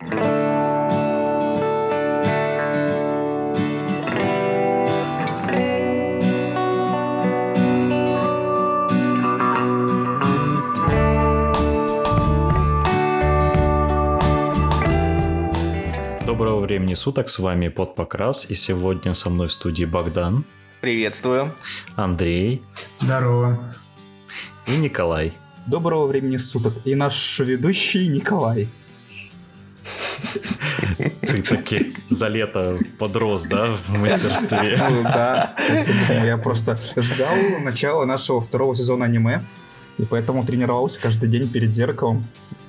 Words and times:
Доброго 0.00 0.16
времени 16.60 16.94
суток, 16.94 17.28
с 17.28 17.38
вами 17.38 17.68
Под 17.68 17.94
Покрас, 17.94 18.50
и 18.50 18.54
сегодня 18.54 19.12
со 19.12 19.28
мной 19.28 19.48
в 19.48 19.52
студии 19.52 19.84
Богдан, 19.84 20.46
Приветствую. 20.80 21.52
Андрей 21.96 22.62
Здорово. 23.02 23.74
и 24.66 24.78
Николай. 24.78 25.34
Доброго 25.66 26.06
времени 26.06 26.38
суток. 26.38 26.72
И 26.86 26.94
наш 26.94 27.38
ведущий 27.40 28.08
Николай. 28.08 28.66
Ты 31.32 31.42
таки 31.42 31.94
за 32.08 32.28
лето 32.28 32.78
подрос, 32.98 33.44
да, 33.44 33.66
в 33.74 33.90
мастерстве? 33.98 34.78
Ну 34.90 35.02
да, 35.02 35.54
я 36.24 36.36
просто 36.38 36.78
ждал 36.96 37.34
начала 37.64 38.04
нашего 38.04 38.40
второго 38.40 38.74
сезона 38.76 39.04
аниме, 39.06 39.42
и 39.98 40.04
поэтому 40.04 40.44
тренировался 40.44 40.98
каждый 41.00 41.28
день 41.28 41.48
перед 41.48 41.70
зеркалом, 41.72 42.24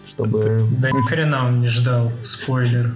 чтобы... 0.07 0.67
Да 0.79 0.91
ни 0.91 1.01
хрена 1.07 1.47
он 1.47 1.61
не 1.61 1.67
ждал. 1.67 2.11
Спойлер. 2.21 2.93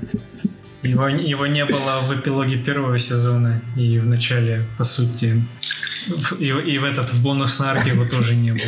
Его, 0.84 1.08
его 1.08 1.48
не 1.48 1.66
было 1.66 2.00
в 2.08 2.14
эпилоге 2.20 2.58
первого 2.58 3.00
сезона 3.00 3.60
и 3.76 3.98
в 3.98 4.06
начале, 4.06 4.66
по 4.78 4.84
сути. 4.84 5.44
В- 6.08 6.34
И, 6.40 6.46
и 6.46 6.78
в 6.78 6.84
этот, 6.84 7.12
в 7.12 7.24
бонусной 7.24 7.70
арке 7.70 7.90
его 7.92 8.06
тоже 8.06 8.36
не 8.36 8.52
было. 8.52 8.62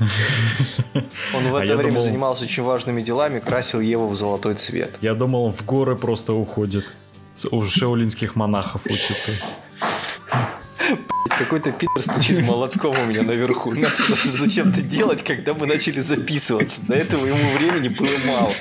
Он 1.34 1.50
в 1.50 1.56
А 1.56 1.64
это 1.64 1.76
время 1.76 1.92
думал- 1.92 2.02
занимался 2.04 2.44
очень 2.44 2.62
важными 2.62 3.02
делами, 3.02 3.38
красил 3.40 3.80
Еву 3.80 4.08
в 4.08 4.14
золотой 4.16 4.54
цвет. 4.54 4.96
Я 5.00 5.14
думал, 5.14 5.44
он 5.46 5.52
в 5.52 5.64
горы 5.64 5.96
просто 5.96 6.32
уходит. 6.32 6.84
У 7.50 7.64
шаолинских 7.64 8.36
монахов 8.36 8.82
учится. 8.84 9.32
Какой-то 11.38 11.72
питер 11.72 12.02
стучит 12.02 12.42
молотком 12.46 12.94
у 12.98 13.04
меня 13.06 13.22
наверху. 13.22 13.72
Начал 13.72 14.12
это 14.12 14.30
зачем-то 14.32 14.82
делать, 14.82 15.22
когда 15.22 15.54
мы 15.54 15.66
начали 15.66 16.00
записываться. 16.00 16.80
До 16.82 16.94
этого 16.94 17.24
ему 17.26 17.52
времени 17.52 17.88
было 17.88 18.08
мало. 18.26 18.52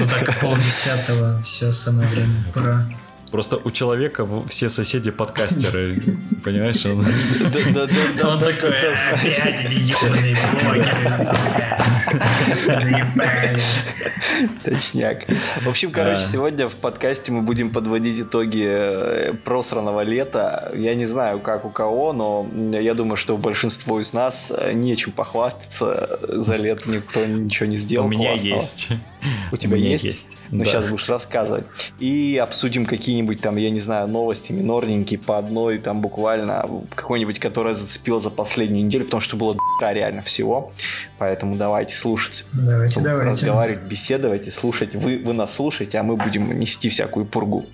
Ну 0.00 0.08
так, 0.08 0.40
полдесятого, 0.40 1.42
все, 1.42 1.72
самое 1.72 2.08
время, 2.08 2.44
пора. 2.54 2.86
Просто 3.30 3.60
у 3.62 3.70
человека 3.70 4.26
все 4.48 4.68
соседи 4.68 5.10
подкастеры, 5.10 6.02
понимаешь? 6.44 6.84
Он- 6.86 7.04
такой, 8.40 8.70
опять 8.70 8.98
ебаные 9.70 10.36
блогеры. 10.62 11.10
Точняк. 14.64 15.24
В 15.62 15.68
общем, 15.68 15.92
короче, 15.92 16.24
сегодня 16.24 16.68
в 16.68 16.74
подкасте 16.76 17.32
мы 17.32 17.42
будем 17.42 17.70
подводить 17.70 18.20
итоги 18.20 18.66
э, 18.66 19.34
просранного 19.44 20.02
лета. 20.02 20.72
Я 20.74 20.94
не 20.94 21.06
знаю, 21.06 21.40
как 21.40 21.64
у 21.64 21.70
кого, 21.70 22.12
но 22.12 22.46
я 22.78 22.94
думаю, 22.94 23.16
что 23.16 23.36
большинству 23.36 24.00
из 24.00 24.12
нас 24.12 24.52
э, 24.56 24.72
нечем 24.72 25.12
похвастаться. 25.12 26.18
За 26.28 26.56
лето 26.56 26.90
никто 26.90 27.24
ничего 27.24 27.66
не 27.66 27.76
сделал 27.76 28.06
У 28.06 28.10
меня 28.10 28.32
есть. 28.32 28.88
У 29.52 29.56
тебя 29.56 29.76
есть? 29.76 30.04
есть, 30.04 30.36
Ну, 30.50 30.60
да. 30.60 30.64
сейчас 30.64 30.86
будешь 30.86 31.08
рассказывать. 31.08 31.64
И 31.98 32.40
обсудим 32.42 32.84
какие-нибудь 32.84 33.40
там, 33.40 33.56
я 33.56 33.70
не 33.70 33.80
знаю, 33.80 34.08
новости 34.08 34.52
минорненькие 34.52 35.18
по 35.18 35.38
одной, 35.38 35.78
там 35.78 36.00
буквально 36.00 36.68
какой-нибудь, 36.94 37.38
которая 37.38 37.74
зацепила 37.74 38.20
за 38.20 38.30
последнюю 38.30 38.86
неделю, 38.86 39.04
потому 39.04 39.20
что 39.20 39.36
было 39.36 39.56
реально 39.80 40.22
всего. 40.22 40.72
Поэтому 41.18 41.56
давайте 41.56 41.94
слушаться. 41.94 42.44
Давайте, 42.52 43.00
давайте. 43.00 43.30
Разговаривать, 43.30 43.82
беседовать 43.82 44.48
и 44.48 44.50
слушать. 44.50 44.94
Вы, 44.94 45.18
вы 45.18 45.32
нас 45.32 45.54
слушаете, 45.54 45.98
а 45.98 46.02
мы 46.02 46.16
будем 46.16 46.58
нести 46.58 46.88
всякую 46.88 47.26
пургу. 47.26 47.66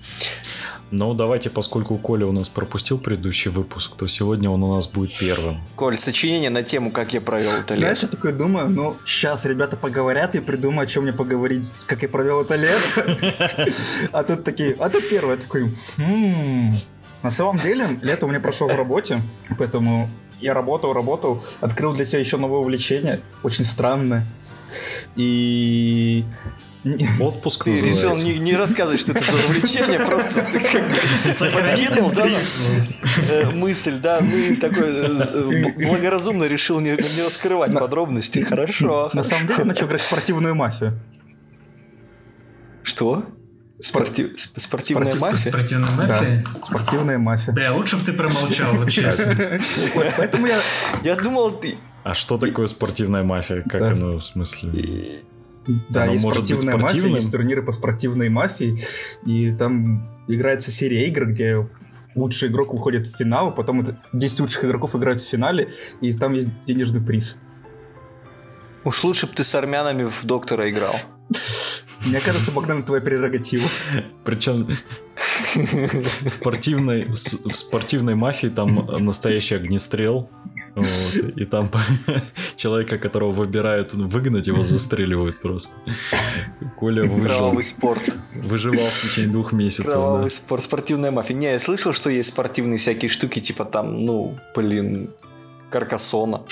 Ну, 0.89 1.13
давайте, 1.13 1.49
поскольку 1.49 1.97
Коля 1.97 2.25
у 2.25 2.31
нас 2.31 2.47
пропустил 2.47 2.97
предыдущий 2.97 3.51
выпуск, 3.51 3.91
то 3.97 4.07
сегодня 4.07 4.49
он 4.49 4.63
у 4.63 4.75
нас 4.75 4.87
будет 4.87 5.17
первым. 5.17 5.57
Коль, 5.75 5.97
сочинение 5.97 6.49
на 6.49 6.63
тему, 6.63 6.91
как 6.91 7.13
я 7.13 7.19
провел 7.19 7.51
это 7.51 7.75
Знаешь, 7.75 8.03
лето. 8.03 8.07
я 8.07 8.11
такой 8.17 8.31
думаю, 8.31 8.69
ну, 8.69 8.95
сейчас 9.05 9.43
ребята 9.45 9.75
поговорят 9.75 10.35
и 10.35 10.39
придумают, 10.39 10.89
о 10.89 10.93
чем 10.93 11.03
мне 11.03 11.11
поговорить, 11.13 11.73
как 11.87 12.03
я 12.03 12.09
провел 12.09 12.41
это 12.41 12.55
лето. 12.55 13.67
А 14.13 14.23
тут 14.23 14.45
такие, 14.45 14.75
а 14.79 14.89
тут 14.89 15.09
первое, 15.09 15.35
я 15.35 15.41
такой, 15.41 15.73
«М, 15.97 16.77
на 17.21 17.31
самом 17.31 17.57
деле, 17.57 17.87
лето 18.01 18.25
у 18.25 18.29
меня 18.29 18.39
прошло 18.39 18.67
в 18.67 18.75
работе, 18.75 19.21
поэтому 19.57 20.09
я 20.39 20.53
работал, 20.53 20.93
работал, 20.93 21.43
открыл 21.59 21.93
для 21.93 22.05
себя 22.05 22.19
еще 22.19 22.37
новое 22.37 22.59
увлечение, 22.59 23.19
очень 23.43 23.65
странное. 23.65 24.25
И 25.15 26.23
Отпуск 27.19 27.63
Ты 27.65 27.71
решил 27.73 27.87
называется. 27.89 28.25
не, 28.25 28.39
не 28.39 28.55
рассказывать, 28.55 28.99
что 29.01 29.11
это 29.13 29.23
за 29.23 29.37
увлечение, 29.47 29.99
просто 29.99 30.41
ты 30.41 30.59
как 30.59 30.87
бы 30.87 31.51
подкинул, 31.53 32.11
да, 32.11 32.27
э, 33.29 33.45
мысль, 33.51 33.97
да, 33.99 34.19
ну 34.21 34.35
и 34.37 34.55
такой 34.55 34.87
э, 34.89 35.73
благоразумно 35.87 36.45
решил 36.45 36.79
не, 36.79 36.91
не 36.91 36.95
раскрывать 37.25 37.73
подробности. 37.73 38.39
Хорошо. 38.39 39.09
на 39.13 39.23
самом 39.23 39.47
деле 39.47 39.63
начал 39.63 39.87
играть 39.87 40.01
в 40.01 40.05
спортивную 40.05 40.55
мафию. 40.55 40.99
Что? 42.83 43.25
Спортив- 43.79 44.33
сп- 44.37 44.59
Спортивная 44.59 45.11
Спортив- 45.11 45.21
мафия? 45.21 45.51
Спортивная 45.51 45.89
Да, 45.97 46.03
мафия? 46.21 46.45
спортивная 46.63 47.17
мафия. 47.19 47.53
Бля, 47.53 47.73
лучше 47.73 47.97
бы 47.97 48.03
ты 48.05 48.13
промолчал, 48.13 48.73
вот 48.73 48.89
честно. 48.89 49.35
Вот, 49.93 50.07
Поэтому 50.17 50.47
я 50.47 50.59
Я 51.03 51.15
думал, 51.15 51.51
ты... 51.51 51.75
А 52.03 52.13
что 52.15 52.37
такое 52.37 52.65
спортивная 52.67 53.23
мафия? 53.23 53.61
Как 53.69 53.81
Да. 53.81 53.91
оно, 53.91 54.17
в 54.19 54.25
смысле? 54.25 55.21
Да, 55.89 56.03
Оно 56.03 56.13
есть 56.13 56.23
может 56.23 56.41
быть 56.41 56.47
спортивная 56.49 56.77
мафия, 56.77 57.07
есть 57.07 57.31
турниры 57.31 57.61
по 57.61 57.71
спортивной 57.71 58.29
мафии, 58.29 58.81
и 59.25 59.51
там 59.51 60.09
играется 60.27 60.71
серия 60.71 61.07
игр, 61.07 61.25
где 61.25 61.67
лучший 62.15 62.49
игрок 62.49 62.73
выходит 62.73 63.07
в 63.07 63.15
финал, 63.15 63.53
потом 63.53 63.81
это 63.81 63.97
10 64.13 64.39
лучших 64.41 64.65
игроков 64.65 64.95
играют 64.95 65.21
в 65.21 65.27
финале, 65.27 65.69
и 66.01 66.11
там 66.13 66.33
есть 66.33 66.49
денежный 66.65 67.01
приз. 67.01 67.37
Уж 68.83 69.03
лучше 69.03 69.27
бы 69.27 69.33
ты 69.33 69.43
с 69.43 69.53
армянами 69.55 70.03
в 70.03 70.25
доктора 70.25 70.69
играл. 70.69 70.95
Мне 72.05 72.21
кажется, 72.21 72.51
Богдан, 72.51 72.83
твоя 72.83 73.01
прерогатива. 73.01 73.67
Причем 74.23 74.67
в 75.53 76.29
спортивной, 76.29 77.05
в 77.05 77.15
спортивной 77.15 78.15
мафии 78.15 78.47
там 78.47 78.87
настоящий 78.99 79.55
огнестрел. 79.55 80.29
Вот, 80.77 81.37
и 81.37 81.45
там 81.45 81.71
человека, 82.55 82.99
которого 82.99 83.31
выбирают 83.31 83.93
выгнать, 83.93 84.47
его 84.47 84.61
застреливают 84.61 85.41
просто. 85.41 85.75
Коля 86.77 87.03
выжил, 87.03 87.37
Кровавый 87.37 87.63
спорт. 87.63 88.15
выживал 88.33 88.77
в 88.85 89.01
течение 89.01 89.31
двух 89.31 89.53
месяцев. 89.53 89.91
Кровавый 89.91 90.29
да. 90.29 90.35
спорт. 90.35 90.63
Спортивная 90.63 91.11
мафия. 91.11 91.35
Не, 91.35 91.51
я 91.53 91.59
слышал, 91.59 91.93
что 91.93 92.09
есть 92.09 92.29
спортивные 92.29 92.77
всякие 92.77 93.09
штуки, 93.09 93.39
типа 93.39 93.65
там, 93.65 94.05
ну, 94.05 94.37
блин, 94.55 95.09
каркасона. 95.71 96.43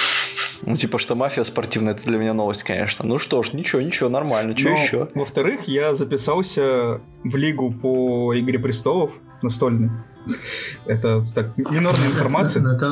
Ну, 0.64 0.76
типа, 0.76 0.98
что 0.98 1.16
мафия 1.16 1.44
спортивная, 1.44 1.94
это 1.94 2.06
для 2.06 2.18
меня 2.18 2.34
новость, 2.34 2.64
конечно. 2.64 3.06
Ну 3.06 3.20
что 3.20 3.44
ж, 3.44 3.54
ничего, 3.54 3.82
ничего, 3.82 4.10
нормально. 4.10 4.58
Что 4.58 4.70
Но, 4.70 4.76
еще? 4.76 5.10
Во-вторых, 5.14 5.68
я 5.68 5.94
записался 5.94 7.02
в 7.24 7.36
лигу 7.36 7.72
по 7.72 8.34
Игре 8.36 8.58
престолов 8.58 9.20
настольной. 9.44 9.92
Это 10.86 11.26
так, 11.34 11.58
минорная 11.58 12.08
информация. 12.08 12.62
Ну, 12.62 12.70
Это, 12.72 12.88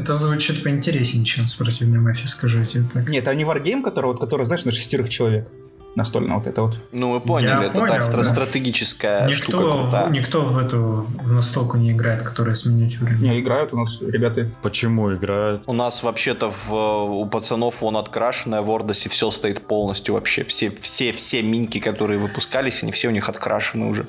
это 0.00 0.14
звучит 0.14 0.62
поинтереснее, 0.62 1.24
чем 1.24 1.46
спортивная 1.46 2.00
мафия, 2.00 2.26
скажу 2.26 2.64
тебе 2.64 2.84
так. 2.92 3.08
Нет, 3.08 3.26
а 3.28 3.34
не 3.34 3.44
варгейм, 3.44 3.82
который, 3.82 4.06
вот, 4.06 4.20
который, 4.20 4.46
знаешь, 4.46 4.64
на 4.64 4.72
шестерых 4.72 5.08
человек. 5.08 5.48
Настольная 5.94 6.36
вот 6.36 6.46
это 6.46 6.62
вот. 6.62 6.78
Ну, 6.92 7.14
мы 7.14 7.20
поняли, 7.20 7.48
Я 7.48 7.62
это 7.64 7.72
понял, 7.72 7.88
так, 7.88 8.02
стра- 8.02 8.18
да. 8.18 8.24
стратегическая 8.24 9.32
штука 9.32 9.56
Никто, 9.58 9.82
крутая. 9.82 10.10
никто 10.10 10.44
в 10.44 10.56
эту 10.58 11.06
в 11.24 11.32
настолку 11.32 11.76
не 11.76 11.90
играет, 11.90 12.22
которая 12.22 12.54
с 12.54 12.66
миниатюрами. 12.66 13.18
Не, 13.20 13.40
играют 13.40 13.72
у 13.72 13.78
нас 13.78 14.00
ребята. 14.00 14.48
Почему 14.62 15.12
играют? 15.14 15.62
У 15.66 15.72
нас 15.72 16.04
вообще-то 16.04 16.52
в, 16.52 16.72
у 16.72 17.26
пацанов 17.26 17.80
вон 17.80 17.96
открашенная 17.96 18.60
в 18.62 18.70
Ордосе 18.70 19.08
все 19.08 19.28
стоит 19.32 19.66
полностью 19.66 20.14
вообще. 20.14 20.44
Все, 20.44 20.70
все, 20.70 21.10
все 21.10 21.42
минки, 21.42 21.80
которые 21.80 22.20
выпускались, 22.20 22.82
они 22.84 22.92
все 22.92 23.08
у 23.08 23.10
них 23.10 23.28
открашены 23.28 23.86
уже. 23.86 24.06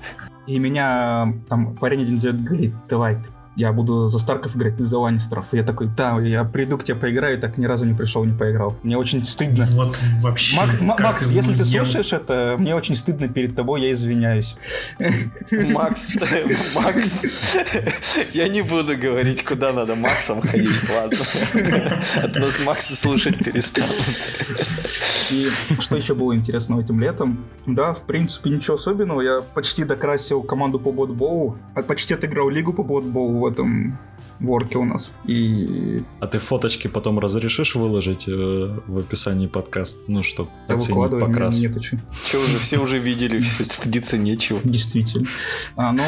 И 0.50 0.58
меня 0.58 1.32
там 1.48 1.76
парень 1.76 2.02
один 2.02 2.20
зовет, 2.20 2.44
говорит, 2.44 2.74
давай, 2.90 3.20
я 3.60 3.74
буду 3.74 4.08
за 4.08 4.20
Старков 4.20 4.56
играть, 4.56 4.78
ты 4.78 4.84
за 4.84 4.98
Ланнистеров. 4.98 5.54
И 5.54 5.58
я 5.58 5.64
такой, 5.64 5.88
да, 5.88 6.18
я 6.22 6.46
приду 6.46 6.78
к 6.78 6.86
тебе 6.86 6.96
поиграю, 6.96 7.38
так 7.40 7.58
ни 7.58 7.66
разу 7.66 7.86
не 7.86 7.94
пришел, 7.94 8.24
не 8.24 8.32
поиграл. 8.32 8.78
Мне 8.84 8.98
очень 8.98 9.26
стыдно. 9.26 9.68
Вот 9.74 9.98
вообще. 10.22 10.56
Макс, 10.56 10.80
Макс, 10.80 11.30
если 11.30 11.54
ты 11.54 11.66
слушаешь 11.66 12.14
это, 12.14 12.56
мне 12.58 12.74
очень 12.74 12.96
стыдно 12.96 13.28
перед 13.28 13.58
тобой, 13.58 13.82
я 13.82 13.92
извиняюсь. 13.92 14.56
Макс, 15.52 16.16
Макс, 16.76 17.58
я 18.34 18.48
не 18.48 18.62
буду 18.62 18.98
говорить, 18.98 19.44
куда 19.44 19.74
надо 19.74 19.96
Максом 19.96 20.42
ходить, 20.42 20.90
ладно. 20.96 21.18
А 22.16 22.28
то 22.30 22.40
нас 22.40 22.60
Макса 22.66 22.96
слушать 22.96 23.44
перестанут. 23.44 23.92
И 25.32 25.50
что 25.82 25.98
еще 25.98 26.16
было 26.16 26.34
интересного 26.34 26.82
этим 26.82 27.02
летом? 27.02 27.44
Да, 27.66 27.94
в 27.94 28.04
принципе, 28.04 28.52
ничего 28.52 28.76
особенного. 28.76 29.20
Я 29.20 29.42
почти 29.42 29.84
докрасил 29.84 30.44
команду 30.44 30.80
по 30.80 30.94
ботболу, 30.94 31.58
а 31.76 31.84
почти 31.84 32.14
отыграл 32.14 32.50
лигу 32.50 32.74
по 32.74 32.84
ботболу 32.84 33.40
в 33.40 33.49
этом 33.50 33.98
ворки 34.40 34.78
у 34.78 34.86
нас. 34.86 35.12
И 35.26 36.04
А 36.20 36.28
ты 36.28 36.38
фоточки 36.38 36.88
потом 36.88 37.20
разрешишь 37.20 37.76
выложить 37.76 38.28
э, 38.28 38.32
в 38.88 38.98
описании 38.98 39.48
подкаста? 39.48 40.02
Ну, 40.08 40.24
чтобы 40.24 40.50
я 40.68 40.76
оценить 40.76 40.92
выкладываю, 40.92 41.28
покрас. 41.28 41.58
мне 41.58 41.68
нету 41.68 41.80
чё. 41.80 41.98
Че 42.26 42.38
уже, 42.38 42.60
все 42.60 42.78
уже 42.80 43.00
видели, 43.00 43.40
все, 43.40 43.66
стыдиться 43.66 44.18
нечего. 44.18 44.60
Действительно. 44.64 45.28
А, 45.76 45.92
ну, 45.92 46.04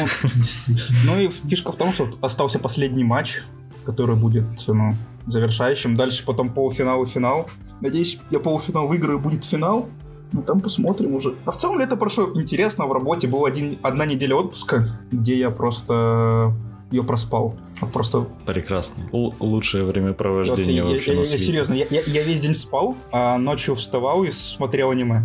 ну 1.04 1.18
и 1.18 1.28
фишка 1.28 1.72
в 1.72 1.76
том, 1.76 1.92
что 1.92 2.10
остался 2.20 2.58
последний 2.58 3.04
матч, 3.04 3.40
который 3.84 4.16
будет 4.16 4.44
ну, 4.66 4.94
завершающим. 5.26 5.96
Дальше 5.96 6.24
потом 6.24 6.52
полуфинал 6.52 7.02
и 7.02 7.06
финал. 7.06 7.48
Надеюсь, 7.80 8.18
я 8.30 8.40
полуфинал 8.40 8.86
выиграю, 8.86 9.18
будет 9.18 9.44
финал. 9.44 9.88
Ну, 10.32 10.42
там 10.42 10.60
посмотрим 10.60 11.14
уже. 11.14 11.34
А 11.44 11.50
в 11.50 11.58
целом 11.58 11.78
лето 11.78 11.96
прошло 11.96 12.30
интересно 12.34 12.86
в 12.86 12.92
работе. 12.92 13.28
Была 13.28 13.48
один, 13.48 13.78
одна 13.82 14.06
неделя 14.06 14.36
отпуска, 14.36 14.86
где 15.10 15.36
я 15.38 15.50
просто 15.50 16.54
ее 16.92 17.02
проспал. 17.02 17.56
Вот 17.80 17.92
Просто 17.92 18.26
Прекрасно. 18.46 19.04
Л- 19.12 19.34
лучшее 19.40 19.84
вот 19.84 19.92
времяпровождение 19.94 20.76
я, 20.76 20.84
вообще 20.84 21.10
я- 21.12 21.16
на 21.16 21.20
я 21.20 21.24
свете. 21.26 21.44
серьезно, 21.44 21.74
я, 21.74 21.86
я- 21.90 22.02
я 22.06 22.22
весь 22.22 22.40
день 22.40 22.54
спал, 22.54 22.96
а 23.10 23.38
ночью 23.38 23.74
вставал 23.74 24.22
и 24.24 24.30
смотрел 24.30 24.90
аниме. 24.90 25.22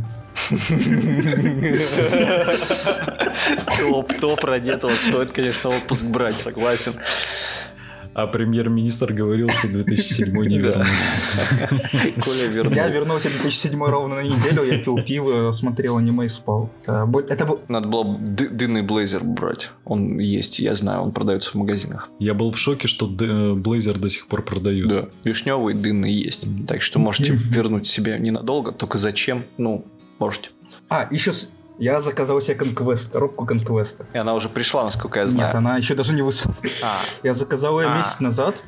Топ, 3.90 4.14
топ 4.20 4.44
ради 4.44 4.70
этого 4.72 4.94
стоит, 4.96 5.32
конечно, 5.32 5.70
отпуск 5.70 6.06
брать, 6.06 6.40
согласен. 6.40 6.94
А 8.18 8.26
премьер-министр 8.26 9.14
говорил, 9.14 9.48
что 9.50 9.68
2007 9.68 10.36
не 10.48 10.60
Да. 10.62 10.70
вернуть. 10.70 12.16
Коля 12.26 12.48
вернул. 12.52 12.74
Я 12.74 12.88
вернулся 12.88 13.30
в 13.30 13.34
2007 13.34 13.80
ровно 13.84 14.16
на 14.16 14.24
неделю, 14.24 14.64
я 14.64 14.80
пил 14.80 14.98
пиво, 15.04 15.52
смотрел 15.52 15.98
аниме 15.98 16.26
и 16.26 16.28
спал. 16.28 16.72
Это, 16.88 17.46
был... 17.46 17.60
Надо 17.68 17.88
было 17.88 18.18
ды- 18.18 18.50
дынный 18.50 18.82
блейзер 18.82 19.24
брать. 19.24 19.70
Он 19.86 20.18
есть, 20.18 20.58
я 20.58 20.74
знаю, 20.74 21.02
он 21.02 21.12
продается 21.12 21.52
в 21.52 21.56
магазинах. 21.56 22.10
Я 22.18 22.34
был 22.34 22.52
в 22.52 22.58
шоке, 22.58 22.88
что 22.88 23.06
Блейзер 23.08 24.00
до 24.00 24.10
сих 24.10 24.26
пор 24.28 24.44
продают. 24.44 24.90
Да. 24.90 25.10
Вишневый 25.24 25.76
дынный 25.76 26.12
есть. 26.12 26.46
Так 26.68 26.82
что 26.82 26.98
можете 26.98 27.34
вернуть 27.34 27.86
себе 27.86 28.18
ненадолго. 28.18 28.72
Только 28.72 28.98
зачем? 28.98 29.44
Ну, 29.60 29.86
можете. 30.18 30.50
А, 30.90 31.08
еще 31.12 31.32
с- 31.34 31.50
я 31.78 32.00
заказал 32.00 32.42
себе 32.42 32.56
конквест, 32.56 33.12
коробку 33.12 33.46
конквеста. 33.46 34.06
И 34.14 34.18
она 34.18 34.34
уже 34.34 34.50
пришла, 34.50 34.84
насколько 34.84 35.20
я 35.20 35.26
Нет, 35.26 35.34
знаю. 35.34 35.58
она 35.58 35.78
еще 35.78 35.96
даже 35.96 36.14
не 36.14 36.22
вышла. 36.22 36.52
А, 36.84 36.88
Я 37.24 37.34
заказал 37.34 37.80
ее 37.80 37.88
А. 37.88 37.98
месяц 37.98 38.20
назад. 38.20 38.64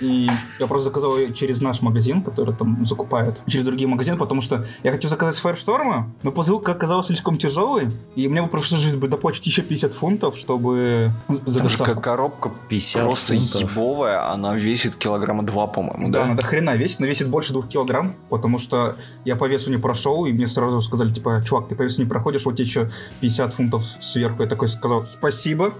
И 0.00 0.30
я 0.58 0.66
просто 0.66 0.88
заказал 0.90 1.16
ее 1.18 1.32
через 1.34 1.60
наш 1.60 1.80
магазин, 1.82 2.22
который 2.22 2.54
там 2.54 2.86
закупает, 2.86 3.40
через 3.46 3.64
другие 3.64 3.88
магазины, 3.88 4.16
потому 4.16 4.42
что 4.42 4.64
я 4.82 4.92
хотел 4.92 5.10
заказать 5.10 5.34
с 5.34 5.44
Firestorm, 5.44 6.04
но 6.22 6.32
посылка 6.32 6.72
оказалась 6.72 7.06
слишком 7.06 7.36
тяжелой, 7.36 7.90
и 8.14 8.28
мне 8.28 8.42
бы 8.42 8.48
пришлось 8.48 8.94
бы 8.94 9.08
доплатить 9.08 9.46
еще 9.46 9.62
50 9.62 9.92
фунтов, 9.94 10.36
чтобы 10.36 11.10
за 11.46 11.60
там 11.60 11.68
же 11.68 11.78
как 11.78 12.02
коробка 12.02 12.52
50 12.68 13.02
просто 13.02 13.34
фунтов. 13.36 13.60
ебовая. 13.62 14.30
Она 14.32 14.54
весит 14.54 14.96
килограмма 14.96 15.42
два, 15.44 15.66
по-моему, 15.66 16.10
Да, 16.10 16.20
да? 16.20 16.24
она 16.26 16.34
до 16.34 16.42
хрена 16.42 16.76
весит, 16.76 17.00
но 17.00 17.06
весит 17.06 17.28
больше 17.28 17.52
двух 17.52 17.68
килограмм, 17.68 18.14
потому 18.30 18.58
что 18.58 18.96
я 19.24 19.36
по 19.36 19.46
весу 19.48 19.70
не 19.70 19.78
прошел, 19.78 20.26
и 20.26 20.32
мне 20.32 20.46
сразу 20.46 20.80
сказали, 20.82 21.12
типа, 21.12 21.42
чувак, 21.46 21.68
ты 21.68 21.74
по 21.74 21.82
весу 21.82 22.02
не 22.02 22.08
проходишь, 22.08 22.44
вот 22.44 22.52
тебе 22.56 22.64
еще 22.64 22.90
50 23.20 23.54
фунтов 23.54 23.84
сверху. 23.84 24.42
Я 24.42 24.48
такой 24.48 24.68
сказал, 24.68 25.04
спасибо, 25.04 25.72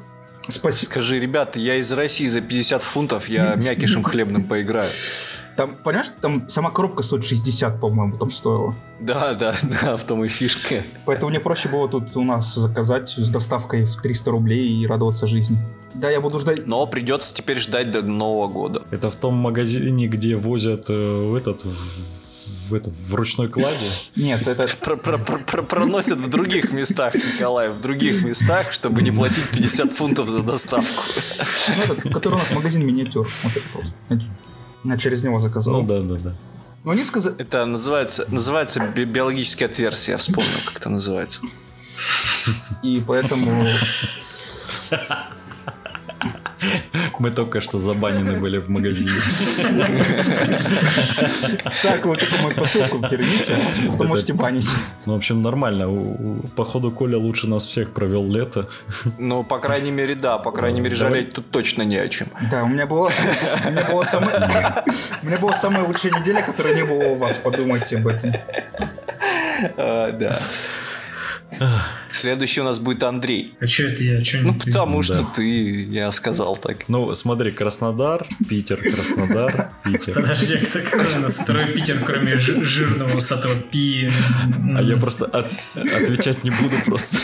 спасибо. 0.49 0.91
Скажи, 0.91 1.19
ребята, 1.19 1.59
я 1.59 1.77
из 1.77 1.91
России 1.93 2.27
за 2.27 2.41
50 2.41 2.83
фунтов, 2.83 3.29
я 3.29 3.55
мякишем 3.57 4.03
хлебным 4.03 4.45
поиграю. 4.45 4.91
Там, 5.57 5.75
понимаешь, 5.75 6.13
там 6.21 6.49
сама 6.49 6.71
коробка 6.71 7.03
стоит 7.03 7.25
60, 7.25 7.81
по-моему, 7.81 8.17
там 8.17 8.31
стоила. 8.31 8.75
Да, 9.01 9.35
да, 9.35 9.55
да, 9.83 9.97
в 9.97 10.05
том 10.05 10.25
и 10.25 10.29
фишка. 10.29 10.85
Поэтому 11.05 11.31
мне 11.31 11.41
проще 11.41 11.69
было 11.69 11.89
тут 11.89 12.15
у 12.17 12.23
нас 12.23 12.55
заказать 12.55 13.11
с 13.11 13.31
доставкой 13.31 13.85
в 13.85 13.97
300 14.01 14.31
рублей 14.31 14.69
и 14.69 14.87
радоваться 14.87 15.27
жизни. 15.27 15.59
Да, 15.95 16.11
я 16.11 16.21
буду 16.21 16.39
ждать... 16.39 16.67
Но 16.67 16.87
придется 16.87 17.35
теперь 17.35 17.59
ждать 17.59 17.91
до 17.91 18.03
Нового 18.03 18.47
года. 18.47 18.83
Это 18.93 19.11
в 19.11 19.17
том 19.17 19.35
магазине, 19.35 20.07
где 20.07 20.37
возят 20.37 20.87
э, 20.91 20.93
в 20.93 21.35
этот 21.35 21.65
в, 21.65 22.28
в 22.69 22.75
этот 22.75 22.95
в 22.95 23.15
ручной 23.15 23.49
кладе. 23.49 23.87
Нет, 24.17 24.47
это... 24.47 24.67
Про- 24.81 24.97
про- 24.97 25.19
про- 25.19 25.39
про- 25.39 25.63
Проносят 25.63 26.19
в 26.19 26.29
других 26.29 26.73
местах, 26.73 27.15
Николай, 27.15 27.69
в 27.71 27.81
других 27.81 28.23
местах, 28.25 28.73
чтобы 28.73 29.03
не 29.03 29.11
платить 29.11 29.49
50 29.51 29.93
фунтов 29.93 30.29
за 30.29 30.43
доставку. 30.43 31.03
ну, 31.69 31.83
этот, 31.83 32.03
который 32.15 32.35
у 32.35 32.39
нас 32.39 32.51
магазин 32.53 32.87
миниатюр. 32.87 33.29
Вот 33.43 33.57
это 33.57 33.67
просто. 33.73 33.93
Я- 34.11 34.21
Я 34.93 34.97
через 34.99 35.23
него 35.23 35.41
заказал. 35.41 35.75
Ну 35.81 35.87
да, 35.87 36.01
да, 36.01 36.15
да. 36.31 36.35
Но 36.85 36.93
они 36.93 37.05
сказали... 37.05 37.35
Это 37.39 37.67
называется, 37.67 38.25
называется 38.31 38.81
би- 38.81 39.05
биологическая 39.05 39.69
отверстие, 39.69 40.13
я 40.13 40.19
вспомнил, 40.19 40.51
как 40.67 40.77
это 40.77 40.89
называется. 40.91 41.41
И 42.83 43.03
поэтому... 43.07 43.67
Мы 47.19 47.31
только 47.31 47.61
что 47.61 47.79
забанены 47.79 48.39
были 48.39 48.59
в 48.59 48.69
магазине. 48.69 49.13
Так, 51.83 52.05
вот 52.07 52.21
такую 52.21 52.43
мою 52.43 52.55
посылку 52.55 53.01
перейдите, 53.09 53.55
а 53.55 53.91
вы 53.91 54.07
можете 54.07 54.35
банить. 54.35 54.69
Ну, 55.07 55.15
в 55.15 55.17
общем, 55.17 55.43
нормально. 55.43 55.89
Походу, 56.57 56.91
Коля 56.91 57.19
лучше 57.19 57.47
нас 57.49 57.65
всех 57.65 57.93
провел 57.93 58.31
лето. 58.31 58.69
Ну, 59.19 59.43
по 59.45 59.59
крайней 59.59 59.91
мере, 59.91 60.15
да, 60.15 60.39
по 60.39 60.53
крайней 60.53 60.81
мере, 60.81 60.95
жалеть 60.95 61.35
тут 61.35 61.51
точно 61.51 61.83
не 61.83 61.97
о 61.97 62.09
чем. 62.09 62.29
Да, 62.51 62.65
у 62.65 62.69
меня 62.69 62.87
было... 62.87 63.11
У 63.67 63.71
меня 63.71 63.85
была 63.85 64.05
самая... 64.05 64.85
У 65.23 65.27
меня 65.27 65.39
была 65.39 65.55
самая 65.57 65.85
лучшая 65.85 66.13
неделя, 66.13 66.43
которая 66.43 66.75
не 66.75 66.85
было 66.85 67.05
у 67.09 67.15
вас. 67.15 67.39
Подумайте 67.39 67.97
об 67.99 68.09
этом. 68.09 68.33
А, 69.77 70.13
Да. 70.13 70.39
Следующий 72.11 72.61
у 72.61 72.65
нас 72.65 72.79
будет 72.79 73.03
Андрей. 73.03 73.55
А 73.61 73.67
что 73.67 73.85
это 73.85 74.03
я? 74.03 74.23
Чё 74.23 74.39
Ну, 74.43 74.53
не 74.53 74.59
ты? 74.59 74.67
потому 74.73 74.99
Да. 74.99 75.03
что 75.03 75.29
ты, 75.37 75.85
я 75.85 76.11
сказал 76.13 76.57
так. 76.57 76.89
Ну, 76.89 77.15
смотри, 77.15 77.51
Краснодар, 77.53 78.27
Питер, 78.49 78.79
Краснодар, 78.79 79.71
Питер. 79.85 80.15
Подожди, 80.15 80.55
а 80.55 80.65
кто 80.67 80.81
какой 80.81 81.17
у 81.17 81.21
нас 81.21 81.39
второй 81.39 81.67
Питер, 81.67 82.03
кроме 82.05 82.39
жи- 82.39 82.65
жирного 82.65 83.17
усатого 83.17 83.55
пи? 83.55 84.11
А 84.77 84.83
я 84.83 84.97
просто 84.97 85.27
от- 85.27 85.51
отвечать 85.75 86.45
не 86.45 86.51
буду 86.51 86.77
просто. 86.87 87.19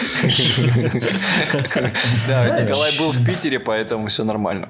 Да, 2.28 2.60
Николай 2.60 2.96
был 2.98 3.12
в 3.12 3.24
Питере, 3.24 3.58
поэтому 3.60 4.06
все 4.08 4.24
нормально. 4.24 4.68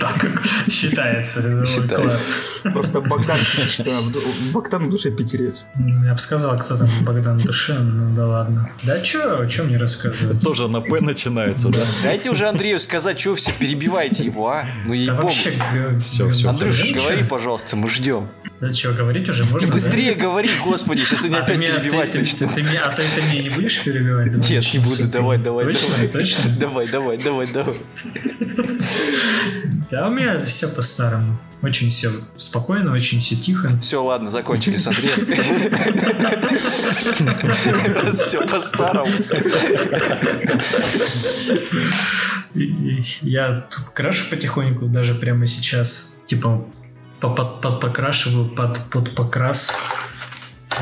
Так 0.00 0.26
считается. 0.70 1.64
Считается. 1.64 2.32
Просто 2.72 3.00
Богдан, 3.00 3.38
в 3.38 4.52
Богдан 4.52 4.86
в 4.86 4.90
душе 4.90 5.10
питерец. 5.10 5.64
Я 6.04 6.12
бы 6.14 6.18
сказал, 6.18 6.58
кто 6.58 6.76
там 6.76 6.88
Богдан 7.02 7.38
Душе, 7.38 7.74
ну 7.78 8.14
да 8.14 8.26
ладно. 8.26 8.70
Да 8.84 9.00
чё, 9.00 9.41
чё 9.48 9.64
мне 9.64 9.76
рассказывать? 9.76 10.40
Тоже 10.44 10.68
на 10.68 10.80
П 10.80 11.00
начинается, 11.00 11.68
да? 11.68 11.78
Дайте 12.02 12.30
уже 12.30 12.48
Андрею 12.48 12.78
сказать, 12.80 13.18
что 13.20 13.34
все 13.34 13.52
перебиваете 13.58 14.24
его, 14.24 14.48
а? 14.48 14.66
Ну 14.86 14.92
ей-богу. 14.94 15.22
вообще, 15.22 15.50
г- 15.52 16.00
Всё, 16.00 16.26
г- 16.26 16.32
всё, 16.32 16.48
Андрюш, 16.50 16.92
да 16.92 17.00
говори, 17.00 17.22
пожалуйста, 17.24 17.76
мы 17.76 17.88
ждем. 17.88 18.28
Да 18.60 18.72
что, 18.72 18.92
говорить 18.92 19.28
уже 19.28 19.44
можно? 19.44 19.72
Быстрее 19.72 20.14
говори, 20.14 20.48
господи, 20.64 21.02
сейчас 21.02 21.24
они 21.24 21.34
А 21.34 21.40
опять 21.40 21.58
меня- 21.58 21.78
перебивать 21.78 22.14
начнут. 22.14 22.54
ты 22.54 22.62
меня- 22.62 22.84
А 22.84 22.92
ты 22.92 23.02
меня 23.32 23.42
не 23.42 23.48
будешь 23.50 23.82
перебивать? 23.82 24.32
Нет, 24.50 24.72
не 24.72 24.78
буду, 24.78 25.08
давай, 25.08 25.38
давай, 25.38 25.64
Точно, 25.66 25.88
давай. 25.96 26.08
точно? 26.08 26.50
Давай, 26.58 26.86
давай, 26.88 27.18
давай, 27.18 27.46
давай. 27.52 27.74
Да, 29.92 30.08
у 30.08 30.10
меня 30.10 30.42
все 30.46 30.68
по-старому. 30.68 31.38
Очень 31.60 31.90
все 31.90 32.10
спокойно, 32.38 32.92
очень 32.94 33.20
все 33.20 33.36
тихо. 33.36 33.78
Все, 33.82 34.02
ладно, 34.02 34.30
закончили 34.30 34.78
с 34.78 34.86
Андреем. 34.86 35.26
Все 38.16 38.40
по-старому. 38.46 39.12
Я 43.20 43.66
тут 43.70 43.84
крашу 43.92 44.30
потихоньку, 44.30 44.86
даже 44.86 45.14
прямо 45.14 45.46
сейчас. 45.46 46.16
Типа 46.24 46.64
по- 47.20 47.28
под, 47.28 47.80
покрашиваю 47.80 48.46
под, 48.46 48.78
под 48.90 49.14
покрас, 49.14 49.72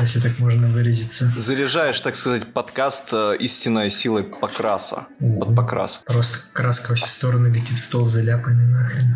если 0.01 0.19
так 0.19 0.39
можно 0.39 0.67
выразиться. 0.67 1.31
Заряжаешь, 1.37 1.99
так 1.99 2.15
сказать, 2.15 2.51
подкаст 2.53 3.09
э, 3.11 3.35
истинной 3.39 3.89
силой 3.89 4.23
покраса. 4.23 5.07
Под 5.19 5.55
покрас. 5.55 6.01
Просто 6.05 6.53
краска 6.53 6.91
во 6.91 6.95
все 6.95 7.07
стороны 7.07 7.47
летит, 7.47 7.77
стол 7.77 8.05
заляпанный 8.05 8.67
нахрен. 8.67 9.15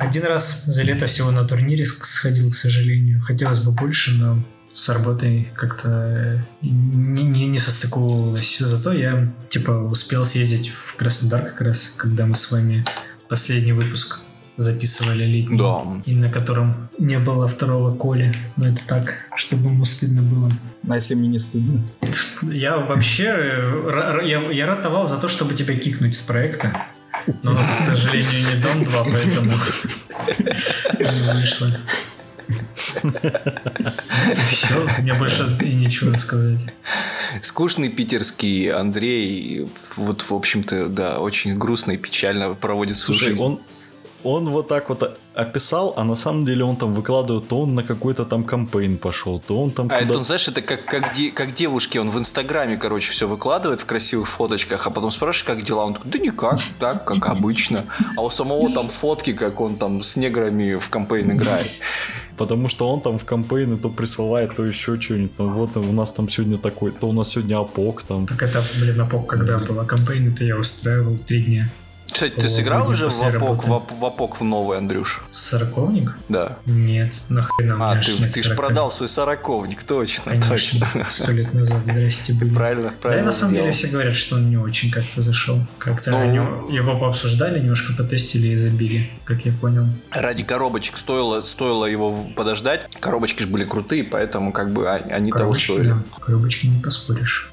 Один 0.00 0.24
раз 0.24 0.64
за 0.64 0.82
лето 0.82 1.06
всего 1.06 1.30
на 1.30 1.44
турнире 1.44 1.84
сходил, 1.84 2.50
к 2.50 2.54
сожалению. 2.54 3.22
Хотелось 3.22 3.60
бы 3.60 3.72
больше, 3.72 4.12
но 4.12 4.42
с 4.72 4.88
работой 4.88 5.48
как-то 5.54 5.88
э, 5.88 6.38
не, 6.62 7.22
не, 7.24 7.46
не 7.46 7.58
состыковывалось. 7.58 8.58
Зато 8.58 8.92
я, 8.92 9.32
типа, 9.48 9.70
успел 9.70 10.26
съездить 10.26 10.70
в 10.70 10.96
Краснодар 10.96 11.42
как 11.42 11.60
раз, 11.60 11.94
когда 11.96 12.26
мы 12.26 12.34
с 12.34 12.50
вами 12.50 12.84
последний 13.28 13.72
выпуск 13.72 14.20
записывали 14.56 15.24
летний. 15.24 15.58
Да. 15.58 15.84
И 16.06 16.14
на 16.14 16.30
котором 16.30 16.88
не 16.98 17.18
было 17.18 17.48
второго 17.48 17.94
Коли. 17.94 18.34
Но 18.56 18.68
это 18.68 18.86
так, 18.86 19.14
чтобы 19.36 19.70
ему 19.70 19.84
стыдно 19.84 20.22
было. 20.22 20.52
А 20.88 20.94
если 20.94 21.14
мне 21.14 21.28
не 21.28 21.38
стыдно? 21.38 21.80
Я 22.42 22.78
вообще 22.78 23.24
я, 24.24 24.50
я 24.50 24.66
ратовал 24.66 25.06
за 25.06 25.18
то, 25.18 25.28
чтобы 25.28 25.54
тебя 25.54 25.76
кикнуть 25.76 26.16
с 26.16 26.22
проекта. 26.22 26.86
Но 27.42 27.52
у 27.52 27.54
нас, 27.54 27.70
к 27.70 27.74
сожалению, 27.90 28.40
не 28.54 28.62
Дом 28.62 28.84
2, 28.84 29.04
поэтому 29.04 29.52
не 30.98 31.40
вышло. 31.40 31.70
Все, 34.50 34.86
мне 35.00 35.14
больше 35.14 35.56
и 35.62 35.74
нечего 35.74 36.16
сказать. 36.16 36.60
Скучный 37.40 37.88
питерский 37.88 38.70
Андрей, 38.70 39.68
вот, 39.96 40.22
в 40.22 40.34
общем-то, 40.34 40.86
да, 40.88 41.18
очень 41.18 41.56
грустно 41.56 41.92
и 41.92 41.96
печально 41.96 42.54
проводит 42.54 42.96
свою 42.96 43.18
Слушай, 43.18 43.30
жизнь. 43.30 43.44
он, 43.44 43.60
он 44.24 44.48
вот 44.48 44.68
так 44.68 44.88
вот 44.88 45.18
описал, 45.34 45.94
а 45.96 46.04
на 46.04 46.14
самом 46.14 46.44
деле 46.44 46.64
он 46.64 46.76
там 46.76 46.94
выкладывает, 46.94 47.48
то 47.48 47.60
он 47.60 47.74
на 47.74 47.82
какой-то 47.82 48.24
там 48.24 48.42
кампейн 48.44 48.98
пошел, 48.98 49.40
то 49.40 49.62
он 49.62 49.70
там 49.70 49.86
А 49.86 49.88
куда 49.90 50.00
это, 50.00 50.18
он, 50.18 50.24
знаешь, 50.24 50.48
это 50.48 50.62
как, 50.62 50.84
как, 50.86 51.14
де- 51.14 51.30
как 51.30 51.52
девушки, 51.52 51.98
он 51.98 52.10
в 52.10 52.18
Инстаграме, 52.18 52.76
короче, 52.76 53.10
все 53.10 53.28
выкладывает 53.28 53.80
в 53.80 53.84
красивых 53.86 54.28
фоточках, 54.28 54.86
а 54.86 54.90
потом 54.90 55.10
спрашиваешь, 55.10 55.44
как 55.44 55.64
дела, 55.64 55.84
он 55.84 55.94
такой, 55.94 56.10
да 56.10 56.18
никак, 56.18 56.58
так, 56.78 57.04
как 57.04 57.26
обычно. 57.36 57.84
А 58.16 58.22
у 58.22 58.30
самого 58.30 58.70
там 58.72 58.88
фотки, 58.88 59.32
как 59.32 59.60
он 59.60 59.76
там 59.76 60.02
с 60.02 60.16
неграми 60.16 60.78
в 60.78 60.88
кампейн 60.88 61.32
играет. 61.32 61.70
Потому 62.36 62.68
что 62.68 62.90
он 62.90 63.00
там 63.00 63.18
в 63.18 63.24
кампейны 63.24 63.76
то 63.76 63.88
присылает, 63.88 64.56
то 64.56 64.64
еще 64.64 65.00
что-нибудь. 65.00 65.36
Там, 65.36 65.52
вот 65.54 65.76
у 65.76 65.92
нас 65.92 66.12
там 66.12 66.28
сегодня 66.28 66.58
такой, 66.58 66.90
то 66.90 67.08
у 67.08 67.12
нас 67.12 67.28
сегодня 67.28 67.58
апок 67.60 68.02
там. 68.02 68.26
Так 68.26 68.42
это, 68.42 68.62
блин, 68.80 69.00
апок 69.00 69.28
когда 69.28 69.58
была 69.58 69.84
кампейн, 69.84 70.32
это 70.32 70.44
я 70.44 70.56
устраивал 70.56 71.16
три 71.16 71.42
дня. 71.42 71.70
Кстати, 72.14 72.34
ты 72.34 72.48
сыграл 72.48 72.88
уже 72.88 73.08
в 73.10 73.22
Апок, 73.22 73.64
в, 73.66 73.98
в 73.98 74.04
Апок 74.04 74.40
в 74.40 74.44
новый, 74.44 74.78
Андрюш? 74.78 75.24
Сороковник? 75.32 76.16
Да. 76.28 76.58
Нет, 76.64 77.12
нахрена 77.28 77.90
А, 77.90 77.96
ты, 77.96 78.02
ты 78.30 78.40
же 78.40 78.50
40. 78.50 78.56
продал 78.56 78.90
свой 78.92 79.08
сороковник, 79.08 79.82
точно, 79.82 80.22
Конечно, 80.38 80.48
точно. 80.48 81.04
сто 81.10 81.32
лет 81.32 81.52
назад, 81.52 81.78
здрасте, 81.84 82.32
были. 82.34 82.54
Правильно, 82.54 82.90
Да, 82.90 82.94
и 82.96 83.00
правильно 83.02 83.26
на 83.26 83.32
самом 83.32 83.54
деле 83.54 83.72
все 83.72 83.88
говорят, 83.88 84.14
что 84.14 84.36
он 84.36 84.48
не 84.48 84.56
очень 84.56 84.92
как-то 84.92 85.22
зашел. 85.22 85.58
Как-то 85.78 86.12
Ну. 86.12 86.18
они 86.20 86.36
его 86.76 86.96
пообсуждали, 86.96 87.58
немножко 87.58 87.92
потестили 88.00 88.48
и 88.52 88.56
забили, 88.56 89.10
как 89.24 89.44
я 89.44 89.52
понял. 89.52 89.86
Ради 90.12 90.44
коробочек 90.44 90.96
стоило, 90.98 91.42
стоило 91.42 91.84
его 91.84 92.26
подождать. 92.36 92.88
Коробочки 93.00 93.42
же 93.42 93.48
были 93.48 93.64
крутые, 93.64 94.04
поэтому 94.04 94.52
как 94.52 94.72
бы 94.72 94.88
а- 94.88 94.94
они 95.10 95.32
того 95.32 95.38
Коробочки, 95.38 95.64
стоили. 95.64 95.88
да, 95.88 95.98
коробочки 96.20 96.66
не 96.68 96.80
поспоришь. 96.80 97.50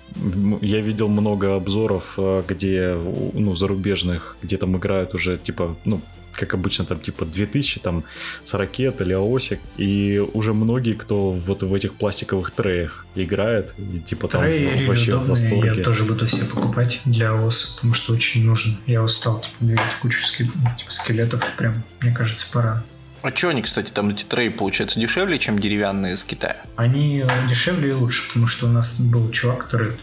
Я 0.61 0.81
видел 0.81 1.07
много 1.07 1.55
обзоров, 1.55 2.15
э, 2.17 2.43
где, 2.47 2.93
ну, 3.33 3.55
зарубежных, 3.55 4.35
где 4.43 4.50
там 4.57 4.77
играют 4.77 5.13
уже, 5.13 5.37
типа, 5.37 5.75
ну, 5.85 6.01
как 6.33 6.53
обычно, 6.53 6.85
там, 6.85 6.99
типа, 6.99 7.25
2000, 7.25 7.79
там, 7.79 8.03
с 8.43 8.53
ракет 8.53 9.01
или 9.01 9.13
аосик, 9.13 9.59
и 9.77 10.19
уже 10.33 10.53
многие, 10.53 10.93
кто 10.93 11.31
вот 11.31 11.63
в 11.63 11.73
этих 11.73 11.95
пластиковых 11.95 12.51
треях 12.51 13.05
играет, 13.15 13.75
и, 13.77 13.99
типа, 13.99 14.27
там 14.27 14.41
Треи 14.41 14.85
вообще 14.85 15.15
в 15.15 15.27
восторге. 15.27 15.73
я 15.75 15.83
тоже 15.83 16.05
буду 16.05 16.27
себе 16.27 16.45
покупать 16.45 17.01
для 17.05 17.33
ОС, 17.33 17.75
потому 17.75 17.93
что 17.93 18.13
очень 18.13 18.45
нужен. 18.45 18.77
Я 18.85 19.03
устал, 19.03 19.41
типа, 19.41 19.55
двигать 19.59 19.99
кучу 20.01 20.19
ну, 20.39 20.45
типа, 20.77 20.91
скелетов, 20.91 21.43
прям, 21.57 21.83
мне 22.01 22.13
кажется, 22.13 22.51
пора. 22.51 22.83
А 23.21 23.35
что 23.35 23.49
они, 23.49 23.61
кстати, 23.61 23.91
там 23.91 24.09
эти 24.09 24.23
треи 24.23 24.49
получаются 24.49 24.99
дешевле, 24.99 25.37
чем 25.37 25.59
деревянные 25.59 26.13
из 26.13 26.23
Китая? 26.23 26.57
Они 26.75 27.19
э, 27.19 27.47
дешевле 27.47 27.89
и 27.89 27.93
лучше, 27.93 28.27
потому 28.27 28.47
что 28.47 28.65
у 28.65 28.69
нас 28.69 28.99
был 28.99 29.29
чувак, 29.29 29.65
который 29.65 29.93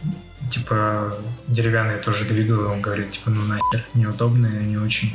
типа 0.50 1.14
деревянные 1.46 1.98
тоже 1.98 2.24
двигал, 2.24 2.70
он 2.70 2.80
говорит, 2.80 3.10
типа, 3.10 3.30
ну 3.30 3.42
нахер, 3.42 3.84
неудобные, 3.94 4.62
не 4.62 4.76
очень. 4.76 5.12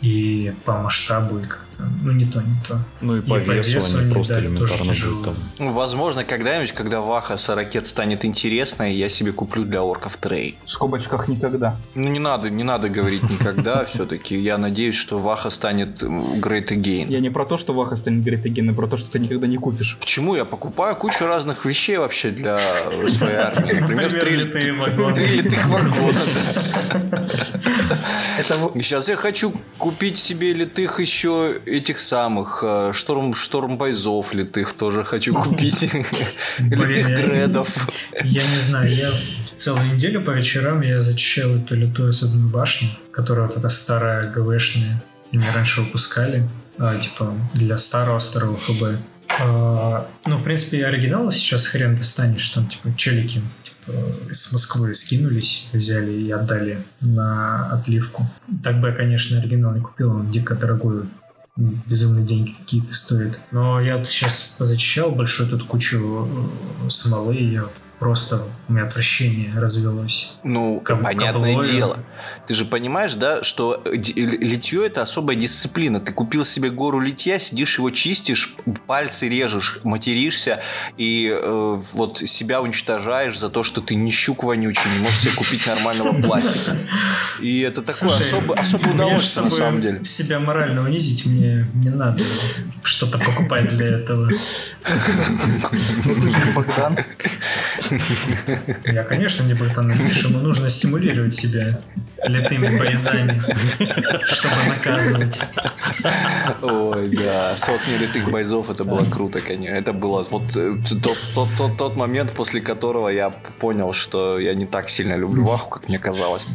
И 0.00 0.54
по 0.64 0.78
масштабу, 0.78 1.38
и 1.38 1.46
как-то, 1.46 1.69
ну 2.02 2.12
не 2.12 2.26
то, 2.26 2.40
не 2.40 2.56
то. 2.66 2.80
Ну 3.00 3.16
и 3.16 3.20
по 3.20 3.38
И 3.38 3.42
по 3.42 3.50
весу 3.52 3.76
весу 3.76 3.98
они 3.98 4.12
просто 4.12 4.34
да, 4.34 4.40
элементарно 4.40 4.92
будут 4.92 5.24
там. 5.24 5.36
Ну, 5.58 5.72
возможно, 5.72 6.24
когда-нибудь, 6.24 6.72
когда 6.72 7.00
Ваха 7.00 7.36
с 7.36 7.48
ракет 7.54 7.86
станет 7.86 8.24
интересной, 8.24 8.94
я 8.94 9.08
себе 9.08 9.32
куплю 9.32 9.64
для 9.64 9.82
орков 9.82 10.16
трей. 10.16 10.58
В 10.64 10.70
скобочках 10.70 11.28
никогда. 11.28 11.76
Ну, 11.94 12.08
не 12.08 12.18
надо, 12.18 12.50
не 12.50 12.64
надо 12.64 12.88
говорить 12.88 13.22
никогда 13.22 13.84
все-таки. 13.90 14.38
Я 14.38 14.58
надеюсь, 14.58 14.96
что 14.96 15.18
Ваха 15.18 15.50
станет 15.50 16.02
м, 16.02 16.20
great 16.40 16.68
again. 16.68 17.06
Я 17.08 17.20
не 17.20 17.30
про 17.30 17.44
то, 17.44 17.58
что 17.58 17.74
Ваха 17.74 17.96
станет 17.96 18.24
Great 18.24 18.42
Again, 18.42 18.70
а 18.70 18.74
про 18.74 18.86
то, 18.86 18.96
что 18.96 19.10
ты 19.10 19.18
никогда 19.18 19.46
не 19.46 19.56
купишь. 19.56 19.96
Почему 19.98 20.34
я 20.34 20.44
покупаю 20.44 20.96
кучу 20.96 21.26
разных 21.26 21.64
вещей 21.64 21.96
вообще 21.96 22.30
для 22.30 22.58
своей 23.08 23.36
армии? 23.36 23.72
Например, 23.80 24.12
три, 24.20 24.36
литых 24.36 25.66
вагона. 25.66 26.18
Сейчас 28.74 29.08
я 29.08 29.16
хочу 29.16 29.52
купить 29.78 30.18
себе 30.18 30.52
литых 30.52 31.00
еще 31.00 31.60
этих 31.70 32.00
самых 32.00 32.60
э, 32.62 32.92
шторм, 32.94 33.34
штормбайзов 33.34 34.34
литых 34.34 34.72
тоже 34.72 35.04
хочу 35.04 35.34
купить. 35.34 35.90
Блин, 36.58 36.82
Литых 36.88 37.06
дредов. 37.14 37.88
Я 38.24 38.42
не 38.42 38.60
знаю, 38.60 38.92
я 38.92 39.10
целую 39.56 39.94
неделю 39.94 40.22
по 40.22 40.30
вечерам 40.30 40.80
я 40.82 41.00
зачищал 41.00 41.50
эту 41.56 41.74
литую 41.74 42.12
садную 42.12 42.48
башню, 42.48 42.88
которая 43.12 43.46
вот 43.46 43.56
эта 43.56 43.68
старая 43.68 44.32
ГВшная. 44.32 45.02
Они 45.32 45.44
раньше 45.54 45.82
выпускали, 45.82 46.48
а, 46.78 46.96
типа, 46.96 47.34
для 47.54 47.78
старого-старого 47.78 48.58
ХБ. 48.58 49.00
А, 49.38 50.08
ну, 50.26 50.36
в 50.36 50.42
принципе, 50.44 50.84
оригинала 50.86 51.30
сейчас 51.30 51.66
хрен 51.66 51.96
достанешь, 51.96 52.48
там, 52.48 52.66
типа, 52.68 52.96
челики 52.96 53.42
типа, 53.62 53.98
с 54.32 54.52
Москвы 54.52 54.94
скинулись, 54.94 55.68
взяли 55.72 56.12
и 56.12 56.30
отдали 56.30 56.84
на 57.00 57.70
отливку. 57.70 58.28
Так 58.64 58.80
бы 58.80 58.88
я, 58.88 58.94
конечно, 58.94 59.38
оригинал 59.38 59.74
не 59.74 59.80
купил, 59.80 60.10
он 60.10 60.30
дико 60.30 60.54
дорогой, 60.54 61.04
безумные 61.56 62.26
деньги 62.26 62.52
какие-то 62.52 62.94
стоит. 62.94 63.38
Но 63.50 63.80
я 63.80 63.98
вот 63.98 64.08
сейчас 64.08 64.56
позачищал 64.58 65.10
большую 65.10 65.50
тут 65.50 65.64
кучу 65.64 66.26
э, 66.86 66.90
смолы, 66.90 67.36
и 67.36 67.52
я 67.52 67.68
просто 68.00 68.46
у 68.68 68.72
меня 68.72 68.84
отвращение 68.86 69.52
развелось. 69.54 70.34
Ну, 70.42 70.80
Каб- 70.80 71.02
понятное 71.02 71.54
каблою. 71.54 71.70
дело. 71.72 71.98
Ты 72.48 72.54
же 72.54 72.64
понимаешь, 72.64 73.12
да, 73.14 73.42
что 73.44 73.82
ди- 73.94 74.14
литье 74.14 74.86
это 74.86 75.02
особая 75.02 75.36
дисциплина. 75.36 76.00
Ты 76.00 76.12
купил 76.12 76.44
себе 76.44 76.70
гору 76.70 76.98
литья, 76.98 77.38
сидишь 77.38 77.76
его 77.78 77.90
чистишь, 77.90 78.56
пальцы 78.86 79.28
режешь, 79.28 79.80
материшься 79.84 80.60
и 80.96 81.30
э, 81.30 81.80
вот 81.92 82.18
себя 82.18 82.62
уничтожаешь 82.62 83.38
за 83.38 83.50
то, 83.50 83.62
что 83.62 83.80
ты 83.82 83.94
не 83.94 84.10
щук 84.10 84.42
вонючий, 84.44 84.90
не 84.90 84.98
можешь 84.98 85.18
себе 85.18 85.32
купить 85.36 85.66
нормального 85.66 86.20
пластика. 86.22 86.78
И 87.42 87.60
это 87.60 87.82
такое 87.82 88.16
особое, 88.56 88.94
удовольствие 88.94 89.44
на 89.44 89.50
самом 89.50 89.80
деле. 89.80 90.04
себя 90.04 90.40
морально 90.40 90.82
унизить, 90.82 91.26
мне 91.26 91.66
не 91.74 91.90
надо 91.90 92.22
что-то 92.82 93.18
покупать 93.18 93.68
для 93.68 93.86
этого. 93.86 94.30
Богдан. 96.54 96.96
Я, 98.84 99.04
конечно, 99.04 99.42
не 99.44 99.54
Богдан 99.54 99.90
Ильич, 99.90 100.24
ему 100.24 100.38
нужно 100.40 100.70
стимулировать 100.70 101.34
себя 101.34 101.80
литыми 102.24 102.76
поездами, 102.76 103.42
чтобы 104.26 104.54
наказывать. 104.68 105.38
Ой, 106.62 107.08
да, 107.08 107.56
сотни 107.56 107.98
литых 107.98 108.30
бойзов, 108.30 108.70
это 108.70 108.84
было 108.84 109.04
круто, 109.04 109.40
конечно. 109.40 109.74
Это 109.74 109.92
было 109.92 110.26
вот 110.30 110.56
э, 110.56 110.76
тот, 111.02 111.18
тот, 111.34 111.48
тот, 111.56 111.76
тот 111.76 111.96
момент, 111.96 112.32
после 112.32 112.60
которого 112.60 113.08
я 113.08 113.30
понял, 113.30 113.92
что 113.92 114.38
я 114.38 114.54
не 114.54 114.66
так 114.66 114.88
сильно 114.88 115.16
люблю 115.16 115.44
Ваху, 115.44 115.70
как 115.70 115.88
мне 115.88 115.98
казалось. 115.98 116.46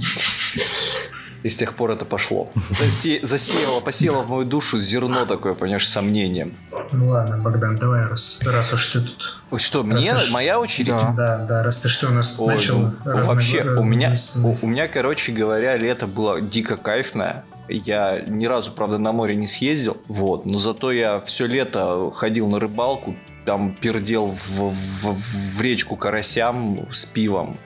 И 1.46 1.50
с 1.50 1.56
тех 1.56 1.76
пор 1.76 1.92
это 1.92 2.06
пошло. 2.06 2.50
Засе- 2.72 3.24
засеяло, 3.24 3.80
посеяло 3.80 4.24
в 4.24 4.30
мою 4.32 4.46
душу 4.46 4.82
зерно 4.82 5.26
такое, 5.28 5.54
понимаешь, 5.54 5.88
сомнением. 5.88 6.54
Ну 6.92 7.10
ладно, 7.10 7.38
Богдан, 7.38 7.78
давай, 7.78 8.08
раз, 8.08 8.42
раз 8.44 8.74
уж 8.74 8.88
ты 8.88 9.02
тут. 9.02 9.62
Что, 9.62 9.84
мне? 9.84 10.12
Раз 10.12 10.24
уж- 10.24 10.32
Моя 10.32 10.60
очередь? 10.60 10.88
Да. 10.88 11.14
Да, 11.16 11.38
да, 11.38 11.62
раз 11.64 11.82
ты 11.82 11.90
что 11.90 12.08
у 12.08 12.12
нас 12.14 12.40
Ой, 12.40 12.56
начал 12.56 12.80
ну, 12.80 12.92
разно- 13.06 13.34
вообще, 13.36 13.62
у 13.62 13.84
меня, 13.84 14.12
у, 14.44 14.66
у 14.66 14.68
меня, 14.68 14.88
короче 14.88 15.32
говоря, 15.34 15.78
лето 15.78 16.08
было 16.08 16.42
дико 16.42 16.78
кайфное. 16.78 17.46
Я 17.70 18.22
ни 18.26 18.48
разу, 18.48 18.72
правда, 18.72 18.98
на 18.98 19.12
море 19.12 19.36
не 19.36 19.46
съездил, 19.46 19.98
вот, 20.08 20.50
но 20.50 20.58
зато 20.58 20.92
я 20.92 21.20
все 21.20 21.46
лето 21.46 22.12
ходил 22.16 22.48
на 22.50 22.60
рыбалку, 22.60 23.16
там 23.46 23.76
пердел 23.80 24.28
в, 24.32 24.60
в- 24.72 25.16
в 25.58 25.62
речку 25.62 25.96
карасям 25.96 26.88
с 26.92 27.06
пивом. 27.06 27.58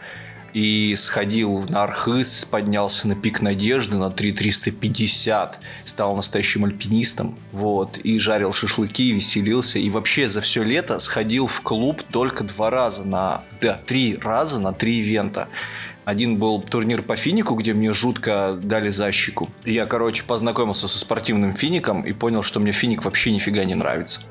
И 0.53 0.95
сходил 0.97 1.65
на 1.69 1.83
Архыз, 1.83 2.45
поднялся 2.45 3.07
на 3.07 3.15
пик 3.15 3.41
Надежды 3.41 3.97
на 3.97 4.09
3350, 4.09 5.59
стал 5.85 6.15
настоящим 6.15 6.65
альпинистом, 6.65 7.37
вот, 7.51 7.97
и 7.97 8.19
жарил 8.19 8.53
шашлыки, 8.53 9.09
и 9.09 9.13
веселился, 9.13 9.79
и 9.79 9.89
вообще 9.89 10.27
за 10.27 10.41
все 10.41 10.63
лето 10.63 10.99
сходил 10.99 11.47
в 11.47 11.61
клуб 11.61 12.01
только 12.11 12.43
два 12.43 12.69
раза 12.69 13.03
на, 13.03 13.43
да, 13.61 13.79
три 13.85 14.17
раза 14.17 14.59
на 14.59 14.73
три 14.73 14.99
ивента. 14.99 15.47
Один 16.09 16.37
был 16.37 16.59
турнир 16.59 17.03
по 17.03 17.15
финику, 17.15 17.53
где 17.53 17.75
мне 17.75 17.93
жутко 17.93 18.57
дали 18.59 18.89
защику. 18.89 19.47
Я, 19.63 19.85
короче, 19.85 20.23
познакомился 20.23 20.87
со 20.87 20.97
спортивным 20.97 21.53
фиником 21.53 22.01
и 22.01 22.13
понял, 22.13 22.41
что 22.41 22.59
мне 22.59 22.71
финик 22.71 23.05
вообще 23.05 23.29
нифига 23.29 23.63
не 23.63 23.75
нравится. 23.75 24.21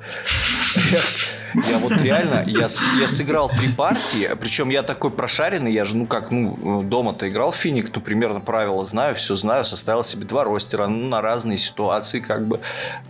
Я, 1.55 1.79
вот 1.79 1.93
реально, 1.93 2.43
я, 2.47 2.67
я 2.99 3.09
сыграл 3.09 3.49
три 3.49 3.69
партии, 3.69 4.29
причем 4.41 4.71
я 4.71 4.83
такой 4.83 5.11
прошаренный, 5.11 5.73
я 5.73 5.85
же, 5.85 5.97
ну 5.97 6.07
как, 6.07 6.33
ну, 6.33 6.83
дома-то 6.83 7.29
играл 7.29 7.53
финик, 7.53 7.91
ну, 7.95 8.03
примерно 8.03 8.41
правила 8.41 8.85
знаю, 8.85 9.15
все 9.15 9.37
знаю, 9.37 9.65
составил 9.65 10.03
себе 10.03 10.27
два 10.27 10.43
ростера, 10.43 10.89
ну, 10.89 11.07
на 11.07 11.23
разные 11.23 11.59
ситуации, 11.59 12.19
как 12.19 12.47
бы. 12.47 12.59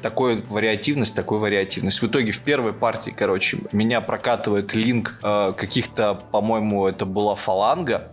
Такой 0.02 0.44
вариативность, 0.50 1.14
такой 1.14 1.38
вариативность. 1.38 2.02
В 2.02 2.06
итоге 2.06 2.32
в 2.32 2.40
первой 2.40 2.74
партии, 2.74 3.14
короче, 3.16 3.58
меня 3.72 4.02
прокатывает 4.02 4.74
линк 4.74 5.18
э, 5.22 5.54
каких-то, 5.56 6.14
по-моему, 6.30 6.86
это 6.86 7.06
была 7.06 7.34
фаланга, 7.34 8.12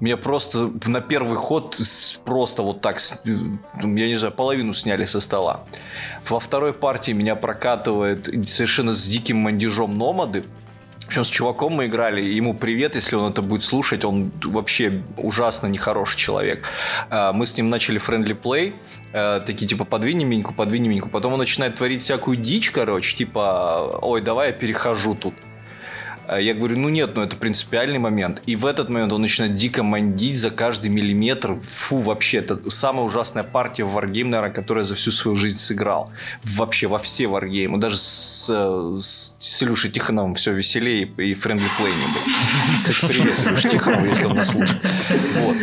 меня 0.00 0.16
просто 0.16 0.72
на 0.86 1.00
первый 1.00 1.36
ход 1.36 1.78
просто 2.24 2.62
вот 2.62 2.80
так, 2.80 2.98
я 3.24 4.08
не 4.08 4.16
знаю, 4.16 4.32
половину 4.32 4.72
сняли 4.72 5.04
со 5.04 5.20
стола. 5.20 5.64
Во 6.28 6.40
второй 6.40 6.72
партии 6.72 7.12
меня 7.12 7.36
прокатывает 7.36 8.26
совершенно 8.48 8.94
с 8.94 9.06
диким 9.06 9.38
мандежом 9.38 9.96
номады. 9.96 10.44
Причем 11.06 11.24
с 11.24 11.28
чуваком 11.28 11.72
мы 11.72 11.86
играли, 11.86 12.22
ему 12.22 12.54
привет, 12.54 12.94
если 12.94 13.16
он 13.16 13.32
это 13.32 13.42
будет 13.42 13.64
слушать, 13.64 14.04
он 14.04 14.30
вообще 14.44 15.02
ужасно 15.16 15.66
нехороший 15.66 16.16
человек. 16.16 16.68
А, 17.08 17.32
мы 17.32 17.46
с 17.46 17.56
ним 17.56 17.68
начали 17.68 18.00
friendly 18.00 18.40
play, 18.40 18.74
э, 19.12 19.40
такие 19.44 19.66
типа 19.66 19.84
подвинь 19.84 20.22
миньку, 20.22 20.54
подвинь 20.54 20.86
миньку. 20.86 21.08
Потом 21.08 21.32
он 21.32 21.40
начинает 21.40 21.74
творить 21.74 22.02
всякую 22.02 22.36
дичь, 22.36 22.70
короче, 22.70 23.16
типа, 23.16 23.98
ой, 24.00 24.20
давай 24.20 24.48
я 24.48 24.52
перехожу 24.52 25.16
тут. 25.16 25.34
А 26.26 26.40
я 26.40 26.54
говорю, 26.54 26.78
ну 26.78 26.88
нет, 26.88 27.16
ну 27.16 27.22
это 27.22 27.36
принципиальный 27.36 27.98
момент. 27.98 28.42
И 28.46 28.56
в 28.56 28.66
этот 28.66 28.88
момент 28.88 29.12
он 29.12 29.22
начинает 29.22 29.56
дико 29.56 29.82
мандить 29.82 30.38
за 30.38 30.50
каждый 30.50 30.88
миллиметр. 30.88 31.60
Фу, 31.60 31.98
вообще, 31.98 32.38
это 32.38 32.70
самая 32.70 33.04
ужасная 33.04 33.42
партия 33.42 33.84
в 33.84 33.96
Wargame, 33.96 34.26
наверное, 34.26 34.54
которую 34.54 34.82
я 34.82 34.86
за 34.86 34.94
всю 34.94 35.10
свою 35.10 35.36
жизнь 35.36 35.58
сыграл. 35.58 36.10
Вообще, 36.44 36.86
во 36.86 36.98
все 36.98 37.24
Wargame. 37.24 37.78
Даже 37.78 37.96
с, 37.96 38.46
с, 38.48 39.36
с 39.38 39.62
Илюшей 39.62 39.90
Тихоновым 39.90 40.34
все 40.34 40.52
веселее 40.52 41.06
и 41.18 41.34
френдли 41.34 41.66
плей 41.76 41.92
не 41.92 42.04
был. 42.04 42.84
Кстати, 42.84 43.06
привет, 43.06 43.34
Илюша 43.46 43.68
Тихонов, 43.68 44.04
если 44.04 44.24
он 44.24 44.36
нас 44.36 44.50
слушает. 44.50 44.82
Вот. 45.10 45.56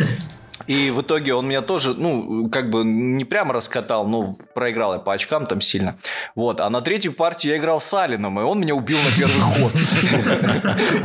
И 0.68 0.90
в 0.90 1.00
итоге 1.00 1.34
он 1.34 1.48
меня 1.48 1.62
тоже, 1.62 1.94
ну, 1.94 2.48
как 2.50 2.68
бы 2.68 2.84
не 2.84 3.24
прямо 3.24 3.54
раскатал, 3.54 4.06
но 4.06 4.36
проиграл 4.54 4.92
я 4.92 4.98
по 4.98 5.14
очкам 5.14 5.46
там 5.46 5.62
сильно. 5.62 5.96
Вот. 6.34 6.60
А 6.60 6.68
на 6.68 6.82
третью 6.82 7.14
партию 7.14 7.54
я 7.54 7.58
играл 7.58 7.80
с 7.80 7.92
Алином, 7.94 8.38
и 8.38 8.42
он 8.42 8.60
меня 8.60 8.74
убил 8.74 8.98
на 8.98 9.10
первый 9.16 9.40
ход. 9.40 9.72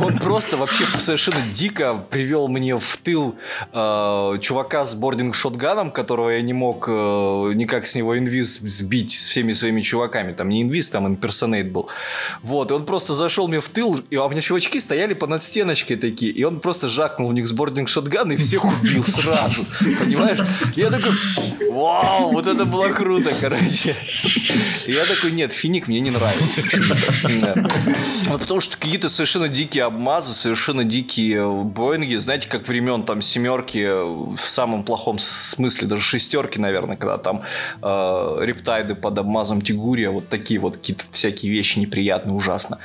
Он 0.00 0.18
просто 0.18 0.56
вообще 0.56 0.84
совершенно 0.98 1.40
дико 1.54 1.94
привел 2.10 2.48
мне 2.48 2.78
в 2.78 2.96
тыл 2.98 3.36
э, 3.72 4.38
чувака 4.40 4.84
с 4.84 4.94
бординг-шотганом, 4.94 5.90
которого 5.92 6.30
я 6.30 6.42
не 6.42 6.52
мог 6.52 6.86
э, 6.88 6.92
никак 7.54 7.86
с 7.86 7.94
него 7.94 8.18
инвиз 8.18 8.58
сбить 8.60 9.12
с 9.12 9.28
всеми 9.28 9.52
своими 9.52 9.80
чуваками. 9.80 10.32
Там 10.32 10.50
не 10.50 10.62
инвиз, 10.62 10.88
там 10.88 11.08
имперсонейт 11.08 11.70
был. 11.72 11.88
Вот. 12.42 12.70
И 12.70 12.74
он 12.74 12.84
просто 12.84 13.14
зашел 13.14 13.48
мне 13.48 13.60
в 13.60 13.68
тыл, 13.70 14.02
и 14.10 14.16
у 14.16 14.28
меня 14.28 14.42
чувачки 14.42 14.78
стояли 14.78 15.14
под 15.14 15.42
стеночкой 15.42 15.96
такие, 15.96 16.32
и 16.32 16.44
он 16.44 16.60
просто 16.60 16.88
жахнул 16.88 17.28
у 17.28 17.32
них 17.32 17.46
с 17.46 17.52
бординг-шотгана 17.52 18.32
и 18.32 18.36
всех 18.36 18.64
убил 18.64 19.02
сразу 19.04 19.53
сразу. 19.54 19.66
Понимаешь? 20.04 20.38
Я 20.76 20.90
такой, 20.90 21.12
вау, 21.70 22.32
вот 22.32 22.46
это 22.46 22.64
было 22.64 22.88
круто, 22.88 23.30
короче. 23.40 23.96
Я 24.86 25.04
такой, 25.06 25.32
нет, 25.32 25.52
финик 25.52 25.88
мне 25.88 26.00
не 26.00 26.10
нравится. 26.10 26.62
Да. 27.40 27.54
Ну, 28.28 28.38
потому 28.38 28.60
что 28.60 28.76
какие-то 28.76 29.08
совершенно 29.08 29.48
дикие 29.48 29.84
обмазы, 29.84 30.34
совершенно 30.34 30.84
дикие 30.84 31.50
Боинги, 31.64 32.16
знаете, 32.16 32.48
как 32.48 32.68
времен 32.68 33.04
там 33.04 33.20
семерки 33.20 33.86
в 33.86 34.38
самом 34.38 34.84
плохом 34.84 35.18
смысле, 35.18 35.88
даже 35.88 36.02
шестерки, 36.02 36.58
наверное, 36.58 36.96
когда 36.96 37.18
там 37.18 37.42
э, 37.82 38.38
рептайды 38.42 38.94
под 38.94 39.18
обмазом 39.18 39.60
Тигурия, 39.60 40.10
вот 40.10 40.28
такие 40.28 40.60
вот 40.60 40.76
какие-то 40.76 41.04
всякие 41.10 41.52
вещи 41.52 41.78
неприятные, 41.78 42.34
ужасно. 42.34 42.78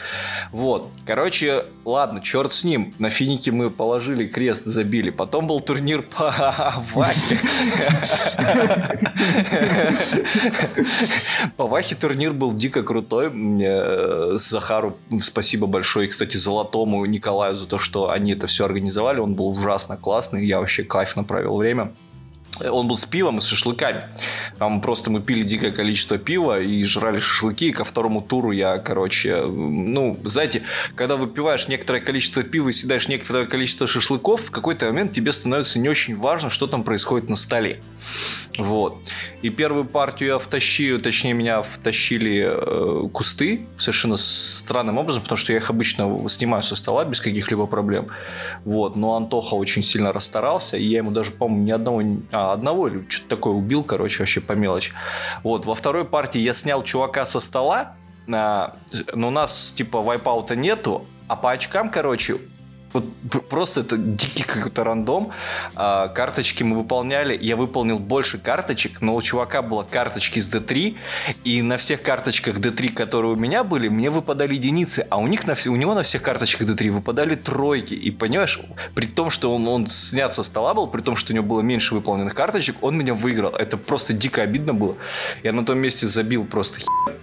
Вот. 0.52 0.90
Короче, 1.06 1.66
ладно, 1.86 2.22
черт 2.22 2.54
с 2.54 2.64
ним. 2.64 2.94
На 3.00 3.10
финике 3.10 3.52
мы 3.52 3.70
положили 3.70 4.28
крест, 4.28 4.66
забили. 4.66 5.10
Потом 5.10 5.48
был 5.48 5.60
турнир 5.60 6.02
по 6.02 6.32
Вахе. 6.94 7.38
По 11.58 11.68
Вахе 11.68 11.96
турнир 11.96 12.34
был 12.34 12.54
дико 12.54 12.84
крутой. 12.84 13.32
Э, 13.62 14.34
Захару 14.36 14.98
спасибо 15.22 15.68
большое. 15.68 16.08
И, 16.08 16.10
кстати, 16.10 16.38
Золотому 16.38 17.06
Николаю 17.06 17.56
за 17.56 17.66
то, 17.66 17.80
что 17.80 18.10
они 18.10 18.34
это 18.34 18.48
все 18.48 18.66
организовали. 18.66 19.20
Он 19.20 19.34
был 19.36 19.50
ужасно 19.50 19.98
классный. 19.98 20.46
Я 20.46 20.60
вообще 20.60 20.84
кайфно 20.84 21.24
провел 21.24 21.58
время. 21.58 21.92
Он 22.68 22.88
был 22.88 22.98
с 22.98 23.06
пивом 23.06 23.38
и 23.38 23.42
с 23.42 23.46
шашлыками. 23.46 24.04
Там 24.58 24.82
просто 24.82 25.10
мы 25.10 25.22
пили 25.22 25.44
дикое 25.44 25.72
количество 25.72 26.18
пива 26.18 26.60
и 26.60 26.84
жрали 26.84 27.20
шашлыки. 27.20 27.70
И 27.70 27.72
ко 27.72 27.84
второму 27.84 28.22
туру 28.22 28.51
я, 28.51 28.78
короче, 28.78 29.46
ну, 29.46 30.18
знаете, 30.25 30.63
когда 30.96 31.16
выпиваешь 31.16 31.68
некоторое 31.68 32.01
количество 32.01 32.44
пива 32.44 32.70
и 32.70 32.72
съедаешь 32.72 33.08
некоторое 33.08 33.46
количество 33.46 33.88
шашлыков, 33.88 34.42
в 34.42 34.51
какой-то 34.51 34.86
момент 34.86 35.13
тебе 35.13 35.32
становится 35.32 35.80
не 35.80 35.89
очень 35.89 36.16
важно, 36.16 36.50
что 36.50 36.68
там 36.68 36.84
происходит 36.84 37.30
на 37.30 37.36
столе. 37.36 37.82
Вот. 38.60 38.98
И 39.42 39.50
первую 39.50 39.86
партию 39.86 40.32
я 40.32 40.39
втащил, 40.39 41.00
точнее, 41.00 41.34
меня 41.34 41.62
втащили 41.62 42.50
э, 42.51 43.08
кусты 43.10 43.62
совершенно 43.78 44.18
странным 44.18 44.98
образом, 44.98 45.22
потому 45.22 45.38
что 45.38 45.54
я 45.54 45.60
их 45.60 45.70
обычно 45.70 46.28
снимаю 46.28 46.62
со 46.63 46.75
стола 46.75 47.06
без 47.06 47.22
каких-либо 47.22 47.68
проблем. 47.68 48.08
Вот. 48.66 48.98
Но 48.98 49.16
Антоха 49.16 49.54
очень 49.54 49.82
сильно 49.82 50.12
расстарался, 50.12 50.75
и 50.78 50.84
я 50.84 50.98
ему 50.98 51.12
даже, 51.12 51.32
по-моему, 51.32 51.66
ни 51.66 51.72
одного, 51.72 52.04
а, 52.32 52.49
одного 52.53 52.88
или 52.88 53.03
что-то 53.10 53.29
такое 53.29 53.53
убил, 53.53 53.83
короче, 53.83 54.20
вообще 54.20 54.42
по 54.42 54.53
мелочи. 54.53 54.94
Вот. 55.44 55.66
Во 55.66 55.75
второй 55.75 56.05
партии 56.05 56.40
я 56.40 56.53
снял 56.53 56.83
чувака 56.83 57.25
со 57.25 57.40
стола, 57.40 57.96
а, 58.31 58.75
но 59.14 59.27
у 59.27 59.31
нас, 59.31 59.72
типа, 59.72 60.01
вайпаута 60.01 60.55
нету, 60.55 61.05
а 61.27 61.35
по 61.35 61.51
очкам, 61.51 61.90
короче, 61.90 62.40
вот 62.94 63.06
просто 63.50 63.82
это 63.82 63.98
дикий 63.98 64.44
какой-то 64.44 64.84
рандом. 64.84 65.32
А, 65.75 66.08
карточки 66.08 66.64
мы 66.64 66.78
выполняли. 66.78 67.38
Я 67.40 67.56
выполнил 67.56 68.00
больше 68.00 68.38
карточек, 68.38 69.02
но 69.02 69.16
у 69.16 69.22
чувака 69.22 69.62
было 69.62 69.84
карточки 69.84 70.40
с 70.40 70.50
D3, 70.50 70.98
и 71.44 71.62
на 71.62 71.78
всех 71.78 72.02
карточках 72.02 72.58
D3, 72.58 72.94
которые 72.94 73.34
у 73.34 73.36
меня 73.36 73.64
были, 73.64 73.90
мне 73.90 74.10
выпадали 74.10 74.56
единицы, 74.56 75.06
а 75.10 75.18
у 75.18 75.28
них 75.28 75.46
на, 75.46 75.56
у 75.68 75.75
него 75.75 75.94
на 75.94 76.04
всех 76.04 76.24
карточках 76.24 76.68
D3 76.68 76.90
выпадали 76.92 77.36
тройки. 77.36 77.94
И 77.94 78.12
понимаешь, 78.12 78.60
при 78.96 79.06
том, 79.06 79.30
что 79.30 79.54
он, 79.54 79.68
он 79.68 79.88
снят 79.88 80.34
со 80.34 80.44
стола 80.44 80.74
был, 80.74 80.88
при 80.88 81.02
том, 81.02 81.16
что 81.16 81.34
у 81.34 81.36
него 81.36 81.46
было 81.46 81.62
меньше 81.62 81.94
выполненных 81.94 82.34
карточек, 82.34 82.78
он 82.82 82.98
меня 82.98 83.14
выиграл. 83.14 83.52
Это 83.52 83.78
просто 83.78 84.14
дико 84.14 84.42
обидно 84.42 84.74
было. 84.74 84.96
Я 85.44 85.54
на 85.54 85.66
том 85.66 85.78
месте 85.78 86.08
забил 86.08 86.46
просто 86.46 86.80
хер 86.80 87.20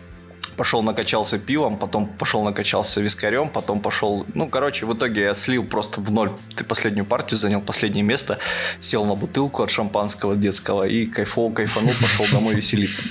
пошел 0.56 0.82
накачался 0.82 1.38
пивом, 1.38 1.76
потом 1.76 2.06
пошел 2.06 2.42
накачался 2.42 3.00
вискарем, 3.00 3.48
потом 3.48 3.80
пошел... 3.80 4.26
Ну, 4.34 4.48
короче, 4.48 4.86
в 4.86 4.94
итоге 4.94 5.22
я 5.22 5.34
слил 5.34 5.64
просто 5.64 6.00
в 6.00 6.10
ноль 6.10 6.32
ты 6.56 6.64
последнюю 6.64 7.04
партию, 7.04 7.38
занял 7.38 7.60
последнее 7.60 8.02
место, 8.02 8.38
сел 8.80 9.04
на 9.04 9.14
бутылку 9.14 9.62
от 9.62 9.70
шампанского 9.70 10.36
детского 10.36 10.84
и 10.84 11.06
кайфовал, 11.06 11.50
кайфанул, 11.50 11.92
пошел 12.00 12.26
домой 12.32 12.54
веселиться. 12.54 13.02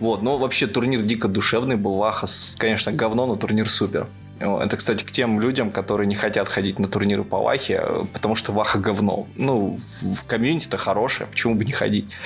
Вот, 0.00 0.22
ну, 0.22 0.38
вообще 0.38 0.66
турнир 0.66 1.02
дико 1.02 1.28
душевный 1.28 1.76
был, 1.76 1.96
Ваха, 1.96 2.26
конечно, 2.58 2.92
говно, 2.92 3.26
но 3.26 3.36
турнир 3.36 3.68
супер. 3.68 4.06
Это, 4.40 4.76
кстати, 4.76 5.04
к 5.04 5.12
тем 5.12 5.40
людям, 5.40 5.70
которые 5.70 6.06
не 6.06 6.16
хотят 6.16 6.48
ходить 6.48 6.78
на 6.78 6.88
турниры 6.88 7.22
по 7.22 7.38
Вахе, 7.38 7.82
потому 8.12 8.34
что 8.34 8.52
Ваха 8.52 8.78
говно. 8.78 9.26
Ну, 9.36 9.78
в 10.02 10.24
комьюнити-то 10.24 10.76
хорошее, 10.76 11.28
почему 11.30 11.54
бы 11.54 11.64
не 11.64 11.72
ходить? 11.72 12.16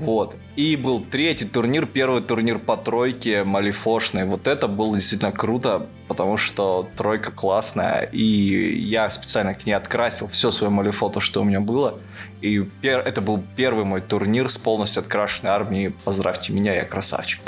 Вот. 0.00 0.36
И 0.56 0.76
был 0.76 1.00
третий 1.02 1.44
турнир, 1.44 1.86
первый 1.86 2.22
турнир 2.22 2.58
по 2.58 2.76
тройке 2.76 3.44
малифошный. 3.44 4.24
Вот 4.24 4.46
это 4.46 4.68
было 4.68 4.96
действительно 4.96 5.32
круто, 5.32 5.86
потому 6.08 6.36
что 6.36 6.88
тройка 6.96 7.30
классная. 7.30 8.02
И 8.12 8.78
я 8.80 9.10
специально 9.10 9.54
к 9.54 9.66
ней 9.66 9.72
открасил 9.72 10.28
все 10.28 10.50
свое 10.50 10.70
малифото, 10.70 11.20
что 11.20 11.42
у 11.42 11.44
меня 11.44 11.60
было. 11.60 11.98
И 12.40 12.60
пер... 12.60 13.00
это 13.00 13.20
был 13.20 13.42
первый 13.56 13.84
мой 13.84 14.00
турнир 14.00 14.48
с 14.48 14.58
полностью 14.58 15.00
открашенной 15.00 15.52
армией. 15.52 15.94
Поздравьте 16.04 16.52
меня, 16.52 16.74
я 16.74 16.84
красавчик. 16.84 17.40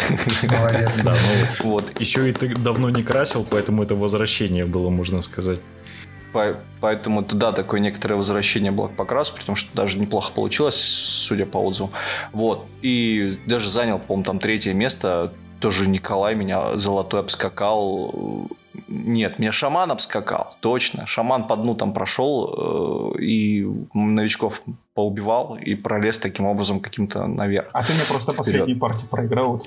Молодец. 0.43 1.01
Да, 1.03 1.13
ну, 1.13 1.71
вот. 1.71 2.01
Еще 2.01 2.29
и 2.29 2.33
ты 2.33 2.55
давно 2.55 2.91
не 2.91 3.03
красил, 3.03 3.47
поэтому 3.49 3.83
это 3.83 3.95
возвращение 3.95 4.65
было, 4.65 4.91
можно 4.91 5.23
сказать. 5.23 5.61
Поэтому 6.81 7.23
туда 7.23 7.53
такое 7.53 7.81
некоторое 7.81 8.17
возвращение 8.17 8.73
было 8.73 8.89
к 8.89 8.97
покрасу, 8.97 9.35
потому 9.37 9.57
что 9.57 9.75
даже 9.77 9.99
неплохо 9.99 10.33
получилось, 10.33 10.77
судя 10.77 11.47
по 11.47 11.59
отзывам. 11.59 11.91
Вот. 12.33 12.67
И 12.83 13.39
даже 13.47 13.69
занял, 13.69 13.99
по-моему, 13.99 14.25
там 14.25 14.39
третье 14.39 14.73
место. 14.73 15.33
Тоже 15.61 15.89
Николай 15.89 16.35
меня 16.35 16.77
золотой 16.77 17.21
обскакал. 17.21 18.49
Нет, 18.89 19.39
меня 19.39 19.53
шаман 19.53 19.91
обскакал, 19.91 20.57
точно. 20.61 21.07
Шаман 21.07 21.47
по 21.47 21.57
дну 21.57 21.75
там 21.75 21.93
прошел 21.93 23.15
э, 23.17 23.23
и 23.23 23.67
новичков 23.95 24.63
поубивал 24.95 25.57
и 25.57 25.75
пролез 25.75 26.19
таким 26.19 26.47
образом 26.47 26.81
каким-то 26.81 27.27
наверх. 27.27 27.69
А 27.73 27.85
ты 27.85 27.93
мне 27.93 28.03
просто 28.09 28.33
последнюю 28.33 28.79
партию 28.79 29.09
проиграл, 29.09 29.53
вот. 29.53 29.67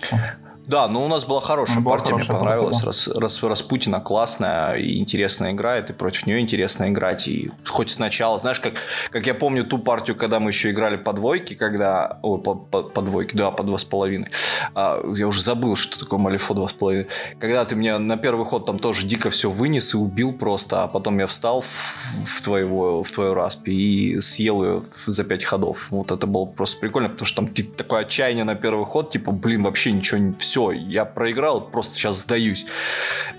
Да, 0.68 0.88
но 0.88 1.06
у 1.06 1.08
нас 1.08 1.26
была 1.26 1.42
хорошая 1.42 1.80
была 1.80 1.98
партия, 1.98 2.12
хорошая 2.12 2.32
мне 2.32 2.40
понравилась. 2.40 2.82
Партия, 2.82 3.12
да. 3.14 3.20
Рас, 3.20 3.42
Рас, 3.42 3.44
Распутина 3.44 4.00
классная 4.02 4.74
и 4.76 4.98
интересно 4.98 5.50
играет, 5.52 5.90
и 5.90 5.94
против 5.94 6.26
нее 6.28 6.40
интересно 6.40 6.90
играть. 6.90 7.28
И 7.28 7.52
хоть 7.66 7.92
сначала, 7.92 8.38
знаешь, 8.40 8.60
как, 8.60 8.74
как 9.12 9.26
я 9.28 9.34
помню 9.34 9.64
ту 9.64 9.78
партию, 9.78 10.16
когда 10.16 10.40
мы 10.40 10.52
еще 10.52 10.72
играли 10.72 10.98
по 10.98 11.14
двойке, 11.14 11.56
когда... 11.56 12.20
Ой, 12.22 12.40
по, 12.40 12.56
по, 12.56 12.84
по 12.84 13.02
двойке, 13.02 13.38
да, 13.38 13.52
по 13.52 13.64
два 13.64 13.78
с 13.78 13.86
половиной. 13.86 14.30
А, 14.74 15.02
я 15.16 15.28
уже 15.28 15.42
забыл, 15.42 15.76
что 15.76 16.00
такое 16.00 16.20
Малифо 16.20 16.54
два 16.54 16.68
с 16.68 16.74
половиной. 16.74 17.08
Когда 17.40 17.66
ты 17.66 17.76
меня 17.76 18.00
на 18.00 18.18
первый 18.18 18.46
ход 18.46 18.66
там 18.66 18.80
тоже 18.80 19.06
дико 19.06 19.30
все 19.30 19.50
вынес 19.50 19.94
и 19.94 19.98
убил 19.98 20.34
просто, 20.34 20.84
а 20.84 20.88
потом 20.88 21.20
я 21.20 21.28
встал 21.28 21.62
в, 21.62 22.26
в, 22.26 22.42
твоего, 22.42 23.04
в 23.04 23.12
твою 23.12 23.34
распи 23.34 23.72
и 24.14 24.20
съел 24.20 24.64
ее 24.64 24.84
за 25.06 25.24
пять 25.24 25.44
ходов. 25.44 25.88
Вот 25.92 26.12
это 26.12 26.28
было 26.28 26.46
просто 26.46 26.80
прикольно, 26.80 27.10
потому 27.10 27.26
что 27.26 27.44
там 27.44 27.54
такое 27.78 28.02
отчаяние 28.02 28.44
на 28.44 28.56
первый 28.56 28.86
ход, 28.86 29.12
типа, 29.12 29.32
блин, 29.32 29.64
вообще 29.64 29.92
ничего, 29.92 30.18
не 30.20 30.34
все, 30.34 30.55
я 30.72 31.06
проиграл, 31.06 31.62
просто 31.62 31.96
сейчас 31.96 32.22
сдаюсь. 32.22 32.66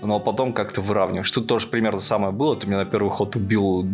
Но 0.01 0.19
потом 0.19 0.53
как-то 0.53 0.81
выравниваешь. 0.81 1.29
Тут 1.31 1.47
тоже 1.47 1.67
примерно 1.67 1.99
самое 1.99 2.31
было. 2.31 2.55
Ты 2.55 2.67
меня 2.67 2.77
на 2.77 2.85
первый 2.85 3.09
ход 3.09 3.35
убил 3.35 3.87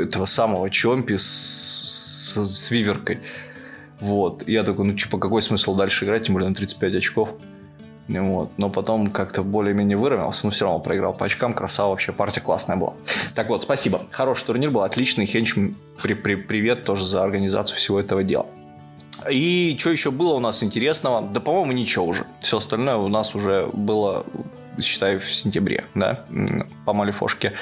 этого 0.00 0.24
самого 0.24 0.70
Чомпи 0.70 1.16
с, 1.16 1.24
с, 1.24 2.44
с 2.44 2.70
Виверкой. 2.70 3.20
Вот. 4.00 4.46
Я 4.46 4.62
такой, 4.62 4.86
ну, 4.86 4.94
типа, 4.94 5.18
какой 5.18 5.42
смысл 5.42 5.74
дальше 5.74 6.04
играть, 6.04 6.26
тем 6.26 6.34
более 6.34 6.48
на 6.48 6.54
35 6.54 6.94
очков. 6.94 7.30
Вот. 8.08 8.52
Но 8.56 8.70
потом 8.70 9.10
как-то 9.10 9.42
более-менее 9.42 9.96
выровнялся, 9.96 10.46
но 10.46 10.50
все 10.50 10.64
равно 10.66 10.80
проиграл 10.80 11.12
по 11.12 11.26
очкам. 11.26 11.54
Красава 11.54 11.90
вообще, 11.90 12.12
партия 12.12 12.40
классная 12.40 12.76
была. 12.76 12.94
Так 13.34 13.48
вот, 13.48 13.62
спасибо. 13.62 14.02
Хороший 14.10 14.46
турнир 14.46 14.70
был, 14.70 14.82
отличный. 14.82 15.26
Хенч, 15.26 15.54
при, 16.02 16.14
при, 16.14 16.34
привет 16.36 16.84
тоже 16.84 17.04
за 17.06 17.22
организацию 17.22 17.76
всего 17.76 17.98
этого 17.98 18.22
дела. 18.22 18.46
И 19.30 19.76
что 19.78 19.90
еще 19.90 20.10
было 20.10 20.34
у 20.34 20.40
нас 20.40 20.62
интересного? 20.62 21.22
Да, 21.22 21.40
по-моему, 21.40 21.72
ничего 21.72 22.06
уже. 22.06 22.26
Все 22.40 22.56
остальное 22.56 22.96
у 22.96 23.08
нас 23.08 23.34
уже 23.34 23.68
было 23.72 24.24
считай, 24.80 25.18
в 25.18 25.32
сентябре, 25.32 25.84
да, 25.94 26.24
по 26.84 26.92
Малифошке. 26.92 27.52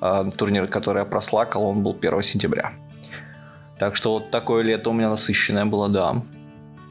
А, 0.00 0.30
турнир, 0.30 0.66
который 0.66 0.98
я 0.98 1.04
прослакал, 1.04 1.64
он 1.64 1.82
был 1.82 1.96
1 1.98 2.22
сентября. 2.22 2.72
Так 3.78 3.96
что 3.96 4.14
вот 4.14 4.30
такое 4.30 4.64
лето 4.64 4.90
у 4.90 4.92
меня 4.92 5.08
насыщенное 5.08 5.64
было, 5.64 5.88
да. 5.88 6.22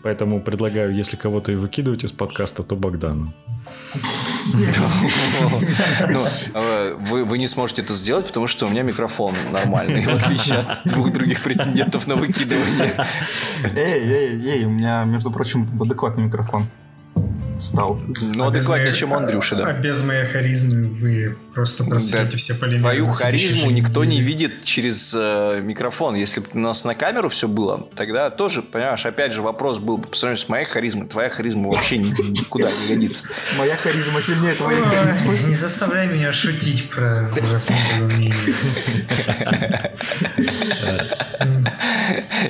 Поэтому 0.08 0.39
предлагаю, 0.39 0.96
если 0.96 1.17
кого-то 1.17 1.52
и 1.52 1.56
выкидывать 1.56 2.06
из 2.06 2.13
подкаста, 2.13 2.63
то 2.63 2.78
Богдана. 2.78 3.34
Ну, 6.10 6.24
вы, 7.10 7.26
вы 7.26 7.38
не 7.38 7.50
сможете 7.50 7.82
это 7.82 7.91
сделать, 7.91 8.28
потому 8.28 8.48
что 8.48 8.67
у 8.67 8.70
меня 8.70 8.84
микрофон 8.84 9.34
нормальный, 9.52 10.06
в 10.06 10.15
отличие 10.15 10.60
от 10.60 10.86
двух 10.86 11.12
других 11.12 11.43
претендентов 11.43 12.08
на 12.08 12.15
выкидывание. 12.15 13.06
Эй, 13.76 14.00
эй, 14.00 14.48
эй, 14.48 14.63
у 14.63 14.70
меня, 14.70 15.04
между 15.04 15.30
прочим, 15.30 15.70
адекватный 15.82 16.24
микрофон 16.24 16.67
стал. 17.62 18.00
Ну, 18.22 18.43
а 18.43 18.48
адекватнее, 18.48 18.93
чем 18.93 19.13
Андрюша, 19.13 19.56
да. 19.56 19.67
А 19.67 19.74
без 19.74 20.04
моей 20.04 20.26
харизмы 20.26 20.88
вы 20.88 21.38
просто 21.54 21.84
просветите 21.84 22.32
да. 22.32 22.38
все 22.38 22.56
полимеры. 22.56 22.82
Твою 22.82 23.08
харизму 23.08 23.72
никто 23.72 24.06
не 24.06 24.22
видит 24.22 24.63
через 24.63 25.13
э, 25.17 25.62
микрофон. 25.63 26.15
Если 26.15 26.39
бы 26.39 26.48
у 26.54 26.60
нас 26.60 26.86
на 26.86 26.93
камеру 26.93 27.30
все 27.30 27.48
было, 27.48 27.88
тогда 27.96 28.30
тоже, 28.30 28.62
понимаешь, 28.62 29.06
опять 29.06 29.34
же 29.34 29.41
вопрос 29.41 29.80
был 29.80 29.98
бы 29.98 30.08
по 30.08 30.15
сравнению 30.15 30.46
с 30.46 30.50
моей 30.50 30.65
харизмой. 30.65 31.08
Твоя 31.08 31.30
харизма 31.30 31.70
вообще 31.70 31.98
никуда 31.98 32.70
не 32.70 32.96
годится. 32.96 33.24
Моя 33.58 33.76
харизма 33.76 34.22
сильнее 34.22 34.56
твоей 34.56 34.82
харизмы. 34.82 35.38
Не 35.48 35.56
заставляй 35.56 36.08
меня 36.08 36.32
шутить 36.32 36.89
про 36.89 37.30
ужасное 37.41 37.78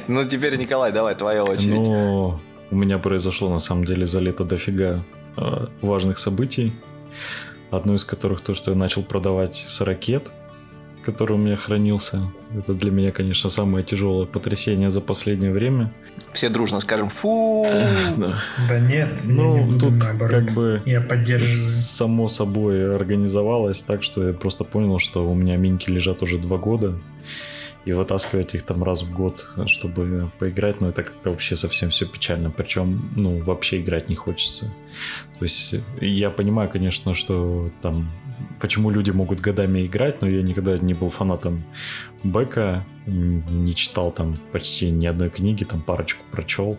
Ну, 0.07 0.25
теперь, 0.25 0.57
Николай, 0.57 0.91
давай, 0.91 1.15
твоя 1.15 1.43
очередь. 1.43 2.37
У 2.69 2.75
меня 2.75 2.97
произошло 2.97 3.49
на 3.49 3.59
самом 3.59 3.85
деле 3.85 4.05
за 4.05 4.19
лето 4.19 4.43
дофига 4.43 5.03
э, 5.37 5.67
важных 5.81 6.17
событий. 6.17 6.73
Одно 7.71 7.95
из 7.95 8.03
которых 8.03 8.41
то, 8.41 8.53
что 8.53 8.71
я 8.71 8.77
начал 8.77 9.03
продавать 9.03 9.65
сорокет, 9.67 10.31
который 11.03 11.33
у 11.33 11.37
меня 11.37 11.55
хранился. 11.55 12.29
Это 12.57 12.73
для 12.73 12.91
меня, 12.91 13.11
конечно, 13.11 13.49
самое 13.49 13.85
тяжелое 13.85 14.25
потрясение 14.25 14.91
за 14.91 14.99
последнее 14.99 15.51
время. 15.51 15.93
Все 16.33 16.49
дружно 16.49 16.81
скажем 16.81 17.07
«фу». 17.07 17.65
Да, 18.69 18.79
нет, 18.79 19.21
ну 19.23 19.69
тут 19.71 20.03
как 20.03 20.51
бы 20.51 20.81
я 20.85 20.99
поддерживаю. 20.99 21.55
само 21.55 22.27
собой 22.27 22.93
организовалось 22.95 23.81
так, 23.81 24.03
что 24.03 24.27
я 24.27 24.33
просто 24.33 24.65
понял, 24.65 24.99
что 24.99 25.29
у 25.29 25.33
меня 25.33 25.55
минки 25.55 25.89
лежат 25.89 26.21
уже 26.23 26.37
два 26.37 26.57
года 26.57 26.97
и 27.87 27.93
вытаскивать 27.93 28.53
их 28.53 28.63
там 28.63 28.83
раз 28.83 29.01
в 29.01 29.13
год, 29.13 29.47
чтобы 29.65 30.29
поиграть, 30.39 30.81
но 30.81 30.89
это 30.89 31.03
как-то 31.03 31.29
вообще 31.29 31.55
совсем 31.55 31.89
все 31.89 32.05
печально. 32.05 32.51
Причем, 32.51 33.13
ну, 33.15 33.39
вообще 33.39 33.79
играть 33.79 34.09
не 34.09 34.15
хочется. 34.15 34.73
То 35.39 35.45
есть 35.45 35.73
я 36.01 36.29
понимаю, 36.29 36.69
конечно, 36.69 37.13
что 37.13 37.71
там 37.81 38.09
почему 38.59 38.89
люди 38.89 39.11
могут 39.11 39.39
годами 39.39 39.85
играть, 39.85 40.21
но 40.21 40.27
я 40.27 40.41
никогда 40.41 40.77
не 40.77 40.93
был 40.93 41.09
фанатом 41.09 41.63
Бека, 42.23 42.85
не 43.05 43.73
читал 43.73 44.11
там 44.11 44.35
почти 44.51 44.91
ни 44.91 45.05
одной 45.05 45.29
книги, 45.29 45.63
там 45.63 45.81
парочку 45.81 46.25
прочел. 46.29 46.77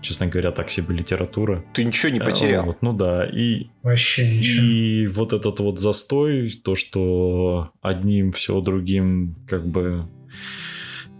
Честно 0.00 0.26
говоря, 0.26 0.50
так 0.50 0.70
себе 0.70 0.96
литература. 0.96 1.64
Ты 1.72 1.84
ничего 1.84 2.10
не 2.10 2.18
потерял. 2.18 2.66
Вот, 2.66 2.78
ну 2.82 2.92
да, 2.92 3.24
и... 3.24 3.68
Вообще 3.84 4.36
ничего. 4.36 4.66
И 4.66 5.06
вот 5.06 5.32
этот 5.32 5.60
вот 5.60 5.78
застой, 5.78 6.50
то, 6.50 6.74
что 6.74 7.70
одним 7.80 8.32
все, 8.32 8.60
другим 8.60 9.36
как 9.46 9.64
бы 9.64 10.08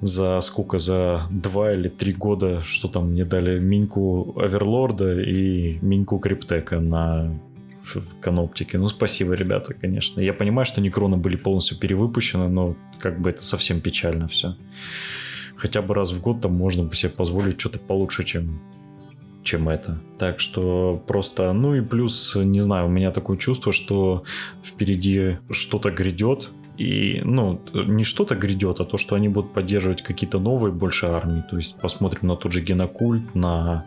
за 0.01 0.41
сколько, 0.41 0.79
за 0.79 1.27
два 1.31 1.73
или 1.73 1.89
три 1.89 2.13
года, 2.13 2.63
что 2.63 2.89
там 2.89 3.11
мне 3.11 3.25
дали 3.25 3.59
Миньку 3.59 4.35
Оверлорда 4.39 5.21
и 5.21 5.79
Миньку 5.81 6.19
Криптека 6.19 6.79
на 6.79 7.39
каноптике. 8.21 8.79
Ну, 8.79 8.89
спасибо, 8.89 9.35
ребята, 9.35 9.75
конечно. 9.75 10.21
Я 10.21 10.35
понимаю, 10.35 10.67
что 10.67 10.81
Некроны 10.81 11.17
были 11.17 11.37
полностью 11.37 11.79
перевыпущены, 11.79 12.49
но 12.49 12.77
как 12.99 13.21
бы 13.21 13.31
это 13.31 13.43
совсем 13.43 13.81
печально 13.81 14.29
все. 14.29 14.57
Хотя 15.57 15.83
бы 15.83 15.95
раз 15.95 16.13
в 16.13 16.21
год 16.21 16.41
там 16.41 16.55
можно 16.55 16.85
бы 16.85 16.95
себе 16.95 17.11
позволить 17.11 17.59
что-то 17.59 17.79
получше, 17.79 18.25
чем 18.25 18.61
чем 19.43 19.69
это. 19.71 19.99
Так 20.19 20.41
что 20.41 21.03
просто, 21.07 21.53
ну 21.55 21.75
и 21.75 21.81
плюс, 21.81 22.37
не 22.37 22.61
знаю, 22.61 22.87
у 22.87 22.91
меня 22.91 23.11
такое 23.13 23.39
чувство, 23.39 23.73
что 23.73 24.25
впереди 24.63 25.39
что-то 25.51 25.91
грядет, 25.91 26.51
и, 26.79 27.21
ну, 27.25 27.61
не 27.75 28.05
что-то 28.05 28.37
грядет, 28.37 28.79
а 28.79 28.85
то, 28.85 28.99
что 28.99 29.17
они 29.17 29.29
будут 29.29 29.53
поддерживать 29.53 30.03
какие-то 30.03 30.39
новые 30.39 30.73
больше 30.73 31.07
армии. 31.07 31.43
То 31.51 31.57
есть 31.57 31.75
посмотрим 31.75 32.29
на 32.29 32.37
тот 32.37 32.53
же 32.53 32.61
генокульт, 32.61 33.35
на 33.35 33.85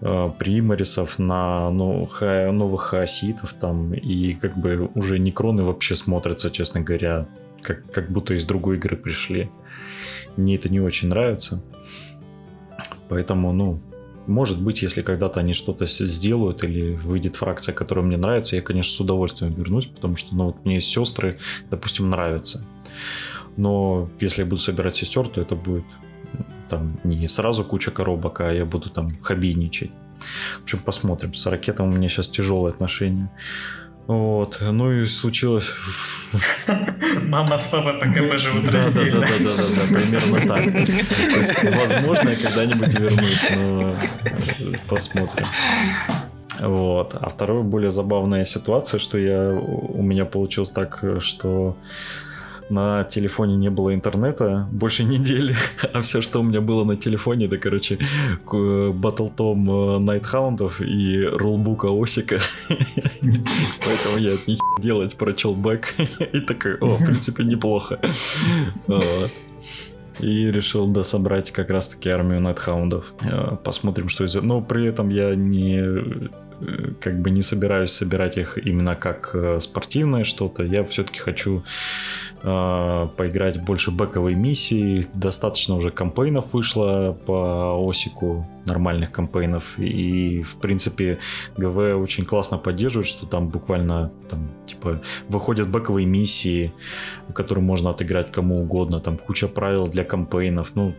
э, 0.00 0.30
примарисов, 0.38 1.18
на 1.18 1.70
ну, 1.70 2.06
ха, 2.06 2.52
новых 2.52 2.82
хаоситов 2.82 3.54
там. 3.54 3.92
И 3.94 4.34
как 4.34 4.56
бы 4.56 4.88
уже 4.94 5.18
некроны 5.18 5.64
вообще 5.64 5.96
смотрятся, 5.96 6.52
честно 6.52 6.80
говоря, 6.80 7.26
как, 7.60 7.90
как 7.90 8.10
будто 8.12 8.34
из 8.34 8.46
другой 8.46 8.76
игры 8.76 8.96
пришли. 8.96 9.50
Мне 10.36 10.54
это 10.54 10.68
не 10.68 10.80
очень 10.80 11.08
нравится. 11.08 11.64
Поэтому, 13.08 13.52
ну, 13.52 13.80
может 14.26 14.62
быть, 14.62 14.82
если 14.82 15.02
когда-то 15.02 15.40
они 15.40 15.52
что-то 15.52 15.86
сделают 15.86 16.64
или 16.64 16.94
выйдет 16.94 17.36
фракция, 17.36 17.74
которая 17.74 18.04
мне 18.04 18.16
нравится, 18.16 18.56
я, 18.56 18.62
конечно, 18.62 18.92
с 18.92 19.00
удовольствием 19.00 19.52
вернусь, 19.52 19.86
потому 19.86 20.16
что, 20.16 20.34
ну, 20.34 20.46
вот 20.46 20.64
мне 20.64 20.80
сестры, 20.80 21.38
допустим, 21.70 22.10
нравятся. 22.10 22.64
Но 23.56 24.08
если 24.20 24.42
я 24.42 24.46
буду 24.46 24.60
собирать 24.60 24.96
сестер, 24.96 25.28
то 25.28 25.40
это 25.40 25.54
будет 25.56 25.84
там 26.70 26.98
не 27.04 27.28
сразу 27.28 27.64
куча 27.64 27.90
коробок, 27.90 28.40
а 28.40 28.52
я 28.52 28.64
буду 28.64 28.88
там 28.88 29.20
хоббийничать. 29.20 29.90
В 30.60 30.62
общем, 30.62 30.78
посмотрим. 30.78 31.34
С 31.34 31.44
ракетом 31.46 31.90
у 31.90 31.92
меня 31.92 32.08
сейчас 32.08 32.28
тяжелые 32.28 32.72
отношения. 32.72 33.30
Вот, 34.06 34.58
ну 34.60 34.92
и 34.92 35.04
случилось... 35.06 35.72
Мама 37.28 37.56
с 37.58 37.68
папой 37.68 37.94
по 37.94 38.06
КБ 38.06 38.38
живут 38.38 38.64
да, 38.64 38.78
раздельно. 38.78 39.20
Да, 39.20 39.26
да, 39.26 39.38
да, 39.38 39.62
да, 39.76 39.82
примерно 39.96 40.54
так. 40.54 40.64
То 40.86 41.38
есть, 41.38 41.64
возможно, 41.76 42.28
я 42.30 42.36
когда-нибудь 42.36 42.98
вернусь, 42.98 43.46
но 43.50 43.94
посмотрим. 44.88 45.44
Вот. 46.60 47.16
А 47.20 47.28
вторая 47.28 47.62
более 47.62 47.90
забавная 47.90 48.44
ситуация, 48.44 48.98
что 48.98 49.18
я 49.18 49.50
у 49.50 50.02
меня 50.02 50.24
получилось 50.24 50.70
так, 50.70 51.04
что 51.18 51.76
на 52.72 53.04
телефоне 53.04 53.56
не 53.56 53.70
было 53.70 53.94
интернета 53.94 54.68
больше 54.72 55.04
недели, 55.04 55.54
а 55.92 56.00
все, 56.00 56.22
что 56.22 56.40
у 56.40 56.42
меня 56.42 56.60
было 56.60 56.84
на 56.84 56.96
телефоне, 56.96 57.46
это, 57.46 57.58
короче, 57.58 57.98
батлтом 58.44 60.04
Найтхаундов 60.04 60.80
и 60.80 61.24
рулбука 61.24 61.88
Осика. 61.90 62.40
Поэтому 62.68 64.18
я 64.18 64.34
от 64.34 64.46
них 64.48 64.58
делать 64.80 65.16
прочел 65.16 65.54
бэк 65.54 65.94
и 66.32 66.40
такой, 66.40 66.76
о, 66.76 66.96
в 66.96 67.04
принципе, 67.04 67.44
неплохо. 67.44 68.00
И 70.20 70.50
решил, 70.50 70.86
да, 70.88 71.04
собрать 71.04 71.50
как 71.50 71.70
раз-таки 71.70 72.08
армию 72.10 72.40
Найтхаундов. 72.40 73.14
Посмотрим, 73.64 74.08
что 74.08 74.24
из... 74.24 74.34
Но 74.34 74.60
при 74.60 74.88
этом 74.88 75.08
я 75.08 75.34
не 75.34 76.30
как 77.00 77.20
бы 77.20 77.30
не 77.30 77.42
собираюсь 77.42 77.92
собирать 77.92 78.38
их 78.38 78.58
именно 78.58 78.94
как 78.94 79.30
э, 79.34 79.60
спортивное 79.60 80.24
что-то. 80.24 80.62
Я 80.62 80.84
все-таки 80.84 81.18
хочу 81.18 81.60
э, 81.60 82.31
поиграть 82.42 83.64
больше 83.64 83.90
бэковой 83.92 84.34
миссии. 84.34 85.04
Достаточно 85.14 85.76
уже 85.76 85.90
кампейнов 85.90 86.54
вышло 86.54 87.16
по 87.26 87.88
осику, 87.88 88.46
нормальных 88.66 89.12
кампейнов. 89.12 89.78
И, 89.78 90.42
в 90.42 90.56
принципе, 90.56 91.18
ГВ 91.56 91.78
очень 92.00 92.24
классно 92.24 92.58
поддерживает, 92.58 93.06
что 93.06 93.26
там 93.26 93.48
буквально 93.48 94.10
там, 94.28 94.50
типа, 94.66 95.00
выходят 95.28 95.68
бэковые 95.68 96.06
миссии, 96.06 96.72
которые 97.32 97.64
можно 97.64 97.90
отыграть 97.90 98.32
кому 98.32 98.60
угодно. 98.60 99.00
Там 99.00 99.18
куча 99.18 99.46
правил 99.46 99.86
для 99.86 100.04
кампейнов. 100.04 100.74
Ну, 100.74 100.94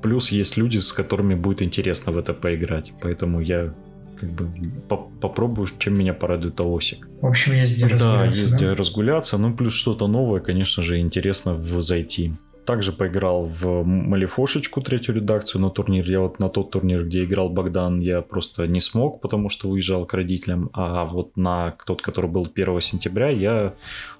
плюс 0.00 0.30
есть 0.30 0.56
люди, 0.56 0.78
с 0.78 0.92
которыми 0.92 1.34
будет 1.34 1.62
интересно 1.62 2.12
в 2.12 2.18
это 2.18 2.34
поиграть. 2.34 2.92
Поэтому 3.00 3.40
я 3.40 3.74
как 4.22 4.30
бы 4.30 4.48
по 4.88 4.96
попробую, 4.96 5.66
чем 5.78 5.98
меня 5.98 6.14
порадует 6.14 6.60
Аосик. 6.60 7.08
В 7.20 7.26
общем, 7.26 7.54
есть 7.54 7.76
где 7.76 7.86
разгуляться. 7.86 8.18
Да, 8.18 8.24
есть 8.26 8.54
где 8.54 8.72
разгуляться. 8.72 9.38
Ну, 9.38 9.56
плюс 9.56 9.74
что-то 9.74 10.06
новое, 10.06 10.40
конечно 10.40 10.82
же, 10.82 11.00
интересно 11.00 11.54
в 11.54 11.82
зайти. 11.82 12.32
Также 12.64 12.92
поиграл 12.92 13.42
в 13.42 13.82
Малифошечку, 13.82 14.80
третью 14.80 15.16
редакцию 15.16 15.60
на 15.60 15.70
турнир. 15.70 16.08
Я 16.08 16.20
вот 16.20 16.38
на 16.38 16.48
тот 16.48 16.70
турнир, 16.70 17.04
где 17.04 17.24
играл 17.24 17.48
Богдан, 17.48 17.98
я 17.98 18.22
просто 18.22 18.68
не 18.68 18.80
смог, 18.80 19.20
потому 19.20 19.48
что 19.48 19.68
уезжал 19.68 20.06
к 20.06 20.14
родителям. 20.14 20.70
А 20.72 21.04
вот 21.04 21.36
на 21.36 21.74
тот, 21.84 22.00
который 22.00 22.30
был 22.30 22.46
1 22.54 22.80
сентября, 22.80 23.30
я 23.30 23.74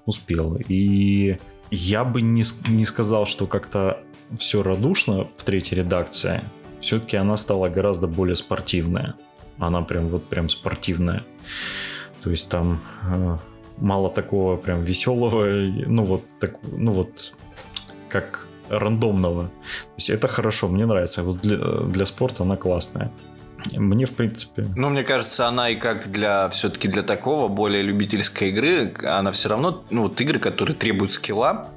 успел. 0.05 0.57
И 0.67 1.37
я 1.71 2.03
бы 2.03 2.21
не, 2.21 2.43
не 2.67 2.83
сказал, 2.83 3.25
что 3.25 3.47
как-то 3.47 4.01
все 4.37 4.61
радушно 4.63 5.23
в 5.23 5.43
третьей 5.45 5.77
редакции. 5.77 6.41
Все-таки 6.81 7.15
она 7.15 7.37
стала 7.37 7.69
гораздо 7.69 8.07
более 8.07 8.35
спортивная. 8.35 9.15
Она 9.59 9.81
прям 9.81 10.09
вот 10.09 10.25
прям 10.25 10.49
спортивная. 10.49 11.23
То 12.23 12.29
есть 12.29 12.49
там 12.49 12.81
э, 13.03 13.37
мало 13.77 14.09
такого 14.09 14.57
прям 14.57 14.83
веселого, 14.83 15.45
ну 15.87 16.03
вот 16.03 16.23
так, 16.39 16.55
ну 16.63 16.91
вот 16.91 17.33
как 18.09 18.47
рандомного. 18.69 19.47
То 19.47 19.97
есть 19.97 20.09
это 20.09 20.27
хорошо, 20.27 20.67
мне 20.67 20.85
нравится. 20.85 21.23
Вот 21.23 21.41
для, 21.41 21.57
для 21.57 22.05
спорта 22.05 22.43
она 22.43 22.55
классная. 22.55 23.11
Мне, 23.71 24.05
в 24.05 24.13
принципе... 24.13 24.65
Ну, 24.75 24.89
мне 24.89 25.03
кажется, 25.03 25.47
она 25.47 25.69
и 25.69 25.75
как 25.75 26.11
для 26.11 26.49
все-таки 26.49 26.87
для 26.87 27.01
такого 27.01 27.47
более 27.47 27.81
любительской 27.81 28.49
игры, 28.49 28.93
она 29.03 29.31
все 29.31 29.49
равно, 29.49 29.85
ну, 29.89 30.03
вот 30.03 30.19
игры, 30.19 30.39
которые 30.39 30.75
требуют 30.75 31.13
скилла, 31.13 31.69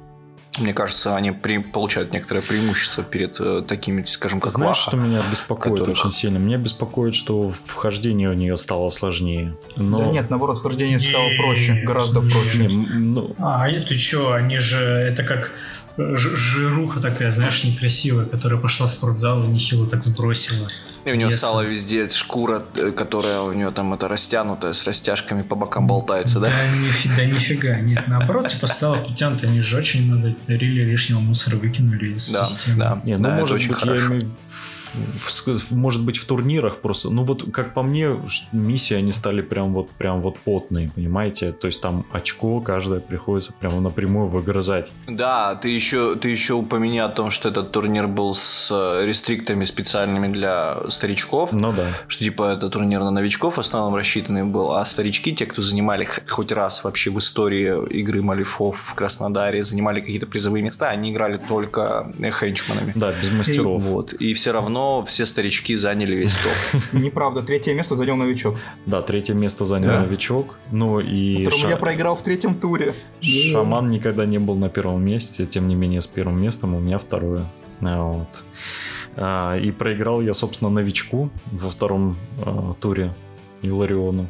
мне 0.59 0.73
кажется, 0.73 1.15
они 1.15 1.31
при, 1.31 1.57
получают 1.59 2.11
некоторое 2.13 2.41
преимущество 2.41 3.03
перед 3.03 3.39
э, 3.39 3.63
такими, 3.67 4.03
скажем, 4.03 4.39
как 4.39 4.51
Знаешь, 4.51 4.77
Ваха, 4.77 4.89
что 4.89 4.97
меня 4.97 5.19
беспокоит 5.31 5.73
которых- 5.79 5.97
очень 5.97 6.11
сильно? 6.11 6.37
Меня 6.37 6.57
беспокоит, 6.57 7.15
что 7.15 7.49
вхождение 7.49 8.29
у 8.29 8.33
нее 8.33 8.57
стало 8.57 8.89
сложнее. 8.89 9.55
Но... 9.75 9.99
Да 9.99 10.05
нет, 10.07 10.29
наоборот, 10.29 10.57
вхождение 10.59 10.99
стало 10.99 11.29
проще, 11.37 11.73
гораздо 11.85 12.21
проще. 12.21 12.57
Не, 12.65 12.67
ну, 12.67 13.35
А, 13.39 13.67
ты 13.69 13.95
чё, 13.95 14.31
они 14.31 14.57
же, 14.57 14.77
это 14.79 15.23
как 15.23 15.51
жируха 15.97 16.99
такая, 16.99 17.31
знаешь, 17.31 17.63
некрасивая, 17.63 18.25
которая 18.25 18.59
пошла 18.59 18.87
в 18.87 18.91
спортзал 18.91 19.43
и 19.43 19.47
нехило 19.47 19.87
так 19.89 20.03
сбросила. 20.03 20.67
И 21.05 21.11
у 21.11 21.15
нее 21.15 21.25
Если- 21.27 21.37
стало 21.37 21.61
везде 21.61 22.07
шкура, 22.09 22.63
э, 22.75 22.91
которая 22.91 23.41
у 23.41 23.53
нее 23.53 23.71
там 23.71 23.93
это 23.93 24.07
растянутая, 24.07 24.73
с 24.73 24.85
растяжками 24.85 25.41
по 25.41 25.55
бокам 25.55 25.87
болтается, 25.87 26.39
да? 26.39 26.47
Да, 26.49 26.53
нифи- 26.77 27.09
да 27.15 27.25
нифига, 27.25 27.79
нет, 27.79 28.07
наоборот, 28.07 28.49
типа 28.49 28.67
стало 28.67 28.97
подтянуто, 28.97 29.47
они 29.47 29.61
же 29.61 29.77
очень 29.77 30.05
много 30.05 30.35
рили 30.47 30.83
лишнего 30.83 31.19
мусора 31.19 31.55
выкинули 31.55 32.13
из 32.13 32.31
Да, 32.31 32.45
системы. 32.45 32.77
да. 32.79 33.01
Не, 33.03 33.15
ну 33.17 33.23
да, 33.23 33.29
это 33.31 33.39
может 33.41 33.55
очень 33.55 33.69
быть, 33.69 33.77
я 33.79 33.85
хорошо. 33.87 34.07
имею 34.07 34.21
в- 34.97 35.71
может 35.71 36.03
быть, 36.03 36.17
в 36.17 36.25
турнирах 36.25 36.77
просто. 36.77 37.09
Ну 37.09 37.23
вот, 37.23 37.45
как 37.51 37.73
по 37.73 37.83
мне, 37.83 38.09
миссии 38.51 38.95
они 38.95 39.11
стали 39.11 39.41
прям 39.41 39.73
вот, 39.73 39.89
прям 39.91 40.21
вот 40.21 40.39
потные, 40.39 40.91
понимаете? 40.93 41.51
То 41.51 41.67
есть 41.67 41.81
там 41.81 42.05
очко 42.11 42.59
каждое 42.61 42.99
приходится 42.99 43.53
прямо 43.53 43.79
напрямую 43.79 44.27
выгрызать. 44.27 44.91
Да, 45.07 45.55
ты 45.55 45.69
еще, 45.69 46.15
ты 46.15 46.29
еще 46.29 46.53
упомяни 46.53 46.99
о 46.99 47.09
том, 47.09 47.29
что 47.29 47.49
этот 47.49 47.71
турнир 47.71 48.07
был 48.07 48.33
с 48.33 48.69
э, 48.71 49.05
рестриктами 49.05 49.63
специальными 49.63 50.27
для 50.33 50.77
старичков. 50.89 51.53
Ну 51.53 51.73
да. 51.73 51.93
Что 52.07 52.23
типа 52.23 52.51
это 52.53 52.69
турнир 52.69 52.99
на 53.01 53.11
новичков 53.11 53.57
в 53.57 53.59
основном 53.59 53.95
рассчитанный 53.95 54.43
был, 54.43 54.73
а 54.73 54.85
старички, 54.85 55.33
те, 55.33 55.45
кто 55.45 55.61
занимали 55.61 56.07
хоть 56.27 56.51
раз 56.51 56.83
вообще 56.83 57.11
в 57.11 57.17
истории 57.19 57.87
игры 57.89 58.21
Малифов 58.21 58.77
в 58.79 58.95
Краснодаре, 58.95 59.63
занимали 59.63 60.01
какие-то 60.01 60.27
призовые 60.27 60.63
места, 60.63 60.89
они 60.89 61.11
играли 61.11 61.37
только 61.37 62.11
э, 62.19 62.31
хенчманами. 62.31 62.91
Да, 62.95 63.11
без 63.11 63.31
мастеров. 63.31 63.81
Вот. 63.83 64.13
И 64.13 64.33
все 64.33 64.51
равно 64.51 64.86
все 65.05 65.25
старички 65.25 65.75
заняли 65.75 66.15
весь 66.15 66.35
топ. 66.37 66.81
Неправда, 66.93 67.41
третье 67.41 67.73
место 67.73 67.95
занял 67.95 68.15
новичок, 68.15 68.55
Да, 68.85 69.01
третье 69.01 69.33
место 69.33 69.65
занял 69.65 69.89
Да? 69.89 69.99
новичок. 70.01 70.57
Ну 70.71 70.99
и 70.99 71.45
которому 71.45 71.63
ша- 71.63 71.69
я 71.69 71.77
проиграл 71.77 72.15
в 72.15 72.21
третьем 72.23 72.55
туре. 72.55 72.95
Шаман 73.21 73.89
никогда 73.89 74.25
не 74.25 74.37
был 74.39 74.55
на 74.55 74.69
первом 74.69 75.03
месте, 75.05 75.45
тем 75.45 75.67
не 75.67 75.75
менее 75.75 75.99
с 76.01 76.07
первым 76.07 76.41
местом 76.41 76.73
у 76.75 76.79
меня 76.79 76.97
второе. 76.97 77.41
А, 77.81 78.01
Вот. 78.01 78.43
А, 79.15 79.57
И 79.57 79.71
проиграл 79.71 80.21
я, 80.21 80.33
собственно, 80.33 80.69
новичку 80.69 81.29
во 81.51 81.69
втором 81.69 82.15
а, 82.45 82.73
туре 82.79 83.13
Илариону. 83.63 84.27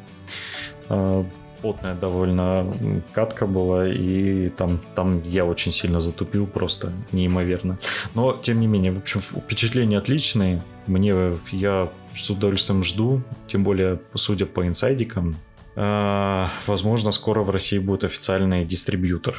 Потная 1.61 1.95
довольно 1.95 2.71
катка 3.13 3.47
была, 3.47 3.87
и 3.87 4.49
там, 4.49 4.79
там 4.95 5.21
я 5.23 5.45
очень 5.45 5.71
сильно 5.71 5.99
затупил, 5.99 6.45
просто 6.47 6.93
неимоверно. 7.11 7.79
Но, 8.15 8.33
тем 8.33 8.59
не 8.59 8.67
менее, 8.67 8.91
в 8.91 8.99
общем, 8.99 9.19
впечатления 9.19 9.97
отличные. 9.97 10.61
Мне, 10.85 11.13
я 11.51 11.89
с 12.15 12.29
удовольствием 12.29 12.83
жду, 12.83 13.21
тем 13.47 13.63
более, 13.63 13.99
судя 14.15 14.45
по 14.45 14.65
инсайдикам, 14.67 15.35
а, 15.75 16.49
возможно, 16.65 17.11
скоро 17.11 17.43
в 17.43 17.51
России 17.51 17.77
будет 17.77 18.03
официальный 18.03 18.65
дистрибьютор. 18.65 19.35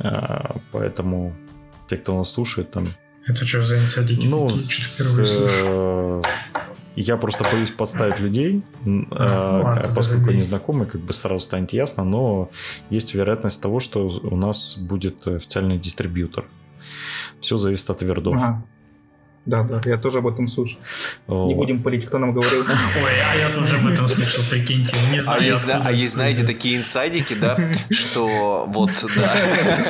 А, 0.00 0.56
Поэтому 0.72 1.34
те, 1.88 1.98
кто 1.98 2.16
нас 2.16 2.32
слушает, 2.32 2.70
там 2.70 2.88
Это 3.26 3.44
что 3.44 3.60
за 3.60 3.78
инсайдики 3.78 4.26
ну, 4.26 4.48
с, 4.48 5.18
э, 5.20 6.22
я 6.96 7.16
просто 7.16 7.44
боюсь 7.44 7.70
подставить 7.70 8.20
людей, 8.20 8.62
А, 9.10 9.60
э, 9.60 9.62
ладно, 9.62 9.92
поскольку 9.94 10.30
не 10.30 10.42
знакомы, 10.42 10.86
как 10.86 11.00
бы 11.00 11.12
сразу 11.12 11.40
станет 11.40 11.72
ясно, 11.72 12.04
но 12.04 12.50
есть 12.90 13.14
вероятность 13.14 13.62
того, 13.62 13.80
что 13.80 14.06
у 14.08 14.36
нас 14.36 14.78
будет 14.78 15.26
официальный 15.26 15.78
дистрибьютор. 15.78 16.44
Все 17.40 17.56
зависит 17.56 17.90
от 17.90 18.02
вердов. 18.02 18.36
Ага. 18.36 18.64
Да, 19.44 19.64
да, 19.64 19.80
я 19.90 19.96
тоже 19.98 20.18
об 20.18 20.28
этом 20.28 20.46
слышал. 20.46 20.78
О, 21.26 21.48
Не 21.48 21.54
будем 21.56 21.82
палить, 21.82 22.06
кто 22.06 22.18
нам 22.18 22.32
говорил. 22.32 22.60
Ой, 22.60 22.66
а 23.32 23.36
я 23.36 23.48
тоже 23.54 23.76
об 23.76 23.86
этом 23.88 24.06
слышал, 24.06 24.42
прикиньте. 24.50 24.94
Не 25.10 25.18
А 25.18 25.22
знаю, 25.22 25.42
есть, 25.44 25.66
да, 25.66 25.74
откуда 25.74 25.88
а 25.88 25.92
есть, 25.92 26.14
знаете, 26.14 26.44
такие 26.46 26.76
инсайдики, 26.76 27.34
да, 27.34 27.58
что 27.90 28.64
вот, 28.68 28.90
да. 29.16 29.34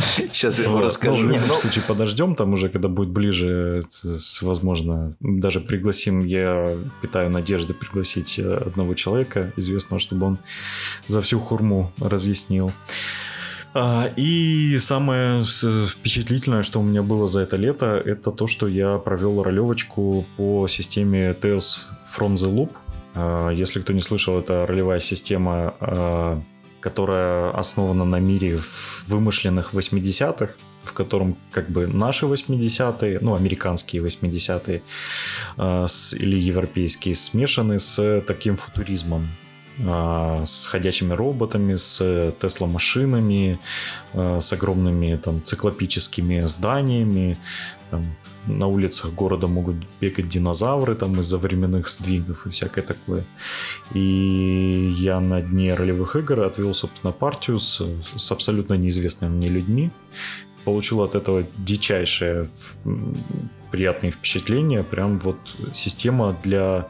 Сейчас 0.00 0.58
я 0.58 0.64
вам 0.66 0.74
Вот, 0.80 0.84
расскажу. 0.84 1.16
ну, 1.22 1.28
в 1.28 1.32
любом 1.32 1.48
ну- 1.48 1.54
случае 1.54 1.84
подождем, 1.86 2.34
там 2.34 2.52
уже, 2.54 2.68
когда 2.70 2.88
будет 2.88 3.10
ближе, 3.10 3.82
с- 3.90 4.40
возможно, 4.42 5.14
даже 5.20 5.60
пригласим, 5.60 6.20
я 6.24 6.76
питаю 7.02 7.30
надежды 7.30 7.74
пригласить 7.74 8.38
э, 8.38 8.54
одного 8.66 8.94
человека, 8.94 9.52
известного, 9.56 10.00
чтобы 10.00 10.26
он 10.26 10.38
за 11.06 11.20
всю 11.20 11.40
хурму 11.40 11.92
разъяснил. 12.00 12.72
А, 13.80 14.10
И 14.16 14.76
самое 14.80 15.44
впечатлительное, 15.44 16.62
что 16.64 16.80
у 16.80 16.82
меня 16.82 17.02
было 17.02 17.28
за 17.28 17.40
это 17.42 17.56
лето, 17.56 18.02
это 18.04 18.30
то, 18.32 18.46
что 18.48 18.66
я 18.66 18.98
провел 18.98 19.42
ролевочку 19.42 20.26
по 20.36 20.66
системе 20.68 21.28
Tales 21.40 21.86
from 22.18 22.34
the 22.34 22.52
Loop. 22.52 22.70
А, 23.14 23.50
Если 23.50 23.80
кто 23.80 23.92
не 23.92 24.00
слышал, 24.00 24.36
это 24.38 24.66
ролевая 24.66 25.00
система, 25.00 25.74
а, 25.80 26.40
которая 26.80 27.50
основана 27.50 28.04
на 28.04 28.18
мире 28.20 28.60
вымышленных 29.06 29.74
80-х, 29.74 30.54
в 30.82 30.92
котором 30.92 31.36
как 31.52 31.70
бы 31.70 31.86
наши 31.86 32.26
80-е, 32.26 33.18
ну, 33.20 33.34
американские 33.34 34.02
80-е 34.02 34.82
а, 35.56 35.86
с- 35.86 36.14
или 36.14 36.36
европейские 36.36 37.14
смешаны 37.14 37.78
с 37.78 38.20
таким 38.26 38.56
футуризмом 38.56 39.28
с 39.80 40.66
ходячими 40.66 41.12
роботами, 41.14 41.76
с 41.76 42.32
Тесла-машинами, 42.40 43.58
а, 44.12 44.40
с 44.40 44.52
огромными 44.52 45.16
там 45.16 45.42
циклопическими 45.44 46.40
зданиями. 46.40 47.36
Там, 47.90 48.04
на 48.46 48.66
улицах 48.66 49.12
города 49.12 49.46
могут 49.46 49.76
бегать 50.00 50.28
динозавры 50.28 50.94
там 50.94 51.20
из-за 51.20 51.38
временных 51.38 51.88
сдвигов 51.88 52.46
и 52.46 52.50
всякое 52.50 52.82
такое. 52.82 53.24
И 53.94 54.94
я 54.98 55.20
на 55.20 55.40
дне 55.40 55.74
ролевых 55.74 56.16
игр 56.16 56.40
отвел, 56.40 56.74
собственно, 56.74 57.12
партию 57.12 57.60
с, 57.60 57.82
с 58.16 58.32
абсолютно 58.32 58.74
неизвестными 58.74 59.30
мне 59.30 59.48
людьми. 59.48 59.90
Получил 60.64 61.02
от 61.02 61.14
этого 61.14 61.44
дичайшее 61.56 62.48
приятные 63.70 64.12
впечатления. 64.12 64.82
Прям 64.82 65.18
вот 65.18 65.38
система 65.72 66.36
для 66.42 66.88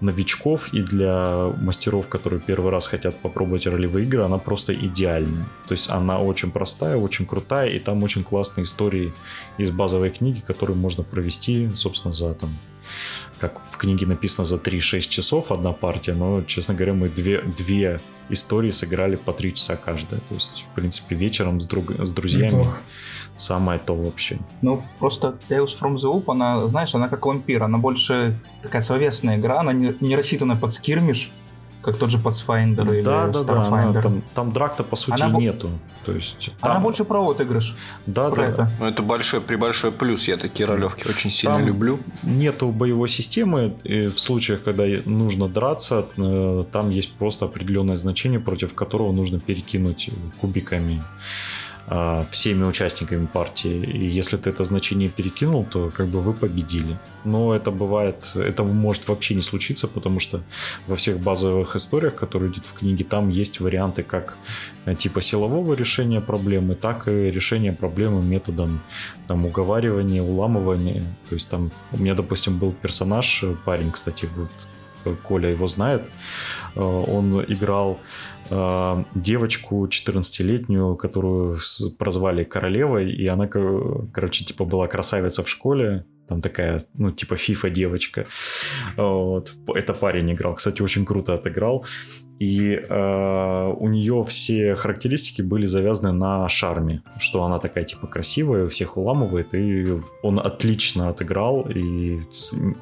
новичков 0.00 0.72
и 0.72 0.82
для 0.82 1.52
мастеров, 1.60 2.08
которые 2.08 2.40
первый 2.40 2.70
раз 2.70 2.86
хотят 2.86 3.18
попробовать 3.18 3.66
ролевые 3.66 4.06
игры, 4.06 4.22
она 4.22 4.38
просто 4.38 4.72
идеальная. 4.72 5.46
То 5.66 5.72
есть 5.72 5.90
она 5.90 6.18
очень 6.20 6.50
простая, 6.50 6.96
очень 6.96 7.26
крутая, 7.26 7.70
и 7.70 7.78
там 7.78 8.02
очень 8.02 8.24
классные 8.24 8.64
истории 8.64 9.12
из 9.58 9.70
базовой 9.70 10.10
книги, 10.10 10.40
которые 10.40 10.76
можно 10.76 11.02
провести, 11.02 11.70
собственно, 11.74 12.14
за 12.14 12.34
там 12.34 12.50
как 13.38 13.60
в 13.64 13.76
книге 13.76 14.06
написано 14.06 14.44
за 14.44 14.56
3-6 14.56 15.00
часов 15.08 15.50
одна 15.52 15.72
партия, 15.72 16.12
но, 16.12 16.42
честно 16.42 16.74
говоря, 16.74 16.92
мы 16.92 17.08
две, 17.08 17.40
две 17.40 18.00
истории 18.28 18.70
сыграли 18.70 19.16
по 19.16 19.32
3 19.32 19.54
часа 19.54 19.76
каждая. 19.76 20.20
То 20.28 20.34
есть, 20.34 20.64
в 20.70 20.74
принципе, 20.74 21.14
вечером 21.16 21.60
с, 21.60 21.66
друг, 21.66 21.90
с 21.90 22.10
друзьями 22.10 22.56
Неплохо. 22.56 22.78
Самое 23.40 23.78
то 23.78 23.94
вообще. 23.94 24.38
Ну, 24.62 24.82
просто 24.98 25.34
Tales 25.48 25.70
from 25.80 25.94
the 25.94 26.12
Loop, 26.12 26.24
она, 26.28 26.66
знаешь, 26.68 26.94
она 26.94 27.08
как 27.08 27.24
вампир, 27.26 27.62
она 27.62 27.78
больше 27.78 28.34
такая 28.62 28.82
словесная 28.82 29.36
игра, 29.36 29.60
она 29.60 29.72
не, 29.72 29.94
не 30.00 30.16
рассчитана 30.16 30.56
под 30.56 30.72
скирмиш, 30.72 31.32
как 31.82 31.96
тот 31.96 32.10
же 32.10 32.18
Pathfinder 32.18 32.84
или 32.94 33.02
да, 33.02 33.26
да, 33.28 33.42
да, 33.42 33.52
она 33.54 33.62
Starfinder. 33.64 34.02
там, 34.02 34.22
там 34.34 34.52
драк-то 34.52 34.84
по 34.84 34.96
сути 34.96 35.22
Она 35.22 35.38
нету. 35.38 35.70
То 36.04 36.12
есть, 36.12 36.50
Она 36.60 36.74
там- 36.74 36.82
больше 36.82 37.04
про 37.04 37.26
отыгрыш. 37.30 37.76
да, 38.06 38.30
про 38.30 38.36
да, 38.36 38.48
это. 38.48 38.70
Ну, 38.80 38.86
это 38.86 39.02
большой, 39.02 39.40
при 39.40 39.56
большой 39.56 39.90
плюс. 39.92 40.28
Я 40.28 40.36
такие 40.36 40.66
ролевки 40.66 41.08
очень 41.08 41.30
сильно 41.30 41.56
Там 41.56 41.66
люблю. 41.66 41.98
Нету 42.22 42.68
боевой 42.68 43.08
системы. 43.08 43.74
И 43.84 44.08
в 44.08 44.18
случаях, 44.18 44.62
когда 44.62 44.84
нужно 45.06 45.48
драться, 45.48 46.06
э, 46.16 46.64
там 46.72 46.90
есть 46.90 47.14
просто 47.14 47.46
определенное 47.46 47.96
значение, 47.96 48.40
против 48.40 48.74
которого 48.74 49.12
нужно 49.12 49.40
перекинуть 49.40 50.10
кубиками 50.40 51.02
всеми 52.30 52.64
участниками 52.64 53.26
партии. 53.26 53.84
И 53.84 54.06
если 54.18 54.36
ты 54.36 54.50
это 54.50 54.64
значение 54.64 55.08
перекинул, 55.08 55.64
то 55.64 55.90
как 55.90 56.06
бы 56.06 56.20
вы 56.20 56.32
победили. 56.32 56.96
Но 57.24 57.52
это 57.52 57.72
бывает, 57.72 58.30
это 58.36 58.62
может 58.62 59.08
вообще 59.08 59.34
не 59.34 59.42
случиться, 59.42 59.88
потому 59.88 60.20
что 60.20 60.40
во 60.86 60.94
всех 60.94 61.18
базовых 61.18 61.74
историях, 61.74 62.14
которые 62.14 62.52
идут 62.52 62.64
в 62.66 62.74
книге, 62.74 63.04
там 63.04 63.28
есть 63.28 63.60
варианты 63.60 64.04
как 64.04 64.36
э, 64.86 64.94
типа 64.94 65.20
силового 65.20 65.74
решения 65.74 66.20
проблемы, 66.20 66.76
так 66.76 67.08
и 67.08 67.30
решения 67.30 67.72
проблемы 67.72 68.22
методом 68.22 68.80
там 69.26 69.44
уговаривания, 69.44 70.22
уламывания. 70.22 71.02
То 71.28 71.34
есть 71.34 71.48
там 71.48 71.72
у 71.92 71.98
меня, 71.98 72.14
допустим, 72.14 72.58
был 72.58 72.72
персонаж, 72.72 73.44
парень, 73.64 73.90
кстати, 73.90 74.28
вот 74.36 75.16
Коля 75.22 75.48
его 75.50 75.66
знает. 75.66 76.02
Э, 76.76 76.80
он 76.80 77.42
играл 77.48 77.98
девочку 79.14 79.86
14-летнюю, 79.86 80.96
которую 80.96 81.56
прозвали 81.98 82.44
королевой, 82.44 83.10
и 83.10 83.26
она, 83.26 83.46
короче, 83.46 84.44
типа 84.44 84.64
была 84.64 84.86
красавица 84.88 85.42
в 85.42 85.48
школе, 85.48 86.04
там 86.28 86.40
такая, 86.42 86.80
ну, 86.94 87.10
типа 87.10 87.36
фифа 87.36 87.70
девочка. 87.70 88.26
Вот. 88.96 89.52
Это 89.74 89.94
парень 89.94 90.32
играл. 90.32 90.54
Кстати, 90.54 90.82
очень 90.82 91.04
круто 91.04 91.34
отыграл. 91.34 91.84
И 92.40 92.72
э, 92.72 93.74
у 93.78 93.88
нее 93.88 94.24
все 94.26 94.74
характеристики 94.74 95.42
были 95.42 95.66
завязаны 95.66 96.12
на 96.12 96.48
шарме, 96.48 97.02
что 97.18 97.44
она 97.44 97.58
такая 97.58 97.84
типа 97.84 98.06
красивая, 98.06 98.66
всех 98.66 98.96
уламывает, 98.96 99.54
и 99.54 99.86
он 100.22 100.40
отлично 100.40 101.10
отыграл, 101.10 101.68
и 101.68 102.20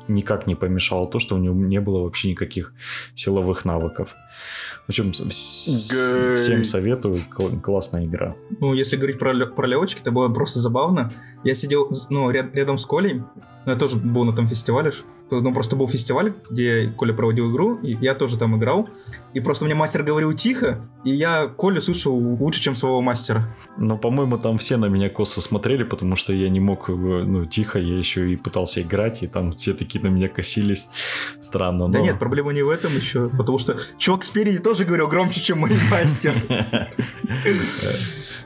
никак 0.06 0.46
не 0.46 0.54
помешало 0.54 1.08
то, 1.08 1.18
что 1.18 1.34
у 1.34 1.38
него 1.38 1.56
не 1.56 1.80
было 1.80 2.04
вообще 2.04 2.30
никаких 2.30 2.72
силовых 3.16 3.64
навыков. 3.64 4.14
В 4.86 4.90
общем, 4.90 5.12
всем 5.12 6.62
советую, 6.62 7.16
классная 7.60 8.06
игра. 8.06 8.36
Ну, 8.60 8.74
если 8.74 8.96
говорить 8.96 9.18
про, 9.18 9.34
про 9.44 9.66
левочки, 9.66 10.00
это 10.00 10.12
было 10.12 10.28
просто 10.28 10.60
забавно. 10.60 11.12
Я 11.42 11.54
сидел 11.54 11.90
ну, 12.10 12.30
ряд, 12.30 12.54
рядом 12.54 12.78
с 12.78 12.86
Колей, 12.86 13.22
ну, 13.68 13.74
я 13.74 13.78
тоже 13.78 13.98
был 13.98 14.24
на 14.24 14.32
том 14.32 14.48
фестивале. 14.48 14.92
Ну, 15.30 15.52
просто 15.52 15.76
был 15.76 15.86
фестиваль, 15.86 16.32
где 16.48 16.90
Коля 16.96 17.12
проводил 17.12 17.52
игру, 17.52 17.74
и 17.82 17.98
я 18.00 18.14
тоже 18.14 18.38
там 18.38 18.56
играл. 18.56 18.88
И 19.34 19.40
просто 19.40 19.66
мне 19.66 19.74
мастер 19.74 20.02
говорил 20.02 20.32
тихо, 20.32 20.88
и 21.04 21.10
я 21.10 21.48
Колю 21.48 21.82
слушал 21.82 22.16
лучше, 22.16 22.62
чем 22.62 22.74
своего 22.74 23.02
мастера. 23.02 23.54
Но, 23.76 23.98
по-моему, 23.98 24.38
там 24.38 24.56
все 24.56 24.78
на 24.78 24.86
меня 24.86 25.10
косо 25.10 25.42
смотрели, 25.42 25.84
потому 25.84 26.16
что 26.16 26.32
я 26.32 26.48
не 26.48 26.60
мог, 26.60 26.88
ну, 26.88 27.44
тихо, 27.44 27.78
я 27.78 27.98
еще 27.98 28.32
и 28.32 28.36
пытался 28.36 28.80
играть, 28.80 29.22
и 29.22 29.26
там 29.26 29.52
все 29.52 29.74
такие 29.74 30.02
на 30.02 30.08
меня 30.08 30.28
косились. 30.28 30.88
Странно, 31.38 31.88
но... 31.88 31.92
Да 31.92 32.00
нет, 32.00 32.18
проблема 32.18 32.54
не 32.54 32.62
в 32.62 32.70
этом 32.70 32.96
еще, 32.96 33.28
потому 33.28 33.58
что 33.58 33.76
чувак 33.98 34.24
спереди 34.24 34.60
тоже 34.60 34.86
говорил 34.86 35.08
громче, 35.08 35.42
чем 35.42 35.58
мой 35.58 35.72
мастер. 35.90 36.32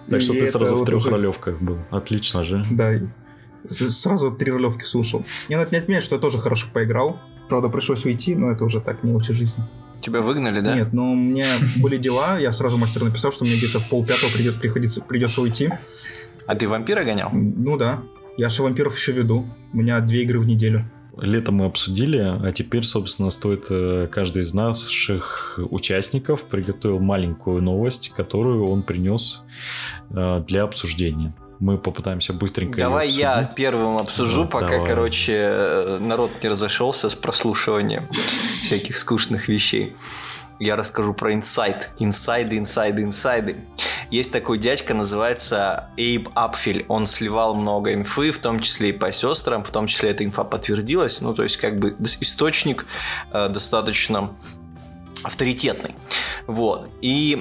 Так 0.08 0.20
что 0.20 0.32
ты 0.32 0.48
сразу 0.48 0.74
в 0.74 0.84
трех 0.84 1.06
ролевках 1.06 1.60
был. 1.60 1.78
Отлично 1.90 2.42
же. 2.42 2.66
Да, 2.72 2.98
сразу 3.66 4.32
три 4.32 4.50
ролевки 4.52 4.84
слушал. 4.84 5.24
Не 5.48 5.56
надо 5.56 5.70
не 5.70 5.78
отменять, 5.78 6.04
что 6.04 6.16
я 6.16 6.20
тоже 6.20 6.38
хорошо 6.38 6.68
поиграл. 6.72 7.18
Правда, 7.48 7.68
пришлось 7.68 8.04
уйти, 8.04 8.34
но 8.34 8.50
это 8.50 8.64
уже 8.64 8.80
так, 8.80 9.02
не 9.02 9.12
лучше 9.12 9.32
жизни. 9.32 9.64
Тебя 10.00 10.20
выгнали, 10.20 10.60
да? 10.60 10.74
Нет, 10.74 10.92
но 10.92 11.12
у 11.12 11.14
меня 11.14 11.46
были 11.76 11.96
дела, 11.96 12.38
я 12.38 12.52
сразу 12.52 12.76
мастеру 12.76 13.06
написал, 13.06 13.32
что 13.32 13.44
мне 13.44 13.56
где-то 13.56 13.78
в 13.78 13.88
полпятого 13.88 14.30
придет, 14.30 14.60
приходится, 14.60 15.00
придется 15.00 15.40
уйти. 15.40 15.70
А 16.46 16.54
ты 16.54 16.68
вампира 16.68 17.04
гонял? 17.04 17.30
Ну 17.32 17.76
да. 17.76 18.02
Я 18.36 18.48
же 18.48 18.62
вампиров 18.62 18.96
еще 18.96 19.12
веду. 19.12 19.46
У 19.72 19.76
меня 19.76 20.00
две 20.00 20.22
игры 20.22 20.40
в 20.40 20.46
неделю. 20.46 20.84
Летом 21.20 21.56
мы 21.56 21.66
обсудили, 21.66 22.18
а 22.18 22.50
теперь, 22.52 22.84
собственно, 22.84 23.28
стоит 23.28 23.66
э, 23.68 24.08
каждый 24.10 24.44
из 24.44 24.54
наших 24.54 25.60
участников 25.70 26.44
приготовил 26.44 27.00
маленькую 27.00 27.62
новость, 27.62 28.14
которую 28.16 28.66
он 28.66 28.82
принес 28.82 29.44
э, 30.10 30.42
для 30.48 30.62
обсуждения 30.62 31.34
мы 31.58 31.78
попытаемся 31.78 32.32
быстренько 32.32 32.78
Давай 32.78 33.08
я 33.08 33.44
первым 33.44 33.98
обсужу, 33.98 34.44
да, 34.44 34.48
пока, 34.48 34.68
давай. 34.68 34.86
короче, 34.86 35.98
народ 36.00 36.30
не 36.42 36.48
разошелся 36.48 37.08
с 37.08 37.14
прослушиванием 37.14 38.08
всяких 38.10 38.96
скучных 38.96 39.48
вещей. 39.48 39.96
Я 40.58 40.76
расскажу 40.76 41.12
про 41.12 41.34
инсайд. 41.34 41.90
Инсайды, 41.98 42.56
инсайды, 42.56 43.02
инсайды. 43.02 43.56
Есть 44.10 44.30
такой 44.30 44.58
дядька, 44.58 44.94
называется 44.94 45.90
Эйб 45.96 46.28
Апфель. 46.34 46.84
Он 46.88 47.06
сливал 47.06 47.54
много 47.54 47.92
инфы, 47.92 48.30
в 48.30 48.38
том 48.38 48.60
числе 48.60 48.90
и 48.90 48.92
по 48.92 49.10
сестрам, 49.10 49.64
в 49.64 49.70
том 49.72 49.88
числе 49.88 50.10
эта 50.10 50.24
инфа 50.24 50.44
подтвердилась. 50.44 51.20
Ну, 51.20 51.34
то 51.34 51.42
есть, 51.42 51.56
как 51.56 51.80
бы 51.80 51.96
источник 52.20 52.86
э, 53.32 53.48
достаточно 53.48 54.36
авторитетный. 55.24 55.94
Вот. 56.46 56.88
И 57.00 57.34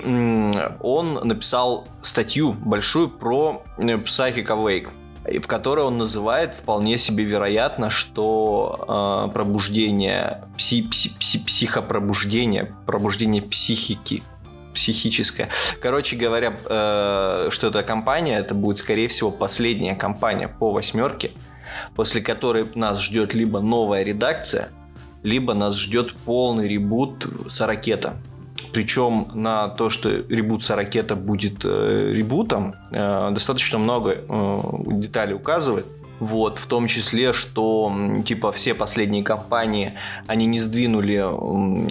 он 0.80 1.14
написал 1.24 1.88
статью 2.12 2.54
большую 2.54 3.10
про 3.10 3.64
э, 3.78 3.82
Psychic 3.82 4.46
Awake 4.46 4.90
в 5.24 5.46
которой 5.46 5.86
он 5.86 6.00
называет 6.00 6.56
вполне 6.56 6.98
себе 6.98 7.24
вероятно, 7.24 7.90
что 7.92 9.28
э, 9.30 9.34
пробуждение, 9.34 10.46
пси, 10.58 10.82
пси, 10.82 11.12
пси, 11.20 11.40
психопробуждение, 11.46 12.76
пробуждение 12.88 13.44
психики, 13.44 14.24
психическое. 14.74 15.50
Короче 15.80 16.16
говоря, 16.16 16.58
э, 16.66 17.50
что 17.52 17.68
эта 17.68 17.84
компания, 17.84 18.40
это 18.40 18.56
будет, 18.56 18.80
скорее 18.80 19.08
всего, 19.08 19.30
последняя 19.30 19.96
компания 19.96 20.48
по 20.48 20.72
восьмерке, 20.72 21.32
после 21.96 22.22
которой 22.22 22.66
нас 22.74 23.00
ждет 23.00 23.36
либо 23.36 23.60
новая 23.60 24.02
редакция, 24.02 24.70
либо 25.22 25.54
нас 25.54 25.78
ждет 25.78 26.16
полный 26.26 26.68
ребут 26.68 27.28
Сорокета. 27.48 28.16
Причем 28.74 29.28
на 29.34 29.68
то, 29.68 29.90
что 29.90 30.10
ребут 30.10 30.64
Сорокета 30.64 31.16
будет 31.16 31.66
э, 31.66 32.14
ребутом, 32.14 32.76
э, 32.92 33.30
достаточно 33.32 33.80
много 33.80 34.12
э, 34.12 34.62
деталей 34.94 35.34
указывает. 35.34 35.86
Вот, 36.20 36.60
в 36.60 36.68
том 36.68 36.86
числе, 36.86 37.34
что 37.34 37.92
типа 38.24 38.52
все 38.52 38.76
последние 38.76 39.24
компании, 39.24 39.96
они 40.28 40.46
не 40.46 40.60
сдвинули 40.60 41.26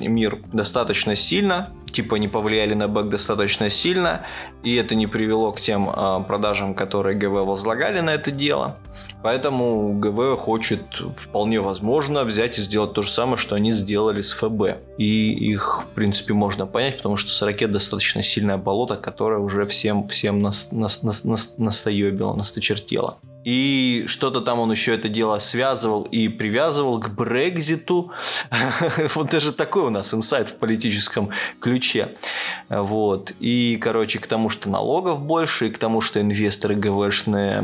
мир 0.08 0.38
достаточно 0.52 1.16
сильно, 1.16 1.70
типа 1.90 2.14
не 2.14 2.28
повлияли 2.28 2.74
на 2.74 2.86
бэк 2.86 3.08
достаточно 3.08 3.68
сильно, 3.70 4.24
и 4.62 4.74
это 4.76 4.94
не 4.94 5.06
привело 5.06 5.52
к 5.52 5.60
тем 5.60 5.88
э, 5.88 6.24
продажам, 6.26 6.74
которые 6.74 7.16
ГВ 7.16 7.46
возлагали 7.46 8.00
на 8.00 8.10
это 8.10 8.30
дело. 8.30 8.76
Поэтому 9.22 9.94
ГВ 9.98 10.38
хочет 10.38 10.82
вполне 11.16 11.60
возможно 11.60 12.24
взять 12.24 12.58
и 12.58 12.62
сделать 12.62 12.92
то 12.92 13.02
же 13.02 13.10
самое, 13.10 13.36
что 13.38 13.54
они 13.54 13.72
сделали 13.72 14.22
с 14.22 14.32
ФБ. 14.32 14.78
И 14.98 15.32
их, 15.32 15.84
в 15.84 15.94
принципе, 15.94 16.34
можно 16.34 16.66
понять, 16.66 16.98
потому 16.98 17.16
что 17.16 17.30
Сорокет 17.30 17.72
достаточно 17.72 18.22
сильное 18.22 18.56
болото, 18.56 18.96
которое 18.96 19.40
уже 19.40 19.66
всем, 19.66 20.08
всем 20.08 20.40
нас, 20.40 20.72
нас, 20.72 21.02
нас, 21.02 21.24
нас, 21.24 21.54
настоебило, 21.58 22.34
насточертело. 22.34 23.16
И 23.44 24.04
что-то 24.06 24.42
там 24.42 24.60
он 24.60 24.70
еще 24.70 24.94
это 24.94 25.08
дело 25.08 25.38
связывал 25.38 26.02
и 26.02 26.28
привязывал 26.28 27.00
к 27.00 27.08
Брекзиту. 27.08 28.12
вот 29.14 29.30
даже 29.30 29.52
такой 29.52 29.84
у 29.84 29.90
нас 29.90 30.12
инсайт 30.12 30.48
в 30.50 30.56
политическом 30.56 31.30
ключе. 31.58 32.16
Вот. 32.68 33.32
И, 33.40 33.78
короче, 33.80 34.18
к 34.18 34.26
тому, 34.26 34.49
что 34.50 34.68
налогов 34.68 35.22
больше, 35.22 35.68
и 35.68 35.70
к 35.70 35.78
тому, 35.78 36.00
что 36.00 36.20
инвесторы 36.20 36.74
ГВшные 36.74 37.62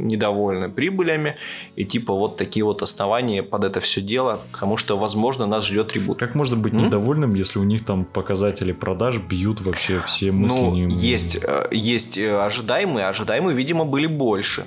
недовольны 0.00 0.68
прибылями. 0.68 1.36
И 1.76 1.84
типа 1.84 2.14
вот 2.14 2.36
такие 2.36 2.64
вот 2.64 2.82
основания 2.82 3.42
под 3.42 3.64
это 3.64 3.80
все 3.80 4.00
дело. 4.00 4.40
Потому 4.52 4.76
что, 4.76 4.96
возможно, 4.96 5.46
нас 5.46 5.66
ждет 5.66 5.94
ребут. 5.94 6.18
Как 6.18 6.34
можно 6.34 6.56
быть 6.56 6.72
М? 6.72 6.86
недовольным, 6.86 7.34
если 7.34 7.58
у 7.58 7.64
них 7.64 7.84
там 7.84 8.04
показатели 8.04 8.72
продаж 8.72 9.18
бьют 9.18 9.60
вообще 9.60 10.02
все 10.06 10.32
мысли? 10.32 10.58
Ну, 10.58 10.88
есть, 10.88 11.38
э, 11.42 11.68
есть 11.70 12.18
э, 12.18 12.40
ожидаемые. 12.40 13.06
Ожидаемые, 13.06 13.56
видимо, 13.56 13.84
были 13.84 14.06
больше. 14.06 14.64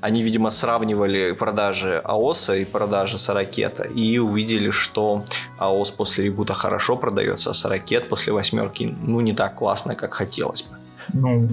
Они, 0.00 0.22
видимо, 0.22 0.50
сравнивали 0.50 1.32
продажи 1.32 2.00
АОСа 2.04 2.56
и 2.56 2.64
продажи 2.64 3.18
Сорокета 3.18 3.84
и 3.84 4.18
увидели, 4.18 4.70
что 4.70 5.24
АОС 5.58 5.90
после 5.90 6.24
ребута 6.24 6.54
хорошо 6.54 6.96
продается, 6.96 7.50
а 7.50 7.54
Сорокет 7.54 8.08
после 8.08 8.32
восьмерки 8.32 8.96
ну 9.02 9.20
не 9.20 9.32
так 9.32 9.56
классно, 9.56 9.94
как 9.94 10.14
хотелось 10.14 10.62
бы. 10.62 10.76
Ну, 11.12 11.48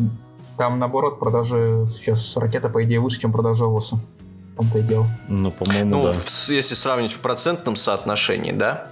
там 0.57 0.79
наоборот 0.79 1.19
продажи 1.19 1.87
сейчас 1.93 2.37
ракета, 2.37 2.69
по 2.69 2.83
идее, 2.83 2.99
выше, 2.99 3.21
чем 3.21 3.31
продажи 3.31 3.63
АОСа. 3.63 3.95
В 4.53 4.55
том-то 4.57 4.79
и 4.79 4.83
дело. 4.83 5.07
Ну, 5.27 5.51
по-моему, 5.51 5.89
ну, 5.89 6.03
да. 6.03 6.11
Если 6.53 6.75
сравнить 6.75 7.11
в 7.11 7.19
процентном 7.19 7.75
соотношении, 7.75 8.51
да, 8.51 8.87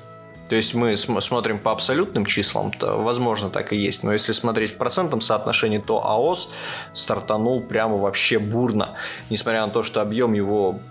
то 0.51 0.57
есть 0.57 0.75
мы 0.75 0.97
смотрим 0.97 1.59
по 1.59 1.71
абсолютным 1.71 2.25
числам, 2.25 2.73
то 2.73 2.97
возможно 2.97 3.49
так 3.49 3.71
и 3.71 3.77
есть. 3.77 4.03
Но 4.03 4.11
если 4.11 4.33
смотреть 4.33 4.71
в 4.71 4.75
процентном 4.75 5.21
соотношении, 5.21 5.77
то 5.77 6.05
АОС 6.05 6.49
стартанул 6.91 7.61
прямо 7.61 7.95
вообще 7.95 8.37
бурно. 8.37 8.89
Несмотря 9.29 9.65
на 9.65 9.71
то, 9.71 9.81
что 9.83 10.01
объем 10.01 10.33
его 10.33 10.81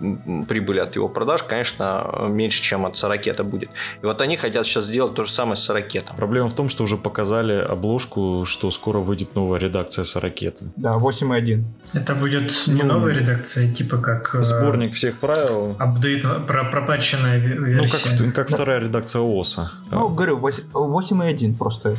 прибыли 0.47 0.79
от 0.79 0.95
его 0.95 1.07
продаж, 1.07 1.43
конечно, 1.43 2.25
меньше, 2.27 2.63
чем 2.63 2.87
от 2.87 2.97
Сорокета 2.97 3.43
будет. 3.43 3.69
И 4.01 4.05
вот 4.07 4.19
они 4.21 4.35
хотят 4.35 4.65
сейчас 4.65 4.85
сделать 4.85 5.13
то 5.13 5.25
же 5.25 5.31
самое 5.31 5.55
с 5.57 5.63
Сорокетом. 5.63 6.15
Проблема 6.15 6.49
в 6.49 6.55
том, 6.55 6.67
что 6.67 6.81
уже 6.81 6.97
показали 6.97 7.59
обложку, 7.59 8.45
что 8.47 8.71
скоро 8.71 8.97
выйдет 8.97 9.35
новая 9.35 9.59
редакция 9.59 10.05
Сорокета. 10.05 10.63
Да, 10.75 10.95
8.1. 10.95 11.63
Это 11.93 12.15
будет 12.15 12.51
не 12.65 12.81
ну, 12.81 12.93
новая 12.93 13.13
редакция, 13.13 13.71
типа 13.71 13.97
как... 13.97 14.33
Э, 14.33 14.41
Сборник 14.41 14.95
всех 14.95 15.19
правил. 15.19 15.75
Апдейт, 15.77 16.23
про 16.47 16.63
пропатченная 16.63 17.37
версия. 17.37 18.23
Ну, 18.23 18.25
как, 18.25 18.35
как 18.35 18.49
вторая 18.49 18.79
редакция 18.79 19.21
ООС 19.21 19.50
Ну, 19.91 20.09
говорю, 20.09 20.37
8,1 20.39 21.57
просто. 21.57 21.97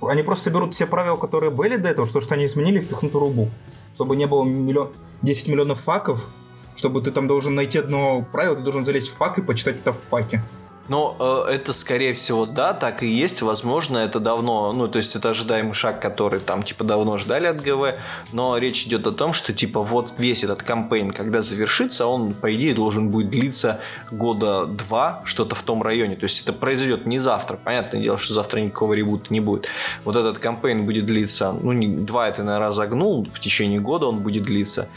Они 0.00 0.22
просто 0.22 0.50
берут 0.50 0.74
все 0.74 0.86
правила, 0.86 1.16
которые 1.16 1.50
были 1.50 1.76
до 1.76 1.88
этого, 1.88 2.06
что, 2.06 2.20
что 2.20 2.34
они 2.34 2.46
изменили, 2.46 2.80
впихнут 2.80 3.14
в 3.14 3.18
рубу. 3.18 3.50
Чтобы 3.94 4.16
не 4.16 4.26
было 4.26 4.44
миллион, 4.44 4.92
10 5.22 5.48
миллионов 5.48 5.80
факов, 5.80 6.28
чтобы 6.76 7.02
ты 7.02 7.10
там 7.10 7.26
должен 7.26 7.54
найти 7.54 7.78
одно 7.78 8.24
правило, 8.32 8.54
ты 8.54 8.62
должен 8.62 8.84
залезть 8.84 9.08
в 9.08 9.14
фак 9.14 9.38
и 9.38 9.42
почитать 9.42 9.76
это 9.76 9.92
в 9.92 10.00
факе. 10.00 10.42
Но 10.88 11.16
э, 11.48 11.52
это, 11.52 11.72
скорее 11.72 12.12
всего, 12.12 12.46
да, 12.46 12.72
так 12.72 13.02
и 13.02 13.06
есть. 13.06 13.42
Возможно, 13.42 13.98
это 13.98 14.20
давно, 14.20 14.72
ну, 14.72 14.88
то 14.88 14.96
есть 14.96 15.14
это 15.16 15.30
ожидаемый 15.30 15.74
шаг, 15.74 16.00
который 16.00 16.40
там, 16.40 16.62
типа, 16.62 16.84
давно 16.84 17.18
ждали 17.18 17.46
от 17.46 17.62
ГВ. 17.62 17.94
Но 18.32 18.56
речь 18.56 18.86
идет 18.86 19.06
о 19.06 19.12
том, 19.12 19.32
что, 19.32 19.52
типа, 19.52 19.82
вот 19.82 20.14
весь 20.18 20.44
этот 20.44 20.62
кампейн, 20.62 21.10
когда 21.10 21.42
завершится, 21.42 22.06
он, 22.06 22.32
по 22.34 22.54
идее, 22.54 22.74
должен 22.74 23.10
будет 23.10 23.30
длиться 23.30 23.80
года 24.10 24.66
два, 24.66 25.22
что-то 25.24 25.54
в 25.54 25.62
том 25.62 25.82
районе. 25.82 26.16
То 26.16 26.24
есть 26.24 26.42
это 26.42 26.52
произойдет 26.52 27.06
не 27.06 27.18
завтра. 27.18 27.58
Понятное 27.62 28.00
дело, 28.00 28.18
что 28.18 28.34
завтра 28.34 28.60
никакого 28.60 28.94
ребута 28.94 29.26
не 29.30 29.40
будет. 29.40 29.66
Вот 30.04 30.16
этот 30.16 30.38
кампейн 30.38 30.86
будет 30.86 31.06
длиться, 31.06 31.52
ну, 31.52 31.72
не, 31.72 31.86
два 31.88 32.28
это, 32.28 32.42
наверное, 32.42 32.68
разогнул, 32.68 33.26
в 33.30 33.40
течение 33.40 33.78
года 33.78 34.06
он 34.06 34.20
будет 34.20 34.44
длиться. 34.44 34.88